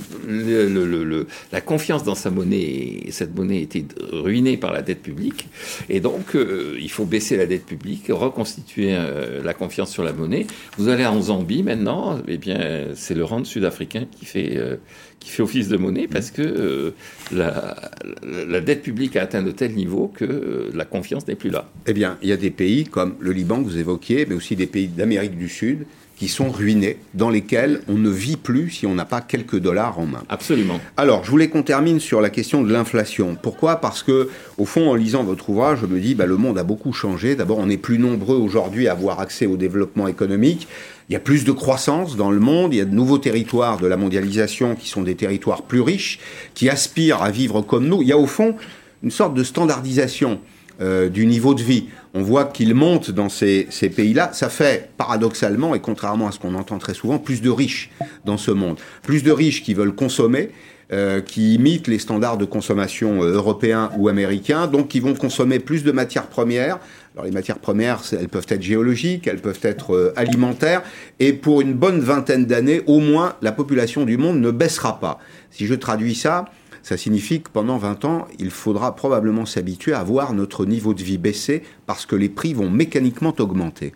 la 1.53 1.61
confiance 1.61 2.03
dans 2.03 2.17
sa 2.17 2.31
monnaie, 2.31 3.05
cette 3.11 3.37
monnaie 3.37 3.63
était 3.63 3.85
ruinée 4.11 4.57
par 4.57 4.73
la 4.73 4.83
dette 4.83 5.01
publique, 5.01 5.47
et 5.89 6.01
donc 6.01 6.35
euh, 6.35 6.77
il 6.81 6.91
faut 6.91 7.05
baisser 7.05 7.37
la 7.37 7.47
dette 7.47 7.67
publique, 7.67 8.07
reconstituer 8.09 8.97
euh, 8.97 9.41
la 9.45 9.55
confiance 9.55 9.93
sur 9.93 10.03
la 10.03 10.13
monnaie. 10.13 10.49
Vous 10.77 10.89
allez 10.89 11.07
en 11.07 11.23
Zambie 11.23 11.63
maintenant, 11.63 12.19
eh 12.27 12.37
bien 12.37 12.89
c'est 12.97 13.15
le 13.15 13.23
rand 13.25 13.45
sud-africain 13.45 14.07
qui 14.11 14.25
fait 14.25 14.57
euh, 14.57 14.75
qui 15.21 15.31
fait 15.31 15.43
office 15.43 15.69
de 15.69 15.77
monnaie 15.77 16.09
parce 16.09 16.31
que 16.31 16.95
la, 17.31 17.77
la, 18.25 18.61
dette 18.63 18.83
publique 18.83 19.17
a 19.17 19.23
atteint 19.23 19.43
de 19.43 19.51
tel 19.51 19.75
niveau 19.75 20.09
que 20.09 20.71
la 20.73 20.87
confiance 20.87 21.29
n'est 21.29 21.35
plus 21.35 21.51
là. 21.51 21.69
Eh 21.87 21.93
bien, 21.93 22.17
il 22.23 22.31
y 22.31 22.33
a 22.33 22.39
des 22.39 22.51
pays 22.51 22.85
comme 22.85 23.17
le 23.21 23.33
Liban 23.33 23.59
que 23.59 23.65
vous 23.65 23.77
évoquiez, 23.77 24.25
mais 24.25 24.35
aussi 24.35 24.57
des 24.57 24.67
pays 24.67 24.80
d'Amérique 24.87 25.37
du 25.37 25.49
Sud 25.49 25.87
qui 26.21 26.29
sont 26.29 26.51
ruinés, 26.51 26.99
dans 27.15 27.31
lesquels 27.31 27.81
on 27.89 27.95
ne 27.95 28.11
vit 28.11 28.37
plus 28.37 28.69
si 28.69 28.87
on 28.87 28.95
n'a 28.95 29.07
pas 29.07 29.23
quelques 29.23 29.59
dollars 29.59 29.99
en 29.99 30.05
main. 30.05 30.23
Absolument. 30.29 30.79
Alors, 30.99 31.25
je 31.25 31.31
voulais 31.31 31.49
qu'on 31.49 31.63
termine 31.63 31.99
sur 31.99 32.21
la 32.21 32.29
question 32.29 32.63
de 32.63 32.71
l'inflation. 32.71 33.39
Pourquoi? 33.43 33.77
Parce 33.77 34.03
que, 34.03 34.29
au 34.59 34.67
fond, 34.67 34.91
en 34.91 34.95
lisant 34.95 35.25
votre 35.25 35.49
ouvrage, 35.49 35.79
je 35.81 35.87
me 35.87 35.99
dis, 35.99 36.15
bah, 36.15 36.27
le 36.27 36.37
monde 36.37 36.59
a 36.59 36.63
beaucoup 36.63 36.93
changé. 36.93 37.37
D'abord, 37.37 37.57
on 37.57 37.71
est 37.71 37.79
plus 37.79 37.99
nombreux 37.99 38.37
aujourd'hui 38.37 38.87
à 38.87 38.93
avoir 38.93 39.21
accès 39.21 39.47
au 39.47 39.57
développement 39.57 40.09
économique. 40.09 40.69
Il 41.09 41.15
y 41.15 41.17
a 41.17 41.21
plus 41.21 41.45
de 41.45 41.53
croissance 41.53 42.19
dans 42.19 42.31
le 42.31 42.39
monde, 42.39 42.75
il 42.75 42.77
y 42.77 42.83
a 42.83 42.85
de 42.85 42.95
nouveaux 42.95 43.17
territoires 43.17 43.79
de 43.79 43.87
la 43.87 43.97
mondialisation 43.97 44.75
qui 44.75 44.91
sont 44.91 45.03
des 45.03 45.15
territoires 45.15 45.63
plus 45.63 45.81
riches, 45.81 46.19
qui 46.53 46.69
aspirent 46.69 47.23
à 47.23 47.31
vivre 47.31 47.63
comme 47.63 47.87
nous. 47.87 48.03
Il 48.03 48.09
y 48.09 48.13
a 48.13 48.19
au 48.19 48.27
fond 48.27 48.57
une 49.03 49.11
sorte 49.11 49.33
de 49.33 49.43
standardisation 49.43 50.39
euh, 50.81 51.09
du 51.09 51.27
niveau 51.27 51.55
de 51.55 51.63
vie 51.63 51.87
on 52.15 52.23
voit 52.23 52.45
qu'il 52.45 52.75
monte 52.75 53.11
dans 53.11 53.29
ces, 53.29 53.67
pays-là. 53.95 54.31
Ça 54.33 54.49
fait, 54.49 54.91
paradoxalement, 54.97 55.75
et 55.75 55.81
contrairement 55.81 56.29
à 56.29 56.33
ce 56.33 56.39
qu'on 56.39 56.55
entend 56.55 56.79
très 56.79 56.95
souvent, 56.95 57.19
plus 57.19 57.41
de 57.41 57.51
riches 57.51 57.91
dans 58.25 58.37
ce 58.37 58.51
monde. 58.51 58.79
Plus 59.03 59.23
de 59.23 59.31
riches 59.31 59.63
qui 59.63 59.75
veulent 59.75 59.95
consommer, 59.95 60.51
euh, 60.93 61.21
qui 61.21 61.55
imitent 61.55 61.87
les 61.87 62.01
standards 62.01 62.37
de 62.37 62.45
consommation 62.45 63.23
euh, 63.23 63.35
européens 63.35 63.91
ou 63.97 64.09
américains, 64.09 64.67
donc 64.67 64.89
qui 64.89 64.99
vont 64.99 65.15
consommer 65.15 65.61
plus 65.61 65.85
de 65.85 65.93
matières 65.93 66.27
premières. 66.27 66.81
Alors 67.15 67.27
les 67.27 67.31
matières 67.31 67.61
premières, 67.61 68.01
elles 68.13 68.29
peuvent 68.29 68.47
être 68.49 68.63
géologiques, 68.63 69.29
elles 69.29 69.41
peuvent 69.41 69.61
être 69.63 69.95
euh, 69.95 70.13
alimentaires, 70.17 70.83
et 71.21 71.33
pour 71.33 71.61
une 71.61 71.75
bonne 71.75 72.01
vingtaine 72.01 72.45
d'années, 72.45 72.83
au 72.87 72.99
moins, 72.99 73.37
la 73.41 73.53
population 73.53 74.05
du 74.05 74.17
monde 74.17 74.41
ne 74.41 74.51
baissera 74.51 74.99
pas. 74.99 75.21
Si 75.53 75.67
je 75.67 75.75
traduis 75.75 76.17
ça, 76.17 76.47
ça 76.83 76.97
signifie 76.97 77.43
que 77.43 77.51
pendant 77.51 77.79
20 77.79 78.05
ans, 78.05 78.29
il 78.39 78.51
faudra 78.51 78.97
probablement 78.97 79.47
s'habituer 79.47 79.93
à 79.93 80.03
voir 80.03 80.33
notre 80.33 80.65
niveau 80.65 80.95
de 80.95 81.03
vie 81.03 81.19
baisser 81.19 81.63
parce 81.87 82.07
que 82.07 82.17
les 82.17 82.29
prix 82.29 82.55
vont 82.55 82.71
mécaniquement 82.71 83.35
augmenter. 83.39 83.93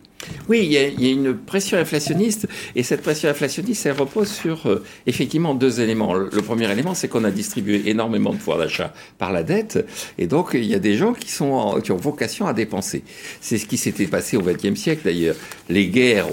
Oui, 0.49 0.61
il 0.65 0.73
y, 0.73 0.79
a, 0.79 1.11
une 1.11 1.35
pression 1.35 1.79
inflationniste, 1.79 2.49
et 2.77 2.83
cette 2.83 3.03
pression 3.03 3.29
inflationniste, 3.29 3.87
elle 3.87 3.93
repose 3.93 4.29
sur 4.29 4.67
euh, 4.67 4.83
effectivement 5.07 5.55
deux 5.55 5.81
éléments. 5.81 6.15
Le, 6.15 6.29
premier 6.43 6.71
élément, 6.71 6.95
c'est 6.95 7.09
qu'on 7.09 7.25
a 7.25 7.31
distribué 7.31 7.83
énormément 7.87 8.33
de 8.33 8.39
pouvoir 8.39 8.59
d'achat 8.59 8.93
par 9.19 9.33
la 9.33 9.43
dette, 9.43 9.85
et 10.19 10.27
donc 10.27 10.51
il 10.55 10.65
y 10.65 10.75
a 10.75 10.79
des 10.79 10.97
gens 10.97 11.13
qui, 11.13 11.31
sont 11.31 11.81
qui 11.83 11.93
ont 11.93 11.97
vocation 11.97 12.47
à 12.47 12.53
dépenser. 12.53 13.03
C'est 13.41 13.59
ce 13.59 13.67
qui 13.67 13.77
s'était 13.77 14.07
passé 14.07 14.37
au 14.37 14.43
XXe 14.43 14.79
siècle 14.79 15.03
d'ailleurs. 15.05 15.37
Les 15.69 15.87
guerres, 15.87 16.29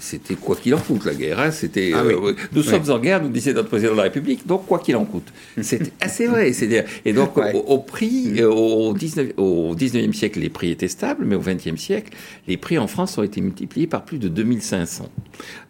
c'était 0.00 0.34
quoi 0.34 0.56
qu'il 0.56 0.74
en 0.74 0.78
coûte 0.78 1.04
la 1.04 1.14
guerre. 1.14 1.40
Hein, 1.40 1.50
c'était, 1.50 1.92
ah 1.94 2.02
euh, 2.02 2.34
nous 2.52 2.62
sommes 2.62 2.90
en 2.90 2.98
guerre, 2.98 3.22
nous 3.22 3.28
disait 3.28 3.52
notre 3.52 3.68
président 3.68 3.92
de 3.92 3.98
la 3.98 4.04
République, 4.04 4.46
donc 4.46 4.66
quoi 4.66 4.78
qu'il 4.78 4.96
en 4.96 5.04
coûte. 5.04 5.28
C'est 5.62 5.92
assez 6.00 6.26
vrai. 6.26 6.52
Et 7.04 7.12
donc 7.12 7.36
au, 7.36 7.78
prix, 7.78 8.40
euh, 8.40 8.50
au, 8.50 8.94
19, 8.94 9.28
au 9.36 9.74
19e 9.74 10.12
siècle, 10.12 10.40
les 10.40 10.48
prix 10.48 10.70
étaient 10.70 10.88
stables, 10.88 11.24
mais 11.24 11.36
au 11.36 11.40
XXe 11.40 11.80
siècle, 11.80 12.12
les 12.48 12.56
prix 12.56 12.78
en 12.78 12.86
France 12.86 12.99
ont 13.06 13.22
été 13.22 13.40
multipliés 13.40 13.86
par 13.86 14.04
plus 14.04 14.18
de 14.18 14.28
2500. 14.28 15.08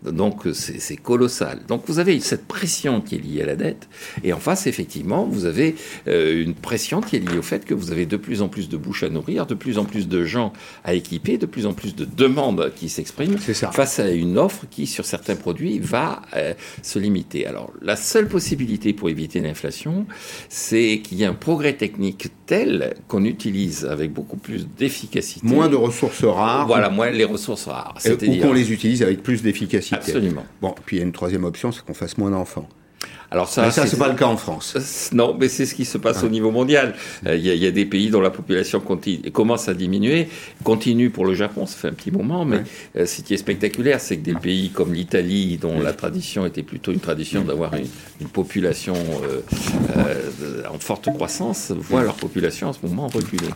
Donc 0.04 0.48
c'est 0.52 0.96
colossal. 0.96 1.60
Donc 1.68 1.82
vous 1.86 1.98
avez 1.98 2.18
cette 2.20 2.46
pression 2.46 3.00
qui 3.00 3.16
est 3.16 3.18
liée 3.18 3.42
à 3.42 3.46
la 3.46 3.56
dette, 3.56 3.88
et 4.24 4.32
en 4.32 4.38
face, 4.38 4.66
effectivement, 4.66 5.24
vous 5.24 5.44
avez 5.44 5.74
euh, 6.08 6.42
une 6.42 6.54
pression 6.54 7.00
qui 7.00 7.16
est 7.16 7.18
liée 7.20 7.38
au 7.38 7.42
fait 7.42 7.64
que 7.64 7.74
vous 7.74 7.92
avez 7.92 8.06
de 8.06 8.16
plus 8.16 8.42
en 8.42 8.48
plus 8.48 8.68
de 8.68 8.76
bouches 8.76 9.02
à 9.02 9.08
nourrir, 9.08 9.46
de 9.46 9.54
plus 9.54 9.78
en 9.78 9.84
plus 9.84 10.08
de 10.08 10.24
gens 10.24 10.52
à 10.84 10.94
équiper, 10.94 11.38
de 11.38 11.46
plus 11.46 11.66
en 11.66 11.72
plus 11.72 11.94
de 11.94 12.04
demandes 12.04 12.72
qui 12.74 12.88
s'expriment 12.88 13.38
face 13.38 13.98
à 13.98 14.10
une 14.10 14.38
offre 14.38 14.66
qui, 14.70 14.86
sur 14.86 15.04
certains 15.04 15.36
produits, 15.36 15.78
va 15.78 16.22
euh, 16.34 16.54
se 16.82 16.98
limiter. 16.98 17.46
Alors 17.46 17.72
la 17.82 17.96
seule 17.96 18.28
possibilité 18.28 18.92
pour 18.92 19.08
éviter 19.08 19.40
l'inflation, 19.40 20.06
c'est 20.48 21.00
qu'il 21.02 21.18
y 21.18 21.22
ait 21.22 21.26
un 21.26 21.34
progrès 21.34 21.74
technique 21.74 22.28
tel 22.46 22.94
qu'on 23.08 23.24
utilise 23.24 23.84
avec 23.84 24.12
beaucoup 24.12 24.36
plus 24.36 24.66
d'efficacité. 24.66 25.46
Moins 25.46 25.68
de 25.68 25.76
ressources 25.76 26.24
rares. 26.24 26.66
Voilà, 26.66 26.90
moins 26.90 27.10
les 27.20 27.24
ressources 27.24 27.66
rares. 27.66 27.94
Ou 28.04 28.36
qu'on 28.40 28.52
les 28.52 28.72
utilise 28.72 29.02
avec 29.02 29.22
plus 29.22 29.42
d'efficacité. 29.42 29.96
Absolument. 29.96 30.44
Bon, 30.60 30.74
puis 30.84 30.96
il 30.96 31.00
y 31.00 31.02
a 31.02 31.06
une 31.06 31.12
troisième 31.12 31.44
option, 31.44 31.72
c'est 31.72 31.84
qu'on 31.84 31.94
fasse 31.94 32.18
moins 32.18 32.30
d'enfants. 32.30 32.68
Alors 33.32 33.48
ça, 33.48 33.62
mais 33.62 33.70
ça 33.70 33.86
c'est 33.86 33.96
pas 33.96 34.08
le 34.08 34.16
cas 34.16 34.26
en 34.26 34.36
France. 34.36 35.10
Non, 35.12 35.36
mais 35.38 35.48
c'est 35.48 35.64
ce 35.64 35.74
qui 35.74 35.84
se 35.84 35.98
passe 35.98 36.24
au 36.24 36.28
niveau 36.28 36.50
mondial. 36.50 36.94
Il 37.24 37.36
y, 37.36 37.48
y, 37.56 37.66
a 37.66 37.70
des 37.70 37.84
pays 37.86 38.10
dont 38.10 38.20
la 38.20 38.30
population 38.30 38.80
continue, 38.80 39.30
commence 39.30 39.68
à 39.68 39.74
diminuer, 39.74 40.28
continue 40.64 41.10
pour 41.10 41.24
le 41.24 41.34
Japon, 41.34 41.64
ça 41.64 41.76
fait 41.76 41.88
un 41.88 41.92
petit 41.92 42.10
moment, 42.10 42.44
mais 42.44 42.64
ce 43.06 43.22
qui 43.22 43.34
est 43.34 43.36
spectaculaire, 43.36 44.00
c'est 44.00 44.16
que 44.16 44.24
des 44.24 44.34
pays 44.34 44.70
comme 44.70 44.92
l'Italie, 44.92 45.58
dont 45.58 45.80
la 45.80 45.92
tradition 45.92 46.44
était 46.44 46.64
plutôt 46.64 46.92
une 46.92 47.00
tradition 47.00 47.42
d'avoir 47.42 47.74
une, 47.74 47.86
une, 48.20 48.28
population 48.28 48.94
en 50.68 50.78
forte 50.80 51.06
croissance, 51.14 51.70
voient 51.70 52.02
leur 52.02 52.16
population 52.16 52.68
en 52.68 52.72
ce 52.72 52.80
moment 52.84 53.06
reculer. 53.06 53.50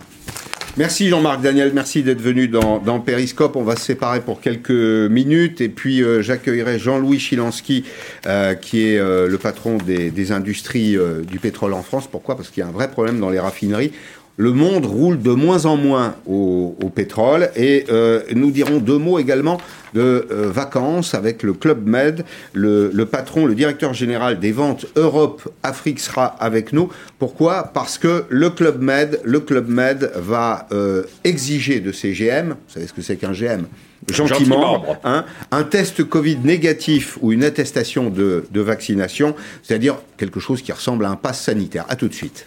Merci 0.76 1.08
Jean-Marc 1.08 1.40
Daniel, 1.40 1.70
merci 1.72 2.02
d'être 2.02 2.20
venu 2.20 2.48
dans, 2.48 2.80
dans, 2.80 2.98
Periscope. 2.98 3.54
On 3.54 3.62
va 3.62 3.76
se 3.76 3.84
séparer 3.84 4.20
pour 4.20 4.40
quelques 4.40 4.70
minutes 4.70 5.60
et 5.60 5.68
puis 5.68 6.02
euh, 6.02 6.20
j'accueillerai 6.20 6.80
Jean-Louis 6.80 7.20
Chilansky, 7.20 7.84
euh, 8.26 8.54
qui 8.54 8.88
est 8.88 8.98
euh, 8.98 9.28
le 9.28 9.38
patron 9.38 9.78
des 9.78 10.32
industries 10.32 10.96
du 11.28 11.38
pétrole 11.38 11.74
en 11.74 11.84
France. 11.84 12.08
Pourquoi? 12.10 12.36
Parce 12.36 12.48
qu'il 12.48 12.60
y 12.60 12.64
a 12.64 12.68
un 12.68 12.72
vrai 12.72 12.90
problème 12.90 13.20
dans 13.20 13.30
les 13.30 13.38
raffineries 13.38 13.92
le 14.36 14.52
monde 14.52 14.86
roule 14.86 15.20
de 15.20 15.30
moins 15.30 15.66
en 15.66 15.76
moins 15.76 16.16
au, 16.26 16.74
pétrole 16.94 17.50
et 17.56 17.86
euh, 17.90 18.22
nous 18.34 18.50
dirons 18.50 18.78
deux 18.78 18.98
mots 18.98 19.18
également 19.18 19.60
de 19.94 20.26
euh, 20.30 20.50
vacances 20.50 21.14
avec 21.14 21.42
le 21.42 21.52
Club 21.52 21.86
Med. 21.86 22.24
Le, 22.52 22.90
patron, 23.04 23.46
le 23.46 23.54
directeur 23.54 23.94
général 23.94 24.40
des 24.40 24.52
ventes 24.52 24.86
Europe-Afrique 24.96 26.00
sera 26.00 26.26
avec 26.26 26.72
nous. 26.72 26.88
Pourquoi? 27.18 27.70
Parce 27.74 27.98
que 27.98 28.24
le 28.28 28.50
Club 28.50 28.80
Med, 28.82 29.20
le 29.24 29.40
Club 29.40 29.68
Med 29.68 30.10
va 30.16 30.68
euh, 30.72 31.04
exiger 31.24 31.80
de 31.80 31.92
ces 31.92 32.12
GM, 32.12 32.50
vous 32.50 32.72
savez 32.72 32.86
ce 32.86 32.92
que 32.92 33.02
c'est 33.02 33.16
qu'un 33.16 33.32
GM 33.32 33.64
gentiment, 34.12 34.84
hein, 35.04 35.24
un 35.50 35.62
test 35.62 36.04
Covid 36.04 36.36
négatif 36.44 37.16
ou 37.22 37.32
une 37.32 37.42
attestation 37.42 38.10
de, 38.10 38.44
de 38.50 38.60
vaccination, 38.60 39.34
c'est-à-dire 39.62 39.96
quelque 40.18 40.40
chose 40.40 40.60
qui 40.60 40.72
ressemble 40.72 41.06
à 41.06 41.10
un 41.10 41.16
pass 41.16 41.40
sanitaire. 41.40 41.86
À 41.88 41.96
tout 41.96 42.08
de 42.08 42.12
suite. 42.12 42.46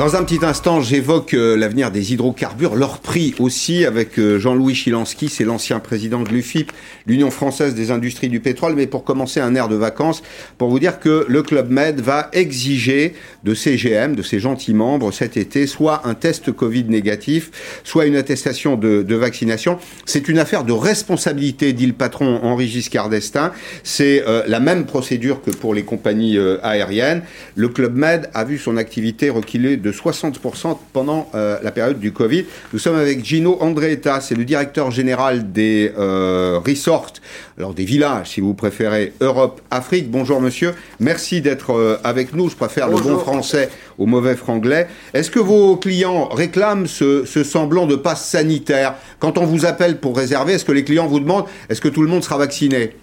Dans 0.00 0.16
un 0.16 0.24
petit 0.24 0.42
instant, 0.42 0.80
j'évoque 0.80 1.34
euh, 1.34 1.58
l'avenir 1.58 1.90
des 1.90 2.14
hydrocarbures, 2.14 2.74
leur 2.74 3.00
prix 3.00 3.34
aussi, 3.38 3.84
avec 3.84 4.18
euh, 4.18 4.38
Jean-Louis 4.38 4.74
Chilansky, 4.74 5.28
c'est 5.28 5.44
l'ancien 5.44 5.78
président 5.78 6.22
de 6.22 6.30
l'UFIP, 6.30 6.72
l'Union 7.06 7.30
française 7.30 7.74
des 7.74 7.90
industries 7.90 8.30
du 8.30 8.40
pétrole. 8.40 8.76
Mais 8.76 8.86
pour 8.86 9.04
commencer, 9.04 9.40
un 9.40 9.54
air 9.54 9.68
de 9.68 9.74
vacances, 9.76 10.22
pour 10.56 10.70
vous 10.70 10.78
dire 10.78 11.00
que 11.00 11.26
le 11.28 11.42
Club 11.42 11.70
Med 11.70 12.00
va 12.00 12.30
exiger 12.32 13.12
de 13.44 13.52
CGM, 13.52 14.16
de 14.16 14.22
ses 14.22 14.40
gentils 14.40 14.72
membres, 14.72 15.12
cet 15.12 15.36
été, 15.36 15.66
soit 15.66 16.00
un 16.06 16.14
test 16.14 16.50
Covid 16.50 16.84
négatif, 16.84 17.50
soit 17.84 18.06
une 18.06 18.16
attestation 18.16 18.76
de, 18.76 19.14
vaccination. 19.14 19.78
C'est 20.06 20.30
une 20.30 20.38
affaire 20.38 20.64
de 20.64 20.72
responsabilité, 20.72 21.74
dit 21.74 21.86
le 21.86 21.92
patron 21.92 22.40
Henri 22.42 22.68
Giscard 22.68 23.10
d'Estaing. 23.10 23.52
C'est 23.82 24.24
euh, 24.26 24.44
la 24.46 24.60
même 24.60 24.86
procédure 24.86 25.42
que 25.42 25.50
pour 25.50 25.74
les 25.74 25.82
compagnies 25.82 26.38
aériennes. 26.62 27.22
Le 27.54 27.68
Club 27.68 27.94
Med 27.94 28.30
a 28.32 28.44
vu 28.44 28.56
son 28.56 28.78
activité 28.78 29.28
reculer 29.28 29.76
de 29.76 29.89
60% 29.92 30.76
pendant 30.92 31.28
euh, 31.34 31.58
la 31.62 31.70
période 31.70 31.98
du 31.98 32.12
Covid. 32.12 32.44
Nous 32.72 32.78
sommes 32.78 32.96
avec 32.96 33.24
Gino 33.24 33.58
Andreetta, 33.60 34.20
c'est 34.20 34.34
le 34.34 34.44
directeur 34.44 34.90
général 34.90 35.52
des 35.52 35.92
euh, 35.98 36.58
resorts, 36.64 37.12
alors 37.58 37.74
des 37.74 37.84
villages 37.84 38.30
si 38.30 38.40
vous 38.40 38.54
préférez, 38.54 39.12
Europe-Afrique. 39.20 40.10
Bonjour 40.10 40.40
monsieur, 40.40 40.74
merci 40.98 41.40
d'être 41.40 41.72
euh, 41.72 41.98
avec 42.04 42.34
nous. 42.34 42.48
Je 42.48 42.56
préfère 42.56 42.88
le 42.88 42.96
bon 42.96 43.18
français 43.18 43.70
au 43.98 44.06
mauvais 44.06 44.36
franglais. 44.36 44.88
Est-ce 45.14 45.30
que 45.30 45.40
vos 45.40 45.76
clients 45.76 46.28
réclament 46.28 46.86
ce, 46.86 47.24
ce 47.24 47.44
semblant 47.44 47.86
de 47.86 47.96
passe 47.96 48.26
sanitaire? 48.26 48.94
Quand 49.18 49.38
on 49.38 49.44
vous 49.44 49.66
appelle 49.66 49.98
pour 49.98 50.16
réserver, 50.16 50.54
est-ce 50.54 50.64
que 50.64 50.72
les 50.72 50.84
clients 50.84 51.06
vous 51.06 51.20
demandent 51.20 51.46
est-ce 51.68 51.80
que 51.80 51.88
tout 51.88 52.02
le 52.02 52.08
monde 52.08 52.24
sera 52.24 52.38
vacciné? 52.38 52.94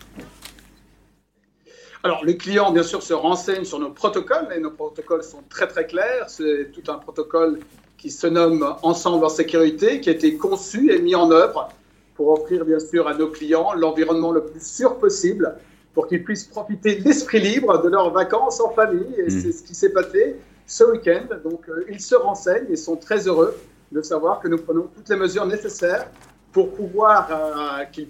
Alors, 2.07 2.23
les 2.23 2.37
clients, 2.37 2.71
bien 2.71 2.83
sûr, 2.83 3.03
se 3.03 3.13
renseignent 3.13 3.65
sur 3.65 3.79
nos 3.79 3.89
protocoles, 3.89 4.47
et 4.55 4.61
nos 4.61 4.71
protocoles 4.71 5.23
sont 5.23 5.43
très 5.49 5.67
très 5.67 5.85
clairs. 5.85 6.29
C'est 6.29 6.71
tout 6.71 6.89
un 6.89 6.95
protocole 6.95 7.59
qui 7.97 8.11
se 8.11 8.27
nomme 8.27 8.75
Ensemble 8.81 9.25
en 9.25 9.29
sécurité, 9.29 9.99
qui 9.99 10.07
a 10.07 10.13
été 10.13 10.37
conçu 10.37 10.93
et 10.93 11.01
mis 11.01 11.15
en 11.15 11.29
œuvre 11.31 11.67
pour 12.15 12.29
offrir, 12.29 12.63
bien 12.63 12.79
sûr, 12.79 13.09
à 13.09 13.13
nos 13.13 13.27
clients 13.27 13.73
l'environnement 13.73 14.31
le 14.31 14.45
plus 14.45 14.65
sûr 14.65 14.97
possible 14.99 15.57
pour 15.93 16.07
qu'ils 16.07 16.23
puissent 16.23 16.45
profiter 16.45 16.97
l'esprit 16.99 17.41
libre 17.41 17.83
de 17.83 17.89
leurs 17.89 18.11
vacances 18.11 18.61
en 18.61 18.69
famille. 18.69 19.13
Et 19.17 19.25
mmh. 19.25 19.41
c'est 19.41 19.51
ce 19.51 19.63
qui 19.63 19.75
s'est 19.75 19.91
passé 19.91 20.37
ce 20.65 20.85
week-end. 20.85 21.25
Donc, 21.43 21.67
euh, 21.67 21.83
ils 21.89 21.99
se 21.99 22.15
renseignent 22.15 22.71
et 22.71 22.77
sont 22.77 22.95
très 22.95 23.27
heureux 23.27 23.53
de 23.91 24.01
savoir 24.01 24.39
que 24.39 24.47
nous 24.47 24.59
prenons 24.59 24.87
toutes 24.95 25.09
les 25.09 25.17
mesures 25.17 25.45
nécessaires 25.45 26.07
pour 26.51 26.73
pouvoir 26.73 27.27
euh, 27.31 27.83
qu'ils 27.91 28.07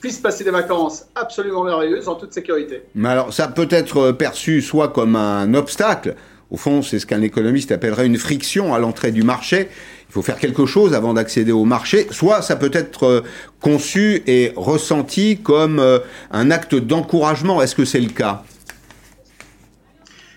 puissent 0.00 0.18
passer 0.18 0.44
des 0.44 0.50
vacances 0.50 1.06
absolument 1.14 1.64
merveilleuses 1.64 2.08
en 2.08 2.14
toute 2.14 2.32
sécurité. 2.32 2.82
Mais 2.94 3.10
alors, 3.10 3.32
ça 3.32 3.48
peut 3.48 3.68
être 3.70 3.98
euh, 3.98 4.12
perçu 4.12 4.62
soit 4.62 4.88
comme 4.88 5.16
un 5.16 5.54
obstacle, 5.54 6.16
au 6.50 6.56
fond, 6.56 6.82
c'est 6.82 6.98
ce 6.98 7.06
qu'un 7.06 7.22
économiste 7.22 7.72
appellerait 7.72 8.06
une 8.06 8.18
friction 8.18 8.74
à 8.74 8.78
l'entrée 8.78 9.12
du 9.12 9.22
marché. 9.22 9.68
Il 10.08 10.12
faut 10.12 10.22
faire 10.22 10.38
quelque 10.38 10.66
chose 10.66 10.94
avant 10.94 11.14
d'accéder 11.14 11.52
au 11.52 11.64
marché. 11.64 12.06
Soit 12.10 12.42
ça 12.42 12.56
peut 12.56 12.70
être 12.72 13.04
euh, 13.04 13.20
conçu 13.60 14.22
et 14.26 14.52
ressenti 14.54 15.38
comme 15.38 15.82
un 16.30 16.50
acte 16.50 16.74
d'encouragement. 16.74 17.62
Est-ce 17.62 17.74
que 17.74 17.84
c'est 17.84 18.00
le 18.00 18.10
cas? 18.10 18.44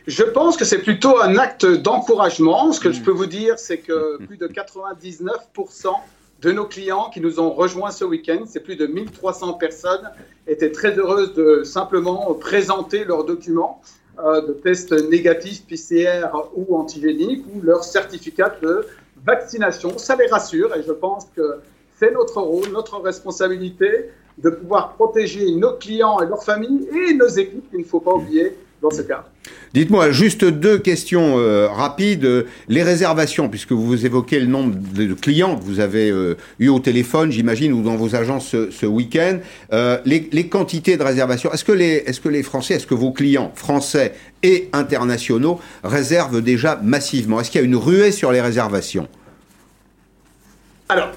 Je 0.07 0.23
pense 0.23 0.55
que 0.55 0.63
c'est 0.63 0.79
plutôt 0.79 1.21
un 1.21 1.37
acte 1.37 1.65
d'encouragement. 1.65 2.71
Ce 2.71 2.79
que 2.79 2.91
je 2.93 3.01
peux 3.01 3.11
vous 3.11 3.25
dire, 3.25 3.59
c'est 3.59 3.79
que 3.79 4.17
plus 4.25 4.37
de 4.37 4.47
99% 4.47 5.89
de 6.41 6.51
nos 6.51 6.65
clients 6.65 7.09
qui 7.11 7.21
nous 7.21 7.39
ont 7.39 7.51
rejoints 7.51 7.91
ce 7.91 8.05
week-end. 8.05 8.43
C'est 8.45 8.59
plus 8.59 8.75
de 8.75 8.85
1300 8.85 9.53
personnes 9.53 10.09
étaient 10.47 10.71
très 10.71 10.97
heureuses 10.97 11.33
de 11.33 11.63
simplement 11.63 12.33
présenter 12.35 13.05
leurs 13.05 13.23
documents 13.23 13.81
euh, 14.19 14.41
de 14.41 14.53
tests 14.53 14.93
négatifs 15.09 15.65
PCR 15.67 16.27
ou 16.55 16.77
antigéniques 16.77 17.45
ou 17.53 17.61
leur 17.61 17.83
certificat 17.83 18.55
de 18.61 18.85
vaccination. 19.25 19.97
Ça 19.97 20.15
les 20.15 20.27
rassure 20.27 20.75
et 20.75 20.83
je 20.83 20.91
pense 20.91 21.27
que 21.35 21.59
c'est 21.99 22.11
notre 22.11 22.41
rôle, 22.41 22.69
notre 22.69 22.99
responsabilité 22.99 24.11
de 24.37 24.51
pouvoir 24.51 24.93
protéger 24.93 25.51
nos 25.51 25.73
clients 25.73 26.19
et 26.19 26.27
leurs 26.27 26.43
familles 26.43 26.87
et 26.91 27.13
nos 27.15 27.27
équipes, 27.27 27.67
il 27.73 27.79
ne 27.79 27.83
faut 27.83 27.99
pas 27.99 28.13
oublier 28.13 28.55
dans 28.81 28.91
ce 28.91 29.01
cas. 29.01 29.25
Dites-moi 29.73 30.11
juste 30.11 30.45
deux 30.45 30.77
questions 30.77 31.37
euh, 31.37 31.67
rapides. 31.67 32.45
Les 32.67 32.83
réservations, 32.83 33.49
puisque 33.49 33.71
vous 33.71 34.05
évoquez 34.05 34.39
le 34.39 34.45
nombre 34.45 34.75
de 34.75 35.13
clients 35.13 35.57
que 35.57 35.63
vous 35.63 35.79
avez 35.79 36.09
euh, 36.09 36.37
eu 36.59 36.69
au 36.69 36.79
téléphone, 36.79 37.31
j'imagine, 37.31 37.73
ou 37.73 37.81
dans 37.81 37.95
vos 37.95 38.15
agences 38.15 38.49
ce, 38.49 38.85
week-end, 38.85 39.39
euh, 39.73 39.99
les, 40.05 40.29
les, 40.31 40.47
quantités 40.47 40.97
de 40.97 41.03
réservations. 41.03 41.51
Est-ce 41.51 41.65
que 41.65 41.71
les, 41.71 42.03
est-ce 42.05 42.21
que 42.21 42.29
les 42.29 42.43
Français, 42.43 42.75
est-ce 42.75 42.87
que 42.87 42.95
vos 42.95 43.11
clients 43.11 43.51
français 43.55 44.13
et 44.43 44.69
internationaux 44.73 45.59
réservent 45.83 46.41
déjà 46.41 46.79
massivement? 46.81 47.39
Est-ce 47.39 47.51
qu'il 47.51 47.61
y 47.61 47.63
a 47.63 47.67
une 47.67 47.75
ruée 47.75 48.11
sur 48.11 48.31
les 48.31 48.41
réservations? 48.41 49.07
Alors, 50.89 51.11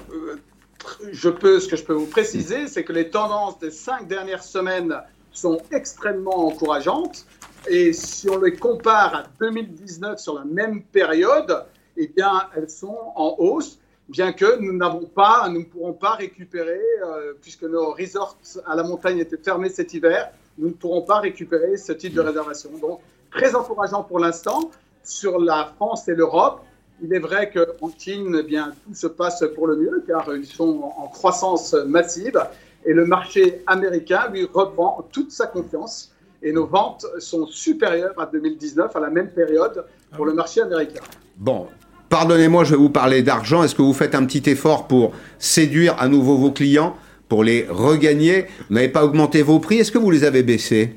je 1.11 1.29
peux, 1.29 1.59
ce 1.59 1.67
que 1.67 1.75
je 1.75 1.83
peux 1.83 1.93
vous 1.93 2.05
préciser, 2.05 2.67
c'est 2.67 2.83
que 2.83 2.93
les 2.93 3.09
tendances 3.09 3.59
des 3.59 3.71
cinq 3.71 4.07
dernières 4.07 4.43
semaines 4.43 4.95
sont 5.31 5.59
extrêmement 5.71 6.47
encourageantes. 6.47 7.25
Et 7.69 7.93
si 7.93 8.29
on 8.29 8.39
les 8.39 8.55
compare 8.55 9.15
à 9.15 9.23
2019 9.39 10.19
sur 10.19 10.35
la 10.35 10.45
même 10.45 10.81
période, 10.83 11.65
eh 11.95 12.07
bien, 12.07 12.47
elles 12.55 12.69
sont 12.69 12.97
en 13.15 13.35
hausse, 13.37 13.79
bien 14.09 14.33
que 14.33 14.59
nous 14.59 14.73
n'avons 14.73 15.05
pas, 15.05 15.47
nous 15.49 15.59
ne 15.59 15.65
pourrons 15.65 15.93
pas 15.93 16.15
récupérer, 16.15 16.81
euh, 17.05 17.33
puisque 17.41 17.63
nos 17.63 17.91
resorts 17.91 18.37
à 18.65 18.75
la 18.75 18.83
montagne 18.83 19.19
étaient 19.19 19.37
fermés 19.37 19.69
cet 19.69 19.93
hiver, 19.93 20.31
nous 20.57 20.69
ne 20.69 20.73
pourrons 20.73 21.03
pas 21.03 21.19
récupérer 21.19 21.77
ce 21.77 21.93
type 21.93 22.13
de 22.13 22.21
réservation. 22.21 22.71
Donc, 22.81 22.99
très 23.29 23.55
encourageant 23.55 24.03
pour 24.03 24.19
l'instant 24.19 24.71
sur 25.03 25.39
la 25.39 25.71
France 25.75 26.07
et 26.07 26.15
l'Europe. 26.15 26.61
Il 27.03 27.13
est 27.13 27.19
vrai 27.19 27.51
qu'en 27.51 27.89
Chine, 27.97 28.35
eh 28.39 28.43
bien, 28.43 28.73
tout 28.85 28.93
se 28.93 29.07
passe 29.07 29.43
pour 29.55 29.67
le 29.67 29.75
mieux, 29.75 30.03
car 30.05 30.35
ils 30.35 30.45
sont 30.45 30.93
en 30.97 31.07
croissance 31.07 31.73
massive. 31.73 32.39
Et 32.85 32.93
le 32.93 33.05
marché 33.05 33.63
américain, 33.65 34.29
lui, 34.31 34.47
reprend 34.51 35.07
toute 35.11 35.31
sa 35.31 35.47
confiance 35.47 36.10
et 36.41 36.51
nos 36.51 36.65
ventes 36.65 37.05
sont 37.19 37.45
supérieures 37.47 38.19
à 38.19 38.25
2019, 38.25 38.95
à 38.95 38.99
la 38.99 39.09
même 39.09 39.29
période 39.29 39.85
pour 40.15 40.25
le 40.25 40.33
marché 40.33 40.61
américain. 40.61 41.01
Bon, 41.37 41.67
pardonnez-moi, 42.09 42.63
je 42.63 42.71
vais 42.71 42.77
vous 42.77 42.89
parler 42.89 43.21
d'argent. 43.21 43.63
Est-ce 43.63 43.75
que 43.75 43.81
vous 43.81 43.93
faites 43.93 44.15
un 44.15 44.25
petit 44.25 44.49
effort 44.49 44.87
pour 44.87 45.13
séduire 45.39 45.95
à 45.99 46.07
nouveau 46.07 46.37
vos 46.37 46.51
clients, 46.51 46.95
pour 47.29 47.43
les 47.43 47.65
regagner 47.69 48.47
Vous 48.69 48.75
n'avez 48.75 48.89
pas 48.89 49.05
augmenté 49.05 49.41
vos 49.41 49.59
prix, 49.59 49.79
est-ce 49.79 49.91
que 49.91 49.97
vous 49.97 50.11
les 50.11 50.23
avez 50.23 50.43
baissés? 50.43 50.95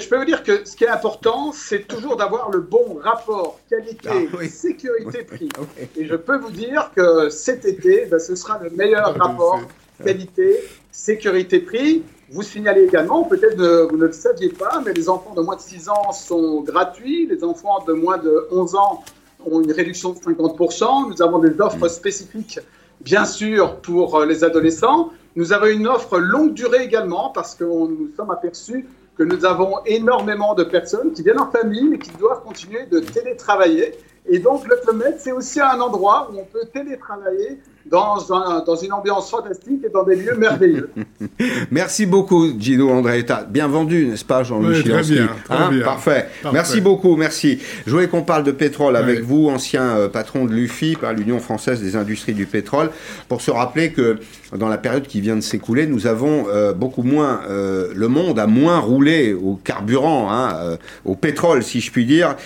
Je 0.00 0.08
peux 0.08 0.16
vous 0.16 0.24
dire 0.24 0.42
que 0.42 0.64
ce 0.64 0.74
qui 0.74 0.84
est 0.84 0.88
important, 0.88 1.52
c'est 1.52 1.86
toujours 1.86 2.16
d'avoir 2.16 2.50
le 2.50 2.60
bon 2.60 2.98
rapport 3.02 3.60
qualité-sécurité-prix. 3.68 5.50
Ah 5.58 5.64
et 5.96 6.06
je 6.06 6.16
peux 6.16 6.38
vous 6.38 6.50
dire 6.50 6.90
que 6.96 7.28
cet 7.28 7.66
été, 7.66 8.06
ben, 8.06 8.18
ce 8.18 8.34
sera 8.34 8.58
le 8.62 8.70
meilleur 8.70 9.14
rapport 9.18 9.60
qualité-sécurité-prix. 10.02 12.04
Vous 12.32 12.42
signalez 12.42 12.84
également, 12.84 13.24
peut-être 13.24 13.56
vous 13.90 13.98
ne 13.98 14.06
le 14.06 14.12
saviez 14.12 14.48
pas, 14.48 14.82
mais 14.84 14.94
les 14.94 15.08
enfants 15.08 15.34
de 15.34 15.42
moins 15.42 15.56
de 15.56 15.60
6 15.60 15.90
ans 15.90 16.12
sont 16.12 16.62
gratuits, 16.62 17.26
les 17.26 17.44
enfants 17.44 17.84
de 17.86 17.92
moins 17.92 18.16
de 18.16 18.48
11 18.50 18.74
ans 18.74 19.04
ont 19.44 19.60
une 19.60 19.72
réduction 19.72 20.14
de 20.14 20.18
50%, 20.18 21.10
nous 21.10 21.22
avons 21.22 21.38
des 21.40 21.60
offres 21.60 21.88
spécifiques, 21.88 22.58
bien 23.00 23.26
sûr, 23.26 23.76
pour 23.80 24.16
euh, 24.16 24.24
les 24.24 24.44
adolescents. 24.44 25.10
Nous 25.36 25.52
avons 25.52 25.66
une 25.66 25.86
offre 25.86 26.18
longue 26.18 26.54
durée 26.54 26.84
également, 26.84 27.30
parce 27.30 27.54
que 27.54 27.64
nous 27.64 28.10
sommes 28.16 28.30
aperçus 28.30 28.86
que 29.16 29.22
nous 29.24 29.44
avons 29.44 29.84
énormément 29.84 30.54
de 30.54 30.64
personnes 30.64 31.12
qui 31.12 31.22
viennent 31.22 31.40
en 31.40 31.50
famille, 31.50 31.84
mais 31.84 31.98
qui 31.98 32.12
doivent 32.12 32.42
continuer 32.42 32.86
de 32.86 33.00
télétravailler. 33.00 33.94
Et 34.26 34.38
donc, 34.38 34.66
le 34.66 34.76
Club 34.76 34.96
Med, 34.96 35.16
c'est 35.18 35.32
aussi 35.32 35.60
un 35.60 35.80
endroit 35.80 36.30
où 36.32 36.38
on 36.38 36.44
peut 36.44 36.66
télétravailler 36.72 37.58
dans, 37.86 38.32
un, 38.32 38.62
dans, 38.64 38.76
une 38.76 38.92
ambiance 38.92 39.30
fantastique 39.30 39.80
et 39.84 39.88
dans 39.88 40.04
des 40.04 40.16
lieux 40.16 40.36
merveilleux. 40.36 40.90
Merci 41.70 42.06
beaucoup, 42.06 42.48
Gino 42.58 42.90
Andréetta. 42.90 43.46
Bien 43.48 43.68
vendu, 43.68 44.06
n'est-ce 44.06 44.24
pas, 44.24 44.42
Jean-Louis 44.42 44.76
oui, 44.76 44.90
Très 44.90 45.02
bien, 45.02 45.28
hein 45.50 45.70
Parfait. 45.84 46.28
Merci 46.52 46.80
beaucoup, 46.80 47.16
merci. 47.16 47.58
Je 47.86 47.90
voulais 47.90 48.08
qu'on 48.08 48.22
parle 48.22 48.44
de 48.44 48.52
pétrole 48.52 48.96
avec 48.96 49.20
vous, 49.20 49.48
ancien 49.48 49.82
euh, 49.82 50.08
patron 50.08 50.44
de 50.44 50.52
l'UFI, 50.52 50.96
par 50.96 51.12
l'Union 51.12 51.38
française 51.38 51.80
des 51.82 51.96
industries 51.96 52.34
du 52.34 52.46
pétrole, 52.46 52.90
pour 53.28 53.40
se 53.40 53.50
rappeler 53.50 53.92
que 53.92 54.18
dans 54.56 54.68
la 54.68 54.78
période 54.78 55.06
qui 55.06 55.20
vient 55.20 55.36
de 55.36 55.40
s'écouler, 55.40 55.86
nous 55.86 56.06
avons 56.06 56.46
euh, 56.48 56.72
beaucoup 56.72 57.02
moins, 57.02 57.40
euh, 57.48 57.92
le 57.94 58.08
monde 58.08 58.38
a 58.38 58.46
moins 58.46 58.78
roulé 58.78 59.32
au 59.32 59.58
carburant, 59.62 60.30
hein, 60.30 60.76
au 61.04 61.16
pétrole, 61.16 61.62
si 61.62 61.80
je 61.80 61.90
puis 61.90 62.04
dire, 62.04 62.36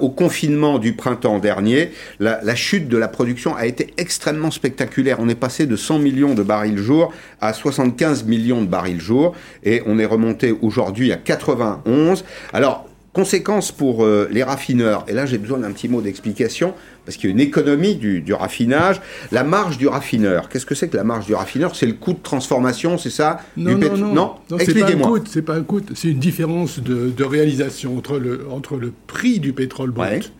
au 0.00 0.08
confinement 0.08 0.78
du 0.78 0.94
printemps 0.94 1.38
dernier. 1.38 1.92
La, 2.18 2.40
la 2.42 2.54
chute 2.54 2.88
de 2.88 2.96
la 2.96 3.08
production 3.08 3.54
a 3.54 3.66
été 3.66 3.94
extrêmement 3.96 4.50
spectaculaire 4.50 4.79
on 5.18 5.28
est 5.28 5.34
passé 5.34 5.66
de 5.66 5.76
100 5.76 5.98
millions 5.98 6.34
de 6.34 6.42
barils 6.42 6.78
jour 6.78 7.12
à 7.40 7.52
75 7.52 8.24
millions 8.24 8.62
de 8.62 8.66
barils 8.66 9.00
jour 9.00 9.34
et 9.62 9.82
on 9.86 9.98
est 9.98 10.06
remonté 10.06 10.54
aujourd'hui 10.62 11.12
à 11.12 11.16
91. 11.16 12.24
Alors, 12.52 12.86
conséquence 13.12 13.72
pour 13.72 14.04
euh, 14.04 14.28
les 14.30 14.42
raffineurs, 14.42 15.04
et 15.08 15.12
là 15.12 15.26
j'ai 15.26 15.38
besoin 15.38 15.58
d'un 15.58 15.72
petit 15.72 15.88
mot 15.88 16.00
d'explication, 16.00 16.74
parce 17.04 17.16
qu'il 17.16 17.28
y 17.28 17.32
a 17.32 17.34
une 17.34 17.40
économie 17.40 17.96
du, 17.96 18.32
raffinage. 18.32 19.00
La 19.32 19.42
marge 19.42 19.78
du 19.78 19.88
raffineur, 19.88 20.48
qu'est-ce 20.48 20.66
que 20.66 20.74
c'est 20.74 20.88
que 20.88 20.96
la 20.96 21.04
marge 21.04 21.26
du 21.26 21.34
raffineur? 21.34 21.74
C'est 21.74 21.86
le 21.86 21.94
coût 21.94 22.12
de 22.12 22.22
transformation, 22.22 22.98
c'est 22.98 23.10
ça? 23.10 23.40
Non, 23.56 23.76
non, 23.76 23.96
non, 23.96 24.36
non, 24.50 24.58
Expliquez-moi. 24.58 25.18
C'est 25.26 25.42
pas 25.42 25.54
un 25.54 25.62
coût, 25.62 25.80
c'est 25.94 26.08
une 26.08 26.20
différence 26.20 26.78
de, 26.80 27.24
réalisation 27.24 27.96
entre 27.96 28.18
le, 28.18 28.46
entre 28.50 28.76
le 28.76 28.92
prix 29.06 29.40
du 29.40 29.52
pétrole 29.52 29.90
brut 29.90 30.32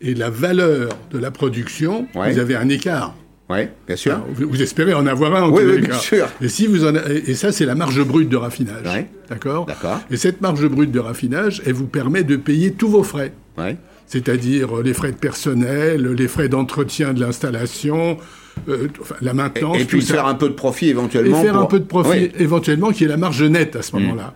et 0.00 0.14
la 0.14 0.30
valeur 0.30 0.90
de 1.10 1.18
la 1.18 1.30
production. 1.30 2.06
Vous 2.14 2.38
avez 2.38 2.56
un 2.56 2.68
écart. 2.68 3.14
Oui, 3.50 3.60
bien 3.86 3.96
sûr. 3.96 4.20
vous, 4.34 4.62
espérez 4.62 4.92
en 4.92 5.06
avoir 5.06 5.34
un 5.34 5.44
en 5.44 5.50
oui, 5.50 5.62
oui, 5.64 5.80
bien 5.80 5.96
sûr. 5.96 6.26
Et, 6.42 6.48
si 6.48 6.66
vous 6.66 6.86
en 6.86 6.94
et 6.94 7.34
ça, 7.34 7.50
c'est 7.50 7.64
la 7.64 7.74
marge 7.74 8.02
brute 8.04 8.28
de 8.28 8.36
raffinage. 8.36 9.06
D'accord? 9.28 9.64
D'accord. 9.64 10.00
Et 10.10 10.18
cette 10.18 10.40
marge 10.42 10.66
brute 10.68 10.92
de 10.92 10.98
raffinage, 10.98 11.62
elle 11.64 11.72
vous 11.72 11.86
permet 11.86 12.24
de 12.24 12.36
payer 12.36 12.72
tous 12.72 12.88
vos 12.88 13.02
frais. 13.02 13.32
Oui. 13.56 13.76
C'est-à-dire 14.06 14.82
les 14.82 14.94
frais 14.94 15.12
de 15.12 15.16
personnel, 15.16 16.06
les 16.12 16.28
frais 16.28 16.48
d'entretien 16.48 17.12
de 17.12 17.20
l'installation, 17.20 18.18
euh, 18.68 18.88
enfin, 19.00 19.16
la 19.20 19.34
maintenance. 19.34 19.78
Et, 19.78 19.84
puis 19.84 20.02
faire 20.02 20.26
un 20.26 20.34
peu 20.34 20.48
de 20.48 20.54
profit 20.54 20.88
éventuellement. 20.88 21.40
Et 21.40 21.44
faire 21.44 21.58
un 21.58 21.66
peu 21.66 21.78
de 21.78 21.84
profit 21.84 22.30
éventuellement, 22.38 22.90
qui 22.90 23.04
est 23.04 23.08
la 23.08 23.16
marge 23.16 23.42
nette 23.42 23.76
à 23.76 23.82
ce 23.82 23.94
mm. 23.94 24.00
moment-là. 24.00 24.34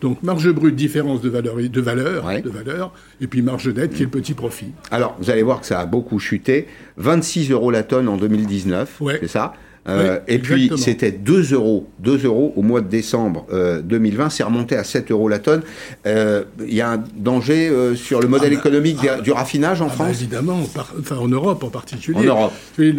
Donc 0.00 0.22
marge 0.22 0.50
brute, 0.50 0.76
différence 0.76 1.20
de 1.20 1.28
valeur, 1.28 1.56
de 1.56 1.80
valeur, 1.80 2.24
de 2.42 2.50
valeur, 2.50 2.92
et 3.20 3.26
puis 3.26 3.42
marge 3.42 3.68
nette 3.68 3.94
qui 3.94 4.02
est 4.02 4.06
le 4.06 4.10
petit 4.10 4.34
profit. 4.34 4.72
Alors 4.90 5.16
vous 5.18 5.30
allez 5.30 5.42
voir 5.42 5.60
que 5.60 5.66
ça 5.66 5.80
a 5.80 5.86
beaucoup 5.86 6.18
chuté, 6.18 6.66
26 6.96 7.50
euros 7.50 7.70
la 7.70 7.82
tonne 7.82 8.08
en 8.08 8.16
2019, 8.16 9.02
c'est 9.20 9.28
ça? 9.28 9.54
Euh, 9.86 10.18
et 10.28 10.38
puis 10.38 10.70
c'était 10.78 11.12
2 11.12 11.52
euros, 11.52 11.88
2 11.98 12.24
euros 12.24 12.52
au 12.56 12.62
mois 12.62 12.80
de 12.80 12.88
décembre 12.88 13.46
2020, 13.84 14.24
euh, 14.24 14.28
c'est 14.30 14.42
remonté 14.42 14.76
à 14.76 14.84
7 14.84 15.10
euros 15.10 15.28
la 15.28 15.38
tonne. 15.38 15.62
Euh, 16.06 16.44
il 16.66 16.74
y 16.74 16.80
a 16.80 16.90
un 16.90 17.04
danger 17.16 17.70
sur 17.94 18.20
le 18.20 18.28
modèle 18.28 18.52
ah 18.52 18.54
bah, 18.54 18.60
économique 18.60 18.98
ah 19.08 19.20
du 19.20 19.32
raffinage 19.32 19.82
en 19.82 19.86
ah 19.86 19.88
bah, 19.88 19.94
France? 19.94 20.20
Évidemment, 20.20 20.60
enfin 20.98 21.16
en 21.16 21.28
Europe 21.28 21.62
en 21.62 21.70
particulier. 21.70 22.18
En 22.18 22.22
Europe. 22.22 22.52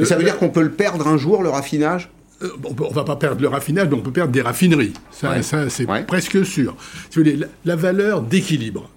ça 0.04 0.16
veut 0.16 0.24
dire 0.24 0.38
qu'on 0.38 0.50
peut 0.50 0.62
le 0.62 0.72
perdre 0.72 1.08
un 1.08 1.18
jour, 1.18 1.42
le 1.42 1.50
raffinage? 1.50 2.10
On 2.42 2.90
ne 2.90 2.94
va 2.94 3.04
pas 3.04 3.16
perdre 3.16 3.42
le 3.42 3.48
raffinage, 3.48 3.88
mais 3.90 3.96
on 3.96 4.02
peut 4.02 4.12
perdre 4.12 4.32
des 4.32 4.42
raffineries. 4.42 4.94
Ça, 5.12 5.70
c'est 5.70 5.88
presque 6.06 6.46
sûr. 6.46 6.76
Si 7.10 7.20
vous 7.20 7.24
voulez, 7.24 7.40
la, 7.64 7.76
valeur 7.76 8.22
d'équilibre, 8.22 8.90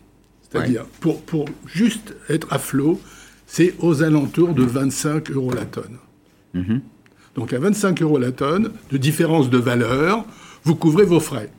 c'est-à-dire 0.51 0.85
pour, 1.01 1.23
pour 1.23 1.47
juste 1.67 2.15
être 2.29 2.53
à 2.53 2.59
flot, 2.59 3.01
c'est 3.47 3.75
aux 3.81 4.03
alentours 4.03 4.55
de 4.55 4.63
25 4.63 5.31
euros 5.31 5.53
la 5.53 5.65
tonne. 5.65 5.99
Mm-hmm. 6.55 6.81
Donc 7.37 7.53
à 7.53 7.59
25 7.59 8.03
euros 8.03 8.19
la 8.19 8.33
tonne, 8.33 8.73
de 8.91 8.97
différence 8.99 9.51
de 9.51 9.59
valeur, 9.59 10.25
vous 10.65 10.75
couvrez 10.75 11.05
vos 11.05 11.21
frais. 11.21 11.51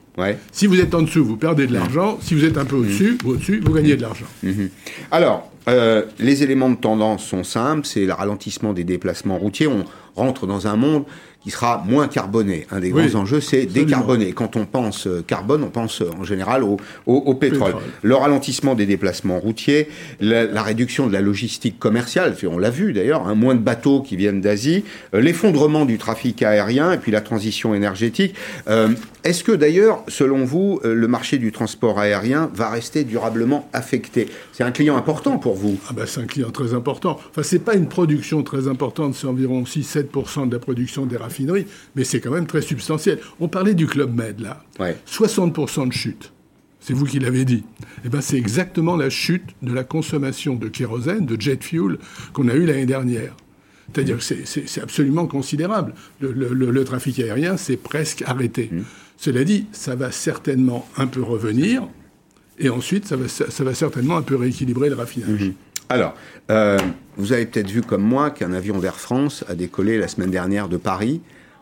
Si 0.52 0.68
vous 0.68 0.82
êtes 0.82 0.94
en 0.94 1.02
dessous, 1.02 1.24
vous 1.24 1.38
perdez 1.38 1.66
de 1.66 1.74
l'argent. 1.74 2.18
Si 2.22 2.34
vous 2.36 2.44
êtes 2.44 2.58
un 2.58 2.66
peu 2.66 2.76
au-dessus, 2.76 3.14
mm-hmm. 3.14 3.28
au-dessus, 3.28 3.62
vous 3.64 3.72
gagnez 3.72 3.96
de 3.96 4.02
l'argent. 4.02 4.26
Mm-hmm. 4.44 4.70
Alors, 5.12 5.50
euh, 5.70 6.04
les 6.20 6.44
éléments 6.44 6.70
de 6.70 6.76
tendance 6.76 7.26
sont 7.26 7.44
simples. 7.44 7.86
C'est 7.86 8.06
le 8.06 8.14
ralentissement 8.14 8.74
des 8.74 8.84
déplacements 8.84 9.38
routiers. 9.38 9.68
On 9.68 9.86
rentre 10.20 10.46
dans 10.46 10.68
un 10.68 10.76
monde 10.76 11.06
qui 11.42 11.52
sera 11.52 11.84
moins 11.88 12.08
carboné. 12.08 12.68
Un 12.70 12.80
des 12.80 12.90
grands 12.90 13.16
enjeux, 13.16 13.40
c'est 13.40 13.66
décarboner. 13.66 14.34
Quand 14.34 14.58
on 14.58 14.66
pense 14.66 15.08
euh, 15.08 15.24
carbone, 15.26 15.64
on 15.64 15.70
pense 15.70 16.02
euh, 16.02 16.10
en 16.20 16.26
général 16.26 16.64
au, 16.64 16.78
au, 17.06 17.34
pétrole. 17.34 17.76
Le 18.02 18.16
ralentissement 18.16 18.76
des 18.76 18.86
déplacements 18.86 19.40
routiers, 19.40 19.88
la, 20.20 20.62
réduction 20.62 21.08
de 21.08 21.14
la 21.14 21.22
logistique 21.22 21.80
commerciale, 21.80 22.36
on 22.50 22.58
l'a 22.58 22.70
vu 22.70 22.92
d'ailleurs, 22.92 23.28
hein, 23.28 23.36
moins 23.36 23.56
de 23.56 23.62
bateaux 23.62 24.02
qui 24.02 24.18
viennent 24.18 24.42
d'Asie, 24.42 24.84
euh, 25.14 25.22
l'effondrement 25.22 25.86
du 25.86 25.98
trafic 25.98 26.44
aérien 26.44 26.92
et 26.92 26.98
puis 26.98 27.12
la 27.12 27.22
transition 27.22 27.74
énergétique. 27.74 28.36
Est-ce 29.24 29.44
que 29.44 29.52
d'ailleurs, 29.52 30.04
selon 30.08 30.46
vous, 30.46 30.80
le 30.84 31.08
marché 31.08 31.38
du 31.40 31.52
transport 31.52 32.00
aérien 32.00 32.50
va 32.54 32.70
rester 32.70 33.04
durablement 33.04 33.68
affecté? 33.74 34.28
C'est 34.54 34.64
un 34.64 34.72
client 34.72 34.96
important 34.96 35.38
pour 35.38 35.56
vous 35.56 35.78
ah 35.90 35.94
ben, 35.94 36.06
C'est 36.06 36.22
un 36.22 36.26
client 36.26 36.52
très 36.52 36.74
important. 36.74 37.20
Enfin, 37.30 37.44
c'est 37.44 37.60
pas 37.60 37.76
une 37.76 37.88
production 37.88 38.44
très 38.44 38.68
importante, 38.68 39.16
c'est 39.16 39.28
environ 39.28 39.64
6-7% 39.64 40.09
de 40.12 40.52
la 40.54 40.60
production 40.60 41.06
des 41.06 41.18
raffinerie, 41.18 41.66
mais 41.96 42.04
c'est 42.04 42.20
quand 42.20 42.32
même 42.32 42.48
très 42.48 42.62
substantiel. 42.62 43.20
On 43.40 43.48
parlait 43.48 43.74
du 43.74 43.88
Club 43.88 44.14
Med, 44.14 44.40
là. 44.40 44.64
60% 45.08 45.88
de 45.88 45.94
chute. 45.94 46.32
C'est 46.80 46.94
vous 46.94 47.06
qui 47.06 47.20
l'avez 47.20 47.46
dit. 47.46 47.64
Eh 48.06 48.10
ben, 48.10 48.22
c'est 48.22 48.38
exactement 48.38 48.96
la 48.96 49.10
chute 49.10 49.50
de 49.62 49.74
la 49.74 49.84
consommation 49.84 50.56
de 50.56 50.68
kérosène, 50.70 51.26
de 51.26 51.40
jet 51.40 51.62
fuel, 51.64 51.98
qu'on 52.34 52.48
a 52.48 52.54
eu 52.54 52.66
l'année 52.66 52.86
dernière. 52.86 53.36
C'est-à-dire 53.94 54.18
que 54.18 54.24
c'est 54.24 54.82
absolument 54.82 55.28
considérable. 55.28 55.94
Le, 56.22 56.84
trafic 56.84 57.20
aérien 57.20 57.58
s'est 57.58 57.78
presque 57.78 58.24
arrêté. 58.26 58.70
Mmh. 58.72 58.82
Cela 59.18 59.44
dit, 59.44 59.66
ça 59.72 59.96
va 59.96 60.12
certainement 60.12 60.88
un 60.96 61.08
peu 61.08 61.22
revenir, 61.22 61.88
et 62.60 62.70
ensuite, 62.70 63.06
ça 63.06 63.16
va, 63.16 63.28
ça 63.28 63.64
va 63.64 63.74
certainement 63.74 64.18
un 64.18 64.22
peu 64.22 64.36
rééquilibrer 64.36 64.90
le 64.90 64.96
raffinage. 64.96 65.42
Mmh. 65.42 65.54
Alors, 65.92 66.14
euh, 66.52 66.78
vous 67.18 67.34
avez 67.34 67.48
peut-être 67.48 67.70
vu 67.70 67.82
comme 67.82 68.04
moi 68.04 68.30
qu'un 68.30 68.54
avion 68.54 68.78
d'Air 68.78 69.00
France 69.00 69.44
a 69.50 69.56
décollé 69.56 69.98
la 69.98 70.08
semaine 70.08 70.30
dernière 70.30 70.70
de 70.70 70.78
Paris 70.78 71.20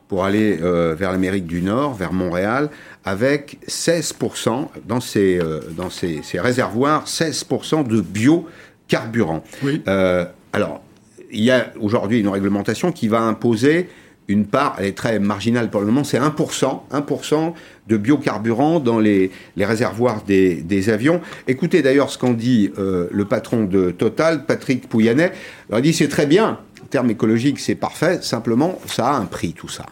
pour 0.10 0.26
aller 0.26 0.60
euh, 0.62 0.96
vers 0.96 1.14
l'Amérique 1.14 1.48
du 1.48 1.62
Nord, 1.62 1.94
vers 1.94 2.12
Montréal, 2.12 2.70
avec 3.06 3.58
16% 3.70 4.68
dans 4.86 5.00
ses, 5.00 5.40
euh, 5.40 5.62
dans 5.78 5.90
ses, 5.90 6.22
réservoirs, 6.36 7.06
16% 7.06 7.88
de 7.88 8.02
biocarburant. 8.02 9.44
Oui. 9.64 9.82
alors, 10.54 10.82
il 11.32 11.44
y 11.44 11.52
a 11.52 11.72
aujourd'hui 11.80 12.20
une 12.20 12.30
réglementation 12.30 12.92
qui 12.92 13.08
va 13.08 13.22
imposer 13.22 13.90
une 14.28 14.46
part, 14.46 14.76
elle 14.80 14.86
est 14.86 14.98
très 14.98 15.20
marginale 15.20 15.70
pour 15.70 15.82
le 15.82 15.88
moment, 15.88 16.04
c'est 16.04 16.20
1%, 16.20 16.82
1% 16.92 17.54
de 17.88 17.98
biocarburant 17.98 18.80
dans 18.80 19.00
les, 19.00 19.32
réservoirs 19.58 20.24
des, 20.24 20.90
avions. 20.90 21.22
Écoutez 21.48 21.82
d'ailleurs 21.82 22.10
ce 22.10 22.18
qu'en 22.18 22.34
dit 22.34 22.72
euh, 22.78 23.08
le 23.12 23.26
patron 23.26 23.64
de 23.64 23.92
Total, 23.92 24.46
Patrick 24.46 24.90
Pouyannet. 24.90 25.32
il 25.74 25.82
dit 25.82 25.94
c'est 25.94 26.10
très 26.10 26.26
bien, 26.26 26.60
en 26.84 26.88
termes 26.88 27.10
écologiques 27.10 27.60
c'est 27.60 27.76
parfait, 27.76 28.20
simplement 28.22 28.80
ça 28.86 29.12
a 29.12 29.18
un 29.18 29.26
prix 29.26 29.54
tout 29.54 29.70
ça. 29.70 29.86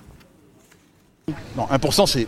Non, 1.58 1.66
1% 1.66 2.06
c'est 2.06 2.28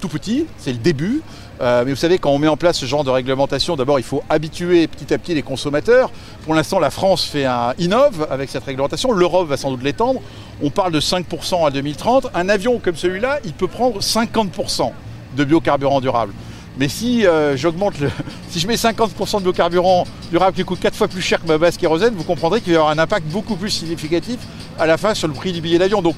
tout 0.00 0.08
petit, 0.08 0.46
c'est 0.58 0.72
le 0.72 0.78
début. 0.78 1.20
Euh, 1.60 1.84
mais 1.84 1.90
vous 1.90 1.96
savez, 1.96 2.18
quand 2.18 2.30
on 2.30 2.38
met 2.38 2.48
en 2.48 2.56
place 2.56 2.78
ce 2.78 2.86
genre 2.86 3.04
de 3.04 3.10
réglementation, 3.10 3.76
d'abord 3.76 3.98
il 3.98 4.04
faut 4.04 4.22
habituer 4.28 4.86
petit 4.86 5.12
à 5.12 5.18
petit 5.18 5.34
les 5.34 5.42
consommateurs. 5.42 6.10
Pour 6.44 6.54
l'instant, 6.54 6.78
la 6.78 6.90
France 6.90 7.24
fait 7.24 7.44
un 7.44 7.72
innove 7.78 8.26
avec 8.30 8.50
cette 8.50 8.64
réglementation. 8.64 9.12
L'Europe 9.12 9.48
va 9.48 9.56
sans 9.56 9.70
doute 9.70 9.82
l'étendre. 9.82 10.20
On 10.62 10.70
parle 10.70 10.92
de 10.92 11.00
5% 11.00 11.66
à 11.66 11.70
2030. 11.70 12.28
Un 12.34 12.48
avion 12.48 12.78
comme 12.78 12.96
celui-là, 12.96 13.38
il 13.44 13.52
peut 13.52 13.68
prendre 13.68 14.00
50% 14.00 14.90
de 15.36 15.44
biocarburant 15.44 16.00
durable. 16.00 16.32
Mais 16.78 16.88
si 16.88 17.26
euh, 17.26 17.56
j'augmente 17.56 17.94
si 18.50 18.60
je 18.60 18.66
mets 18.66 18.74
50% 18.74 19.38
de 19.38 19.42
biocarburant 19.42 20.04
durable 20.30 20.56
qui 20.56 20.64
coûte 20.64 20.80
4 20.80 20.94
fois 20.94 21.08
plus 21.08 21.22
cher 21.22 21.40
que 21.40 21.46
ma 21.46 21.56
base 21.56 21.76
kérosène, 21.78 22.14
vous 22.14 22.24
comprendrez 22.24 22.60
qu'il 22.60 22.72
va 22.72 22.78
y 22.78 22.80
avoir 22.80 22.92
un 22.92 22.98
impact 22.98 23.26
beaucoup 23.28 23.56
plus 23.56 23.70
significatif 23.70 24.38
à 24.78 24.86
la 24.86 24.98
fin 24.98 25.14
sur 25.14 25.28
le 25.28 25.34
prix 25.34 25.52
du 25.52 25.62
billet 25.62 25.78
d'avion. 25.78 26.02
Donc, 26.02 26.16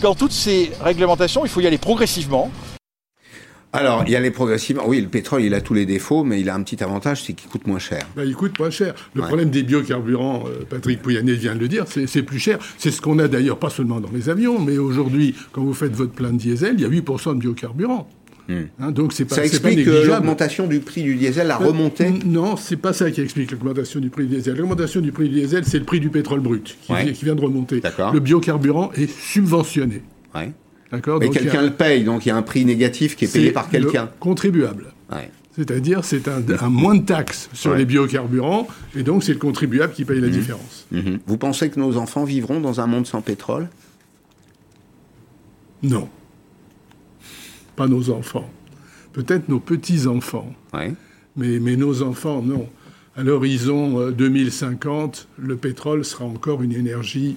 dans 0.00 0.14
toutes 0.14 0.32
ces 0.32 0.72
réglementations, 0.80 1.44
il 1.44 1.50
faut 1.50 1.60
y 1.60 1.66
aller 1.66 1.78
progressivement. 1.78 2.50
Alors, 3.72 4.04
il 4.06 4.12
y 4.12 4.16
a 4.16 4.20
les 4.20 4.30
progressivement. 4.30 4.84
Oui, 4.86 5.00
le 5.00 5.08
pétrole, 5.08 5.42
il 5.42 5.52
a 5.52 5.60
tous 5.60 5.74
les 5.74 5.84
défauts, 5.84 6.24
mais 6.24 6.40
il 6.40 6.48
a 6.48 6.54
un 6.54 6.62
petit 6.62 6.82
avantage, 6.82 7.22
c'est 7.22 7.34
qu'il 7.34 7.50
coûte 7.50 7.66
moins 7.66 7.78
cher. 7.78 8.06
Ben, 8.16 8.24
il 8.24 8.34
coûte 8.34 8.58
moins 8.58 8.70
cher. 8.70 8.94
Le 9.14 9.22
problème 9.22 9.50
des 9.50 9.62
biocarburants, 9.62 10.44
euh, 10.46 10.64
Patrick 10.68 11.02
Pouyanné 11.02 11.34
vient 11.34 11.54
de 11.54 11.60
le 11.60 11.68
dire, 11.68 11.84
c'est 11.86 12.22
plus 12.22 12.38
cher. 12.38 12.58
C'est 12.78 12.90
ce 12.90 13.00
qu'on 13.02 13.18
a 13.18 13.28
d'ailleurs 13.28 13.58
pas 13.58 13.70
seulement 13.70 14.00
dans 14.00 14.10
les 14.12 14.30
avions, 14.30 14.58
mais 14.58 14.78
aujourd'hui, 14.78 15.34
quand 15.52 15.62
vous 15.62 15.74
faites 15.74 15.92
votre 15.92 16.12
plein 16.12 16.32
de 16.32 16.38
diesel, 16.38 16.74
il 16.78 16.80
y 16.80 16.84
a 16.84 16.88
8% 16.88 17.34
de 17.34 17.40
biocarburants. 17.40 18.08
Hmm. 18.48 18.62
Hein, 18.80 18.92
donc 18.92 19.12
c'est 19.12 19.26
pas, 19.26 19.34
ça 19.34 19.44
explique 19.44 19.84
l'augmentation 19.84 20.66
du 20.66 20.80
prix 20.80 21.02
du 21.02 21.16
diesel, 21.16 21.48
la 21.48 21.60
euh, 21.60 21.66
remontée 21.66 22.10
Non, 22.24 22.56
c'est 22.56 22.78
pas 22.78 22.94
ça 22.94 23.10
qui 23.10 23.20
explique 23.20 23.50
l'augmentation 23.50 24.00
du 24.00 24.08
prix 24.08 24.26
du 24.26 24.36
diesel. 24.36 24.56
L'augmentation 24.56 25.02
du 25.02 25.12
prix 25.12 25.28
du 25.28 25.34
diesel, 25.34 25.66
c'est 25.66 25.78
le 25.78 25.84
prix 25.84 26.00
du 26.00 26.08
pétrole 26.08 26.40
brut 26.40 26.78
qui, 26.80 27.24
vient 27.24 27.34
de 27.34 27.40
remonter. 27.42 27.82
Le 28.14 28.20
biocarburant 28.20 28.90
est 28.94 29.10
subventionné. 29.10 30.02
Ouais. 30.34 30.52
D'accord. 30.90 31.20
Mais 31.20 31.28
quelqu'un 31.30 31.62
le 31.62 31.72
paye, 31.72 32.04
donc 32.04 32.24
il 32.24 32.30
y 32.30 32.32
a 32.32 32.36
un 32.36 32.42
prix 32.42 32.64
négatif 32.64 33.16
qui 33.16 33.26
est 33.26 33.32
payé 33.32 33.52
par 33.52 33.68
quelqu'un. 33.68 34.08
Contribuable. 34.20 34.92
C'est-à-dire, 35.58 36.04
c'est 36.04 36.28
un, 36.28 36.68
moins 36.68 36.94
de 36.94 37.04
taxes 37.04 37.50
sur 37.52 37.74
les 37.74 37.84
biocarburants, 37.84 38.68
et 38.94 39.02
donc 39.02 39.24
c'est 39.24 39.32
le 39.32 39.40
contribuable 39.40 39.92
qui 39.92 40.04
paye 40.04 40.20
la 40.20 40.28
mhm. 40.28 40.32
différence. 40.32 40.86
Mhm. 40.92 41.18
Vous 41.26 41.36
pensez 41.36 41.68
que 41.68 41.80
nos 41.80 41.96
enfants 41.96 42.22
vivront 42.22 42.60
dans 42.60 42.80
un 42.80 42.86
monde 42.86 43.08
sans 43.08 43.22
pétrole? 43.22 43.68
Non. 45.82 46.08
Pas 47.74 47.88
nos 47.88 48.10
enfants. 48.10 48.48
Peut-être 49.12 49.48
nos 49.48 49.58
petits-enfants. 49.58 50.54
Mais, 50.72 51.58
mais 51.58 51.74
nos 51.74 52.02
enfants, 52.02 52.40
non. 52.40 52.68
À 53.16 53.24
l'horizon 53.24 54.10
2050, 54.10 55.26
euh, 55.40 55.42
le 55.44 55.56
pétrole 55.56 56.04
sera 56.04 56.24
encore 56.24 56.62
une 56.62 56.72
énergie 56.72 57.36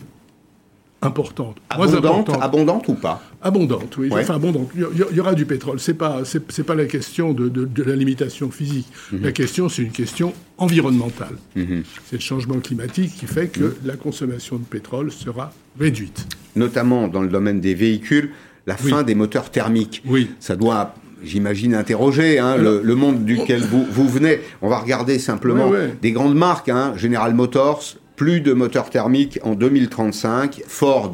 importante. 1.02 1.58
Abondante, 1.70 2.30
abondante 2.42 2.88
ou 2.88 2.94
pas 2.94 3.24
Abondante, 3.42 3.98
oui. 3.98 4.10
Enfin, 4.12 4.36
abondante. 4.36 4.70
Il 4.76 5.16
y, 5.16 5.20
aura 5.20 5.34
du 5.34 5.46
pétrole. 5.46 5.80
C'est 5.80 5.96
pas, 5.96 6.22
c'est, 6.26 6.64
pas 6.64 6.76
la 6.76 6.86
question 6.86 7.34
de, 7.34 7.50
de, 7.50 7.84
la 7.84 7.96
limitation 7.96 8.52
physique. 8.52 8.88
Mhm. 9.12 9.24
La 9.24 9.32
question, 9.32 9.68
c'est 9.68 9.82
une 9.82 9.92
question 9.92 10.34
environnementale. 10.58 11.36
Mhm. 11.56 11.84
C'est 12.06 12.18
le 12.18 12.22
changement 12.22 12.60
climatique 12.60 13.16
qui 13.18 13.26
fait 13.26 13.48
que 13.48 13.64
mhm. 13.64 13.74
la 13.86 13.96
consommation 13.96 14.58
de 14.58 14.64
pétrole 14.64 15.12
sera 15.12 15.52
réduite. 15.80 16.28
Notamment 16.56 17.08
dans 17.08 17.22
le 17.22 17.30
domaine 17.30 17.60
des 17.60 17.74
véhicules, 17.74 18.32
la 18.68 18.78
fin 18.78 19.02
des 19.02 19.16
moteurs 19.16 19.50
thermiques. 19.50 20.04
Oui. 20.06 20.30
Ça 20.40 20.56
doit 20.56 20.94
j'imagine, 21.24 21.76
interroger 21.76 22.40
hein, 22.40 22.58
le, 22.58 22.96
monde 22.96 23.26
duquel 23.26 23.62
vous, 23.62 23.86
vous 23.90 24.08
venez. 24.08 24.40
On 24.62 24.70
va 24.70 24.80
regarder 24.80 25.20
simplement 25.20 25.72
des 26.02 26.12
grandes 26.12 26.36
marques, 26.36 26.70
hein, 26.70 26.94
General 26.96 27.34
Motors, 27.34 27.84
plus 28.22 28.40
de 28.40 28.54
moteurs 28.54 28.92
thermiques 28.92 29.40
en 29.42 29.56
2035. 29.56 30.62
Ford, 30.68 31.12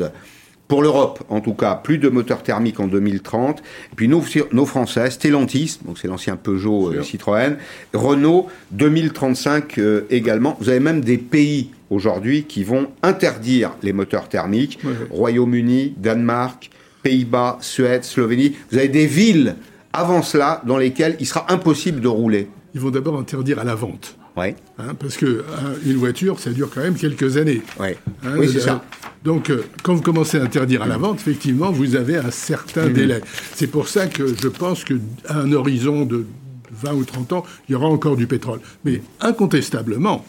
pour 0.68 0.82
l'Europe 0.82 1.24
en 1.30 1.40
tout 1.40 1.54
cas, 1.54 1.76
plus 1.76 2.00
de 2.00 2.10
moteurs 2.10 2.44
thermiques 2.44 2.82
en 2.82 2.88
2030. 2.88 3.60
Et 3.60 3.96
puis 3.96 4.10
nos, 4.10 4.22
nos 4.52 4.66
Français, 4.66 5.10
Stellantis, 5.10 5.80
donc 5.86 6.00
c'est 6.00 6.10
l'ancien 6.10 6.36
Peugeot 6.36 6.92
euh, 6.92 7.04
Citroën, 7.04 7.56
Renault, 7.94 8.48
2035 8.72 9.78
euh, 9.78 10.02
également. 10.10 10.58
Vous 10.60 10.68
avez 10.68 10.82
même 10.82 11.00
des 11.00 11.18
pays 11.18 11.70
aujourd'hui 11.90 12.44
qui 12.44 12.66
vont 12.66 12.90
interdire 13.04 13.72
les 13.84 13.94
moteurs 13.94 14.28
thermiques. 14.28 14.78
Royaume-Uni, 15.10 15.94
Danemark, 15.96 16.70
Pays-Bas, 17.04 17.60
Suède, 17.62 18.04
Slovénie. 18.04 18.58
Vous 18.70 18.80
avez 18.80 18.90
des 18.90 19.08
villes 19.08 19.56
avant 19.94 20.24
cela 20.24 20.62
dans 20.66 20.78
lesquelles 20.78 21.16
il 21.22 21.26
sera 21.26 21.50
impossible 21.54 22.02
de 22.02 22.10
rouler. 22.10 22.50
Ils 22.76 22.82
vont 22.82 22.92
d'abord 22.92 23.18
interdire 23.18 23.60
à 23.60 23.64
la 23.64 23.76
vente. 23.76 24.18
Ouais. 24.38 24.56
Hein, 24.78 24.94
parce 24.98 25.18
que 25.18 25.44
hein, 25.52 25.74
une 25.84 25.98
voiture, 25.98 26.40
ça 26.40 26.52
dure 26.52 26.70
quand 26.74 26.82
même 26.82 26.96
quelques 26.96 27.38
années. 27.38 27.64
Ouais. 27.80 27.98
Hein, 28.24 28.36
oui, 28.38 28.48
c'est 28.52 28.60
ça. 28.60 28.84
Donc, 29.24 29.50
euh, 29.50 29.66
quand 29.82 29.96
vous 29.96 30.04
commencez 30.04 30.38
à 30.38 30.44
interdire 30.44 30.84
à 30.84 30.88
la 30.88 30.98
vente, 30.98 31.20
effectivement, 31.20 31.72
vous 31.72 31.96
avez 31.96 32.18
un 32.18 32.30
certain 32.30 32.86
mhm. 32.86 32.94
délai. 32.94 33.22
C'est 33.56 33.68
pour 33.68 33.88
ça 33.88 34.06
que 34.06 34.28
je 34.28 34.48
pense 34.48 34.84
qu'à 34.84 34.94
un 35.30 35.52
horizon 35.52 36.06
de 36.06 36.26
20 36.72 36.94
ou 36.94 37.04
30 37.04 37.34
ans, 37.34 37.46
il 37.68 37.72
y 37.72 37.76
aura 37.76 37.88
encore 37.88 38.16
du 38.16 38.28
pétrole. 38.28 38.60
Mais 38.86 39.02
incontestablement, 39.22 40.24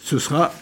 ce 0.00 0.18
sera 0.18 0.54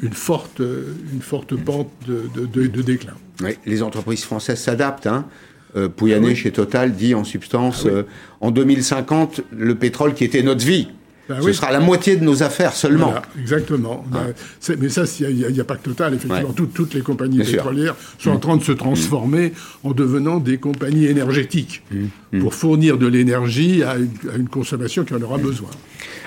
une 0.00 0.12
forte, 0.12 0.60
une 0.60 1.20
forte 1.20 1.56
pente 1.56 1.90
de, 2.06 2.30
de, 2.46 2.82
déclin. 2.82 3.14
Oui, 3.42 3.58
les 3.66 3.82
entreprises 3.82 4.24
françaises 4.24 4.60
s'adaptent. 4.60 5.08
Hein. 5.08 5.26
Euh, 5.76 5.88
Pouyanné, 5.88 6.30
ah 6.32 6.34
chez 6.34 6.50
Total, 6.52 6.92
dit 6.92 7.14
en 7.14 7.24
substance, 7.24 7.82
ah 7.84 7.90
euh, 7.90 8.02
en 8.40 8.50
2050, 8.50 9.42
le 9.52 9.74
pétrole 9.74 10.14
qui 10.14 10.24
était 10.24 10.42
notre 10.42 10.64
vie, 10.64 10.88
ben 11.28 11.40
Ce 11.40 11.52
sera 11.52 11.70
la 11.70 11.80
moitié 11.80 12.16
de 12.16 12.24
nos 12.24 12.42
affaires 12.42 12.72
seulement. 12.72 13.14
exactement. 13.40 14.04
Ah. 14.12 14.26
Ben, 14.68 14.76
mais 14.80 14.88
ça, 14.88 15.04
il 15.20 15.52
n'y 15.52 15.60
a, 15.60 15.64
pas 15.64 15.76
que 15.76 15.82
Total. 15.82 16.14
Effectivement, 16.14 16.52
toutes 16.52 16.94
les 16.94 17.00
compagnies 17.00 17.42
pétrolières 17.42 17.96
sont 18.18 18.30
en 18.30 18.38
train 18.38 18.56
de 18.56 18.62
se 18.62 18.72
transformer 18.72 19.52
en 19.82 19.92
devenant 19.92 20.38
des 20.38 20.58
compagnies 20.58 21.06
énergétiques 21.06 21.82
mmh. 21.90 21.96
Mmh. 22.32 22.38
pour 22.40 22.54
fournir 22.54 22.98
de 22.98 23.06
l'énergie 23.06 23.82
à, 23.82 23.96
une 24.36 24.48
consommation 24.48 25.04
qui 25.04 25.14
en 25.14 25.22
aura 25.22 25.38
besoin. 25.38 25.70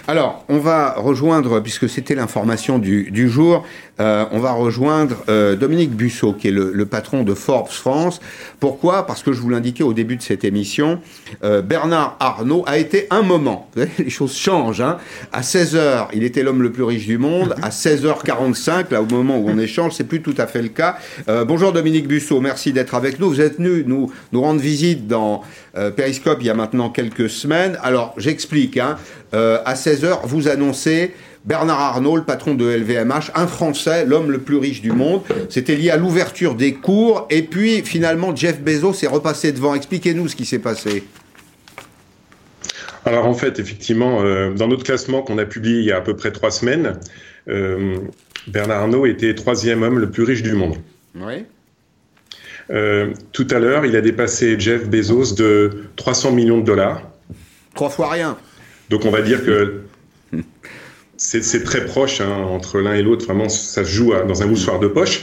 Alors, 0.06 0.44
on 0.50 0.58
va 0.58 0.96
rejoindre, 0.98 1.62
puisque 1.62 1.88
c'était 1.88 2.14
l'information 2.14 2.78
du, 2.78 3.10
du, 3.10 3.30
jour, 3.30 3.64
euh, 4.02 4.26
on 4.32 4.40
va 4.40 4.52
rejoindre 4.52 5.16
euh, 5.30 5.56
Dominique 5.56 5.92
Bussot, 5.92 6.34
qui 6.34 6.50
est 6.50 6.52
le, 6.52 6.86
patron 6.86 7.24
de 7.24 7.34
Forbes 7.34 7.70
France. 7.70 8.20
Pourquoi? 8.60 9.08
Parce 9.08 9.24
que 9.24 9.32
je 9.32 9.40
vous 9.40 9.50
l'indiquais 9.50 9.84
au 9.84 9.94
début 9.94 10.18
de 10.18 10.22
cette 10.22 10.44
émission, 10.44 11.00
euh, 11.46 11.62
Bernard 11.62 12.18
Arnault 12.20 12.66
a 12.68 12.80
été 12.80 13.08
un 13.12 13.22
moment, 13.22 13.70
vous 13.78 13.86
les 13.98 14.10
choses 14.10 14.36
changent, 14.36 14.82
hein, 14.82 14.98
à 15.32 15.40
16h, 15.40 16.08
il 16.14 16.24
était 16.24 16.44
l'homme 16.44 16.64
le 16.64 16.74
plus 16.74 16.84
riche 16.84 17.06
du 17.06 17.18
monde, 17.18 17.56
à 17.62 17.70
16h45, 17.70 18.92
là 18.92 19.02
au 19.02 19.06
moment 19.06 19.38
où 19.38 19.50
on 19.50 19.58
échange, 19.58 19.94
c'est 19.94 20.04
plus 20.04 20.22
tout 20.22 20.36
à 20.38 20.48
fait 20.48 20.62
le 20.62 20.68
cas. 20.68 20.98
Bonjour 21.48 21.72
Dominique 21.72 22.08
Bussot, 22.08 22.42
merci 22.42 22.74
d'être 22.74 22.96
avec 22.96 23.20
nous. 23.20 23.30
Vous 23.30 23.42
êtes 23.42 23.58
venu 23.58 23.84
nous, 23.86 24.12
nous 24.34 24.42
rendre 24.42 24.60
visite 24.60 25.08
dans 25.08 25.42
Periscope 25.96 26.40
il 26.42 26.48
y 26.48 26.50
a 26.50 26.54
maintenant 26.54 26.90
quelques 26.90 27.30
semaines. 27.30 27.78
Alors 27.82 28.14
j'explique, 28.18 28.78
hein, 28.78 28.98
à 29.32 29.76
16h, 29.94 30.20
vous 30.24 30.48
annoncez 30.48 31.12
Bernard 31.46 31.80
Arnault, 31.80 32.16
le 32.16 32.24
patron 32.24 32.56
de 32.56 32.66
LVMH, 32.66 33.32
un 33.36 33.48
Français, 33.48 34.06
l'homme 34.06 34.32
le 34.32 34.40
plus 34.40 34.58
riche 34.58 34.82
du 34.82 34.92
monde. 34.92 35.22
C'était 35.50 35.76
lié 35.76 35.90
à 35.90 35.98
l'ouverture 35.98 36.56
des 36.56 36.74
cours. 36.74 37.28
Et 37.30 37.44
puis, 37.44 37.82
finalement, 37.84 38.36
Jeff 38.36 38.62
Bezos 38.62 39.04
est 39.04 39.08
repassé 39.08 39.52
devant. 39.52 39.76
Expliquez-nous 39.76 40.30
ce 40.30 40.36
qui 40.36 40.46
s'est 40.46 40.60
passé. 40.60 41.04
Alors, 43.06 43.26
en 43.26 43.34
fait, 43.34 43.60
effectivement, 43.60 44.22
euh, 44.22 44.54
dans 44.54 44.68
notre 44.68 44.84
classement 44.84 45.22
qu'on 45.22 45.38
a 45.38 45.46
publié 45.46 45.80
il 45.80 45.86
y 45.86 45.92
a 45.92 45.98
à 45.98 46.02
peu 46.02 46.16
près 46.16 46.32
trois 46.32 46.52
semaines, 46.52 46.98
euh, 47.50 47.98
Bernard 48.48 48.84
Arnault 48.84 49.06
était 49.06 49.36
troisième 49.36 49.84
homme 49.84 50.00
le 50.00 50.10
plus 50.10 50.24
riche 50.24 50.44
du 50.44 50.54
monde. 50.54 50.78
Oui. 51.16 51.46
tout 53.34 53.48
à 53.52 53.60
l'heure, 53.60 53.86
il 53.86 53.96
a 53.96 54.02
dépassé 54.02 54.58
Jeff 54.58 54.90
Bezos 54.90 55.36
de 55.36 55.84
300 55.98 56.32
millions 56.32 56.58
de 56.60 56.66
dollars. 56.66 57.04
Trois 57.76 57.90
fois 57.90 58.10
rien. 58.10 58.38
Donc 58.90 59.06
on 59.06 59.12
va 59.12 59.22
dire 59.22 59.44
que 59.46 59.82
c'est 61.18 61.64
très 61.64 61.86
proche 61.86 62.22
hein, 62.22 62.30
entre 62.30 62.80
l'un 62.80 62.94
et 62.94 63.02
l'autre. 63.02 63.26
Vraiment, 63.26 63.50
ça 63.50 63.84
se 63.84 63.90
joue 63.90 64.14
dans 64.28 64.42
un 64.44 64.46
moussoir 64.48 64.80
de 64.80 64.88
poche. 64.88 65.22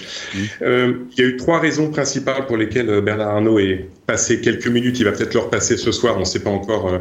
Euh, 0.62 0.94
il 1.12 1.20
y 1.20 1.26
a 1.26 1.28
eu 1.28 1.36
trois 1.36 1.60
raisons 1.60 1.90
principales 1.90 2.46
pour 2.46 2.56
lesquelles 2.56 2.88
euh, 2.88 3.00
Bernard 3.00 3.30
Arnault 3.30 3.58
est 3.58 3.88
passé 4.06 4.40
quelques 4.40 4.68
minutes. 4.68 4.98
Il 4.98 5.04
va 5.04 5.12
peut-être 5.12 5.34
le 5.34 5.40
repasser 5.40 5.76
ce 5.76 5.92
soir. 5.92 6.16
On 6.16 6.20
ne 6.20 6.24
sait 6.24 6.40
pas 6.40 6.50
encore. 6.50 6.88
Euh, 6.88 6.98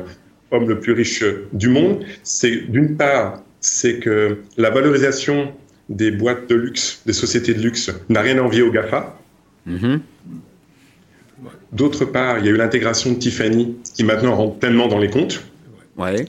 homme 0.52 0.68
le 0.68 0.80
plus 0.80 0.94
riche 0.94 1.24
du 1.54 1.70
monde. 1.70 2.04
C'est 2.24 2.72
d'une 2.72 2.98
part, 2.98 3.44
c'est 3.62 4.00
que 4.00 4.40
la 4.58 4.70
valorisation 4.72 5.54
des 5.90 6.12
boîtes 6.12 6.50
de 6.50 6.56
luxe, 6.56 7.02
des 7.06 7.14
sociétés 7.14 7.54
de 7.54 7.62
luxe, 7.62 7.92
n'a 8.10 8.22
rien 8.22 8.38
à 8.40 8.42
envier 8.42 8.64
au 8.64 8.72
Gafa. 8.72 9.18
Mm-hmm. 9.68 10.00
D'autre 11.72 12.06
part, 12.06 12.40
il 12.40 12.46
y 12.46 12.48
a 12.48 12.52
eu 12.52 12.58
l'intégration 12.58 13.12
de 13.12 13.20
Tiffany, 13.20 13.76
qui 13.96 14.04
maintenant 14.04 14.36
rentre 14.36 14.58
pleinement 14.58 14.88
dans 14.88 14.98
les 14.98 15.10
comptes. 15.10 15.44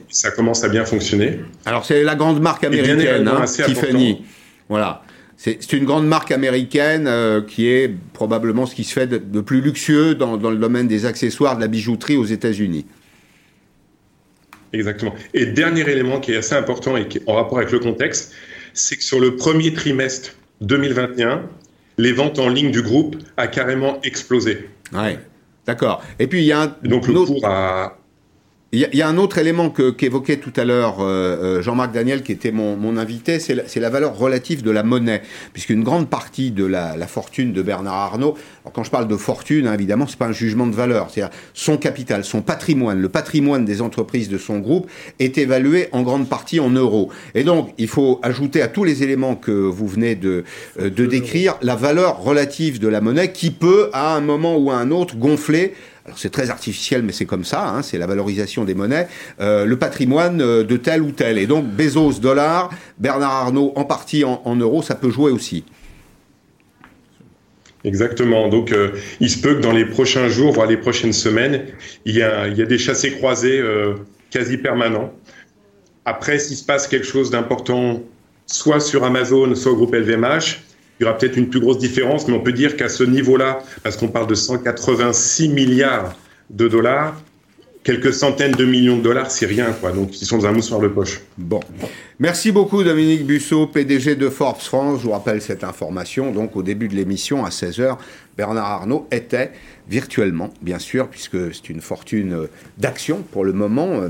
Ça 0.09 0.31
commence 0.31 0.63
à 0.63 0.69
bien 0.69 0.85
fonctionner. 0.85 1.39
Alors 1.65 1.85
c'est 1.85 2.03
la 2.03 2.15
grande 2.15 2.41
marque 2.41 2.63
américaine, 2.63 3.27
hein, 3.27 3.45
Tiffany. 3.45 4.23
Voilà. 4.69 5.03
C'est 5.37 5.73
une 5.73 5.85
grande 5.85 6.05
marque 6.05 6.31
américaine 6.31 7.07
euh, 7.07 7.41
qui 7.41 7.67
est 7.67 7.91
probablement 8.13 8.67
ce 8.67 8.75
qui 8.75 8.83
se 8.83 8.93
fait 8.93 9.07
de, 9.07 9.41
plus 9.41 9.59
luxueux 9.59 10.13
dans, 10.13 10.35
le 10.35 10.57
domaine 10.57 10.87
des 10.87 11.07
accessoires, 11.07 11.55
de 11.55 11.61
la 11.61 11.67
bijouterie 11.67 12.15
aux 12.15 12.25
États-Unis. 12.25 12.85
Exactement. 14.71 15.15
Et 15.33 15.47
dernier 15.47 15.89
élément 15.89 16.19
qui 16.19 16.33
est 16.33 16.37
assez 16.37 16.53
important 16.53 16.95
et 16.95 17.07
qui 17.07 17.17
est 17.17 17.23
en 17.25 17.33
rapport 17.33 17.57
avec 17.57 17.71
le 17.71 17.79
contexte, 17.79 18.33
c'est 18.75 18.97
que 18.97 19.03
sur 19.03 19.19
le 19.19 19.35
premier 19.35 19.73
trimestre 19.73 20.35
2021, 20.61 21.41
les 21.97 22.11
ventes 22.11 22.37
en 22.37 22.47
ligne 22.47 22.69
du 22.69 22.83
groupe 22.83 23.17
a 23.35 23.47
carrément 23.47 23.99
explosé. 24.03 24.69
Ouais, 24.93 25.17
d'accord. 25.65 26.03
Et 26.19 26.27
puis 26.27 26.41
il 26.41 26.45
y 26.45 26.51
a 26.51 26.61
un. 26.61 26.75
Donc 26.83 27.07
le 27.07 27.15
cours 27.15 27.45
a, 27.45 27.97
il 28.73 28.87
y, 28.93 29.01
a 29.01 29.07
un 29.09 29.17
autre 29.17 29.37
élément 29.37 29.69
qu'évoquait 29.69 30.37
tout 30.37 30.53
à 30.55 30.63
l'heure 30.63 31.01
euh, 31.01 31.57
euh, 31.57 31.61
Jean-Marc 31.61 31.91
Daniel, 31.91 32.23
qui 32.23 32.31
était 32.31 32.53
mon, 32.53 32.77
mon 32.77 32.95
invité, 32.95 33.37
c'est 33.37 33.53
la, 33.53 33.63
la, 33.75 33.89
valeur 33.89 34.17
relative 34.17 34.63
de 34.63 34.71
la 34.71 34.83
monnaie, 34.83 35.21
puisqu'une 35.51 35.83
grande 35.83 36.09
partie 36.09 36.51
de 36.51 36.63
la, 36.63 36.95
la, 36.95 37.07
fortune 37.07 37.51
de 37.51 37.61
Bernard 37.61 37.95
Arnault, 37.95 38.37
alors 38.63 38.71
quand 38.71 38.85
je 38.85 38.89
parle 38.89 39.09
de 39.09 39.17
fortune, 39.17 39.67
hein, 39.67 39.73
évidemment, 39.73 40.07
c'est 40.07 40.17
pas 40.17 40.27
un 40.27 40.31
jugement 40.31 40.67
de 40.67 40.73
valeur, 40.73 41.09
c'est-à-dire 41.09 41.35
son 41.53 41.75
capital, 41.75 42.23
son 42.23 42.41
patrimoine, 42.41 43.01
le 43.01 43.09
patrimoine 43.09 43.65
des 43.65 43.81
entreprises 43.81 44.29
de 44.29 44.37
son 44.37 44.59
groupe 44.59 44.89
est 45.19 45.37
évalué 45.37 45.89
en 45.91 46.03
grande 46.03 46.29
partie 46.29 46.61
en 46.61 46.69
euros. 46.69 47.09
Et 47.35 47.43
donc, 47.43 47.73
il 47.77 47.89
faut 47.89 48.21
ajouter 48.23 48.61
à 48.61 48.69
tous 48.69 48.85
les 48.85 49.03
éléments 49.03 49.35
que 49.35 49.51
vous 49.51 49.87
venez 49.87 50.15
de, 50.15 50.45
euh, 50.79 50.89
de 50.89 51.05
décrire 51.05 51.57
la 51.61 51.75
valeur 51.75 52.23
relative 52.23 52.79
de 52.79 52.87
la 52.87 53.01
monnaie 53.01 53.33
qui 53.33 53.51
peut, 53.51 53.89
à 53.91 54.15
un 54.15 54.21
moment 54.21 54.55
ou 54.55 54.71
à 54.71 54.75
un 54.75 54.91
autre, 54.91 55.17
gonfler 55.17 55.73
alors 56.05 56.17
c'est 56.17 56.31
très 56.31 56.49
artificiel, 56.49 57.03
mais 57.03 57.11
c'est 57.11 57.25
comme 57.25 57.43
ça, 57.43 57.67
hein, 57.67 57.81
c'est 57.83 57.97
la 57.97 58.07
valorisation 58.07 58.65
des 58.65 58.73
monnaies, 58.73 59.07
euh, 59.39 59.65
le 59.65 59.77
patrimoine 59.77 60.41
euh, 60.41 60.63
de 60.63 60.77
tel 60.77 61.01
ou 61.01 61.11
tel. 61.11 61.37
Et 61.37 61.45
donc 61.45 61.65
Bezos, 61.65 62.13
dollar, 62.19 62.71
Bernard 62.97 63.31
Arnault, 63.31 63.71
en 63.75 63.85
partie 63.85 64.23
en, 64.23 64.55
euros, 64.55 64.81
ça 64.81 64.95
peut 64.95 65.11
jouer 65.11 65.31
aussi. 65.31 65.63
Exactement. 67.83 68.47
Donc, 68.47 68.71
euh, 68.71 68.91
il 69.19 69.29
se 69.29 69.39
peut 69.41 69.55
que 69.55 69.61
dans 69.61 69.71
les 69.71 69.85
prochains 69.85 70.27
jours, 70.27 70.53
voire 70.53 70.67
les 70.67 70.77
prochaines 70.77 71.13
semaines, 71.13 71.65
il 72.05 72.15
y 72.15 72.21
a, 72.21 72.49
des 72.49 72.77
chassés 72.77 73.11
croisés 73.11 73.63
quasi 74.29 74.57
permanents. 74.57 75.11
Après, 76.05 76.37
s'il 76.37 76.57
se 76.57 76.63
passe 76.63 76.87
quelque 76.87 77.07
chose 77.07 77.31
d'important, 77.31 78.01
soit 78.45 78.79
sur 78.79 79.03
Amazon, 79.03 79.55
soit 79.55 79.71
au 79.71 79.75
groupe 79.75 79.95
LVMH, 79.95 80.61
il 81.01 81.05
y 81.05 81.07
aura 81.07 81.17
peut-être 81.17 81.35
une 81.35 81.49
plus 81.49 81.59
grosse 81.59 81.79
différence, 81.79 82.27
mais 82.27 82.35
on 82.35 82.41
peut 82.41 82.53
dire 82.53 82.77
qu'à 82.77 82.87
ce 82.87 83.03
niveau-là, 83.03 83.63
parce 83.81 83.97
qu'on 83.97 84.07
parle 84.07 84.27
de 84.27 84.35
186 84.35 85.49
milliards 85.49 86.13
de 86.51 86.67
dollars, 86.67 87.19
quelques 87.83 88.13
centaines 88.13 88.51
de 88.51 88.65
millions 88.65 88.97
de 88.97 89.01
dollars, 89.01 89.31
c'est 89.31 89.47
rien, 89.47 89.71
quoi. 89.71 89.93
Donc, 89.93 90.21
ils 90.21 90.25
sont 90.25 90.37
dans 90.37 90.45
un 90.45 90.51
moussoir 90.51 90.79
de 90.79 90.87
poche. 90.87 91.21
Bon. 91.39 91.59
Merci 92.19 92.51
beaucoup, 92.51 92.83
Dominique 92.83 93.25
Busseau, 93.25 93.65
PDG 93.65 94.13
de 94.13 94.29
Forbes 94.29 94.59
France. 94.59 94.99
Je 94.99 95.05
vous 95.05 95.11
rappelle 95.11 95.41
cette 95.41 95.63
information. 95.63 96.31
Donc, 96.31 96.55
au 96.55 96.61
début 96.61 96.87
de 96.87 96.93
l'émission, 96.93 97.43
à 97.45 97.49
16h, 97.49 97.97
Bernard 98.37 98.67
Arnault 98.67 99.07
était 99.11 99.53
virtuellement, 99.89 100.51
bien 100.61 100.77
sûr, 100.77 101.07
puisque 101.07 101.51
c'est 101.51 101.69
une 101.71 101.81
fortune 101.81 102.47
d'action 102.77 103.23
pour 103.31 103.43
le 103.43 103.53
moment 103.53 104.03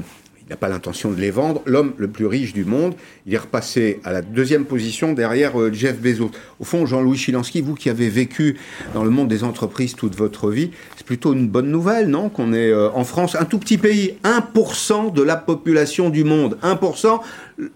n'a 0.51 0.57
pas 0.57 0.69
l'intention 0.69 1.11
de 1.11 1.19
les 1.19 1.31
vendre. 1.31 1.61
L'homme 1.65 1.93
le 1.97 2.07
plus 2.07 2.25
riche 2.25 2.53
du 2.53 2.65
monde, 2.65 2.93
il 3.25 3.33
est 3.33 3.37
repassé 3.37 3.99
à 4.03 4.11
la 4.11 4.21
deuxième 4.21 4.65
position 4.65 5.13
derrière 5.13 5.59
euh, 5.59 5.71
Jeff 5.73 5.99
Bezos. 5.99 6.31
Au 6.59 6.63
fond, 6.63 6.85
Jean-Louis 6.85 7.17
Chilansky, 7.17 7.61
vous 7.61 7.75
qui 7.75 7.89
avez 7.89 8.09
vécu 8.09 8.57
dans 8.93 9.03
le 9.03 9.09
monde 9.09 9.27
des 9.27 9.43
entreprises 9.43 9.95
toute 9.95 10.15
votre 10.15 10.51
vie, 10.51 10.71
c'est 10.97 11.05
plutôt 11.05 11.33
une 11.33 11.47
bonne 11.47 11.71
nouvelle, 11.71 12.07
non 12.07 12.29
Qu'on 12.29 12.53
est 12.53 12.69
euh, 12.69 12.89
en 12.91 13.03
France, 13.03 13.35
un 13.35 13.45
tout 13.45 13.59
petit 13.59 13.77
pays, 13.77 14.15
1% 14.23 15.13
de 15.13 15.21
la 15.21 15.37
population 15.37 16.09
du 16.09 16.23
monde, 16.23 16.57
1%, 16.63 17.21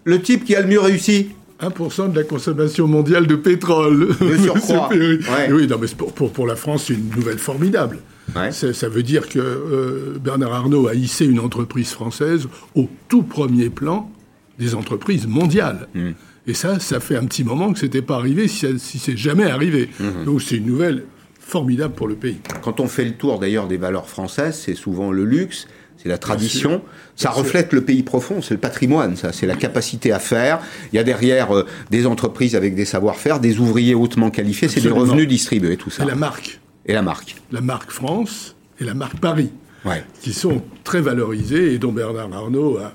le 0.04 0.22
type 0.22 0.44
qui 0.44 0.56
a 0.56 0.62
le 0.62 0.68
mieux 0.68 0.80
réussi 0.80 1.30
1% 1.62 2.12
de 2.12 2.20
la 2.20 2.26
consommation 2.26 2.88
mondiale 2.88 3.28
de 3.28 3.36
pétrole. 3.36 4.10
De 4.20 4.38
surcroît. 4.38 4.90
Oui, 5.50 5.68
non, 5.68 5.78
mais 5.80 5.88
pour, 5.98 6.12
pour, 6.12 6.32
pour 6.32 6.46
la 6.46 6.58
France, 6.58 6.86
c'est 6.88 6.94
une 6.94 7.10
nouvelle 7.16 7.40
formidable. 7.40 8.00
Ça 8.52 8.90
veut 8.90 9.04
dire 9.04 9.30
que 9.30 9.40
euh, 9.40 10.18
Bernard 10.22 10.54
Arnault 10.54 10.88
a 10.88 10.96
hissé 10.96 11.26
une 11.26 11.40
entreprise 11.40 11.92
française 11.92 12.48
au 12.74 12.90
tout 13.08 13.24
premier 13.24 13.70
plan 13.70 14.12
des 14.60 14.76
entreprises 14.76 15.28
mondiales. 15.28 15.88
Hmm. 15.94 16.12
Et 16.48 16.54
ça, 16.54 16.80
ça 16.80 17.00
fait 17.00 17.16
un 17.16 17.26
petit 17.26 17.44
moment 17.44 17.74
que 17.74 17.80
ce 17.80 17.86
n'était 17.86 18.02
pas 18.02 18.16
arrivé, 18.16 18.48
si, 18.48 18.68
si 18.80 19.00
c'est 19.00 19.18
jamais 19.18 19.50
arrivé. 19.50 19.90
Hmm. 20.00 20.26
Donc 20.26 20.42
c'est 20.42 20.58
une 20.58 20.66
nouvelle 20.66 21.06
formidable 21.40 21.94
pour 21.94 22.08
le 22.08 22.16
pays. 22.16 22.38
Quand 22.62 22.80
on 22.80 22.88
fait 22.88 23.06
le 23.06 23.14
tour 23.14 23.40
d'ailleurs 23.40 23.68
des 23.68 23.78
valeurs 23.78 24.10
françaises, 24.10 24.62
c'est 24.66 24.76
souvent 24.76 25.12
le 25.12 25.26
luxe, 25.26 25.68
c'est 25.98 26.10
la 26.10 26.18
tradition. 26.18 26.82
ça 27.16 27.30
reflète 27.30 27.72
le 27.74 27.82
pays 27.82 28.04
profond, 28.04 28.42
c'est 28.42 28.56
le 28.56 28.60
patrimoine, 28.60 29.16
ça, 29.16 29.32
c'est 29.32 29.46
la 29.46 29.56
capacité 29.56 30.12
à 30.12 30.20
faire. 30.20 30.60
Il 30.92 30.96
y 30.96 31.00
a 31.00 31.04
derrière 31.04 31.56
euh, 31.56 31.66
des 31.92 32.06
entreprises 32.06 32.56
avec 32.56 32.76
des 32.76 32.86
savoir-faire, 32.86 33.40
des 33.40 33.60
ouvriers 33.60 33.96
hautement 33.96 34.30
qualifiés, 34.32 34.68
c'est 34.68 34.82
des 34.82 34.90
revenus 34.90 35.28
distribués, 35.28 35.78
tout 35.78 35.90
ça. 35.90 36.04
Et 36.04 36.08
la 36.08 36.16
marque. 36.16 36.60
Et 36.86 36.94
la 36.94 37.02
marque. 37.02 37.36
La 37.52 37.62
marque 37.62 37.92
France 37.92 38.56
et 38.80 38.84
la 38.84 38.94
marque 38.94 39.20
Paris, 39.20 39.52
qui 40.22 40.34
sont 40.34 40.64
très 40.84 41.02
valorisées 41.02 41.74
et 41.74 41.78
dont 41.80 41.92
Bernard 41.92 42.34
Arnault 42.34 42.78
a, 42.78 42.92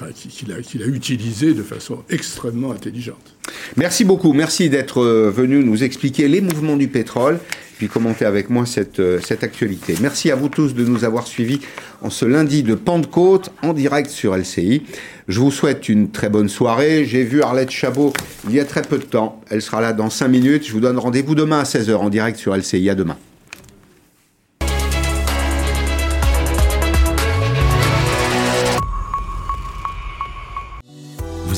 enfin, 0.00 0.12
qu'il 0.12 0.52
a, 0.52 0.86
utilisé 0.86 1.54
de 1.54 1.62
façon 1.62 2.02
extrêmement 2.10 2.72
intelligente. 2.72 3.34
Merci 3.76 4.04
beaucoup, 4.04 4.32
merci 4.32 4.68
d'être 4.68 5.02
euh, 5.02 5.30
venu 5.30 5.62
nous 5.64 5.82
expliquer 5.82 6.28
les 6.28 6.40
mouvements 6.40 6.76
du 6.76 6.88
pétrole, 6.88 7.38
puis 7.78 7.88
commenter 7.88 8.24
avec 8.24 8.50
moi 8.50 8.66
cette, 8.66 9.00
euh, 9.00 9.20
cette 9.22 9.44
actualité. 9.44 9.94
Merci 10.00 10.30
à 10.30 10.36
vous 10.36 10.48
tous 10.48 10.74
de 10.74 10.84
nous 10.84 11.04
avoir 11.04 11.26
suivis 11.26 11.60
en 12.02 12.10
ce 12.10 12.24
lundi 12.24 12.62
de 12.62 12.74
Pentecôte 12.74 13.50
en 13.62 13.72
direct 13.72 14.10
sur 14.10 14.36
LCI. 14.36 14.82
Je 15.28 15.40
vous 15.40 15.50
souhaite 15.50 15.88
une 15.88 16.10
très 16.10 16.28
bonne 16.28 16.48
soirée. 16.48 17.04
J'ai 17.04 17.24
vu 17.24 17.42
Arlette 17.42 17.70
Chabot 17.70 18.12
il 18.48 18.54
y 18.54 18.60
a 18.60 18.64
très 18.64 18.82
peu 18.82 18.98
de 18.98 19.04
temps. 19.04 19.40
Elle 19.50 19.62
sera 19.62 19.80
là 19.80 19.92
dans 19.92 20.10
5 20.10 20.28
minutes. 20.28 20.66
Je 20.66 20.72
vous 20.72 20.80
donne 20.80 20.98
rendez-vous 20.98 21.34
demain 21.34 21.60
à 21.60 21.64
16h 21.64 21.94
en 21.94 22.10
direct 22.10 22.38
sur 22.38 22.56
LCI. 22.56 22.90
À 22.90 22.94
demain. 22.94 23.16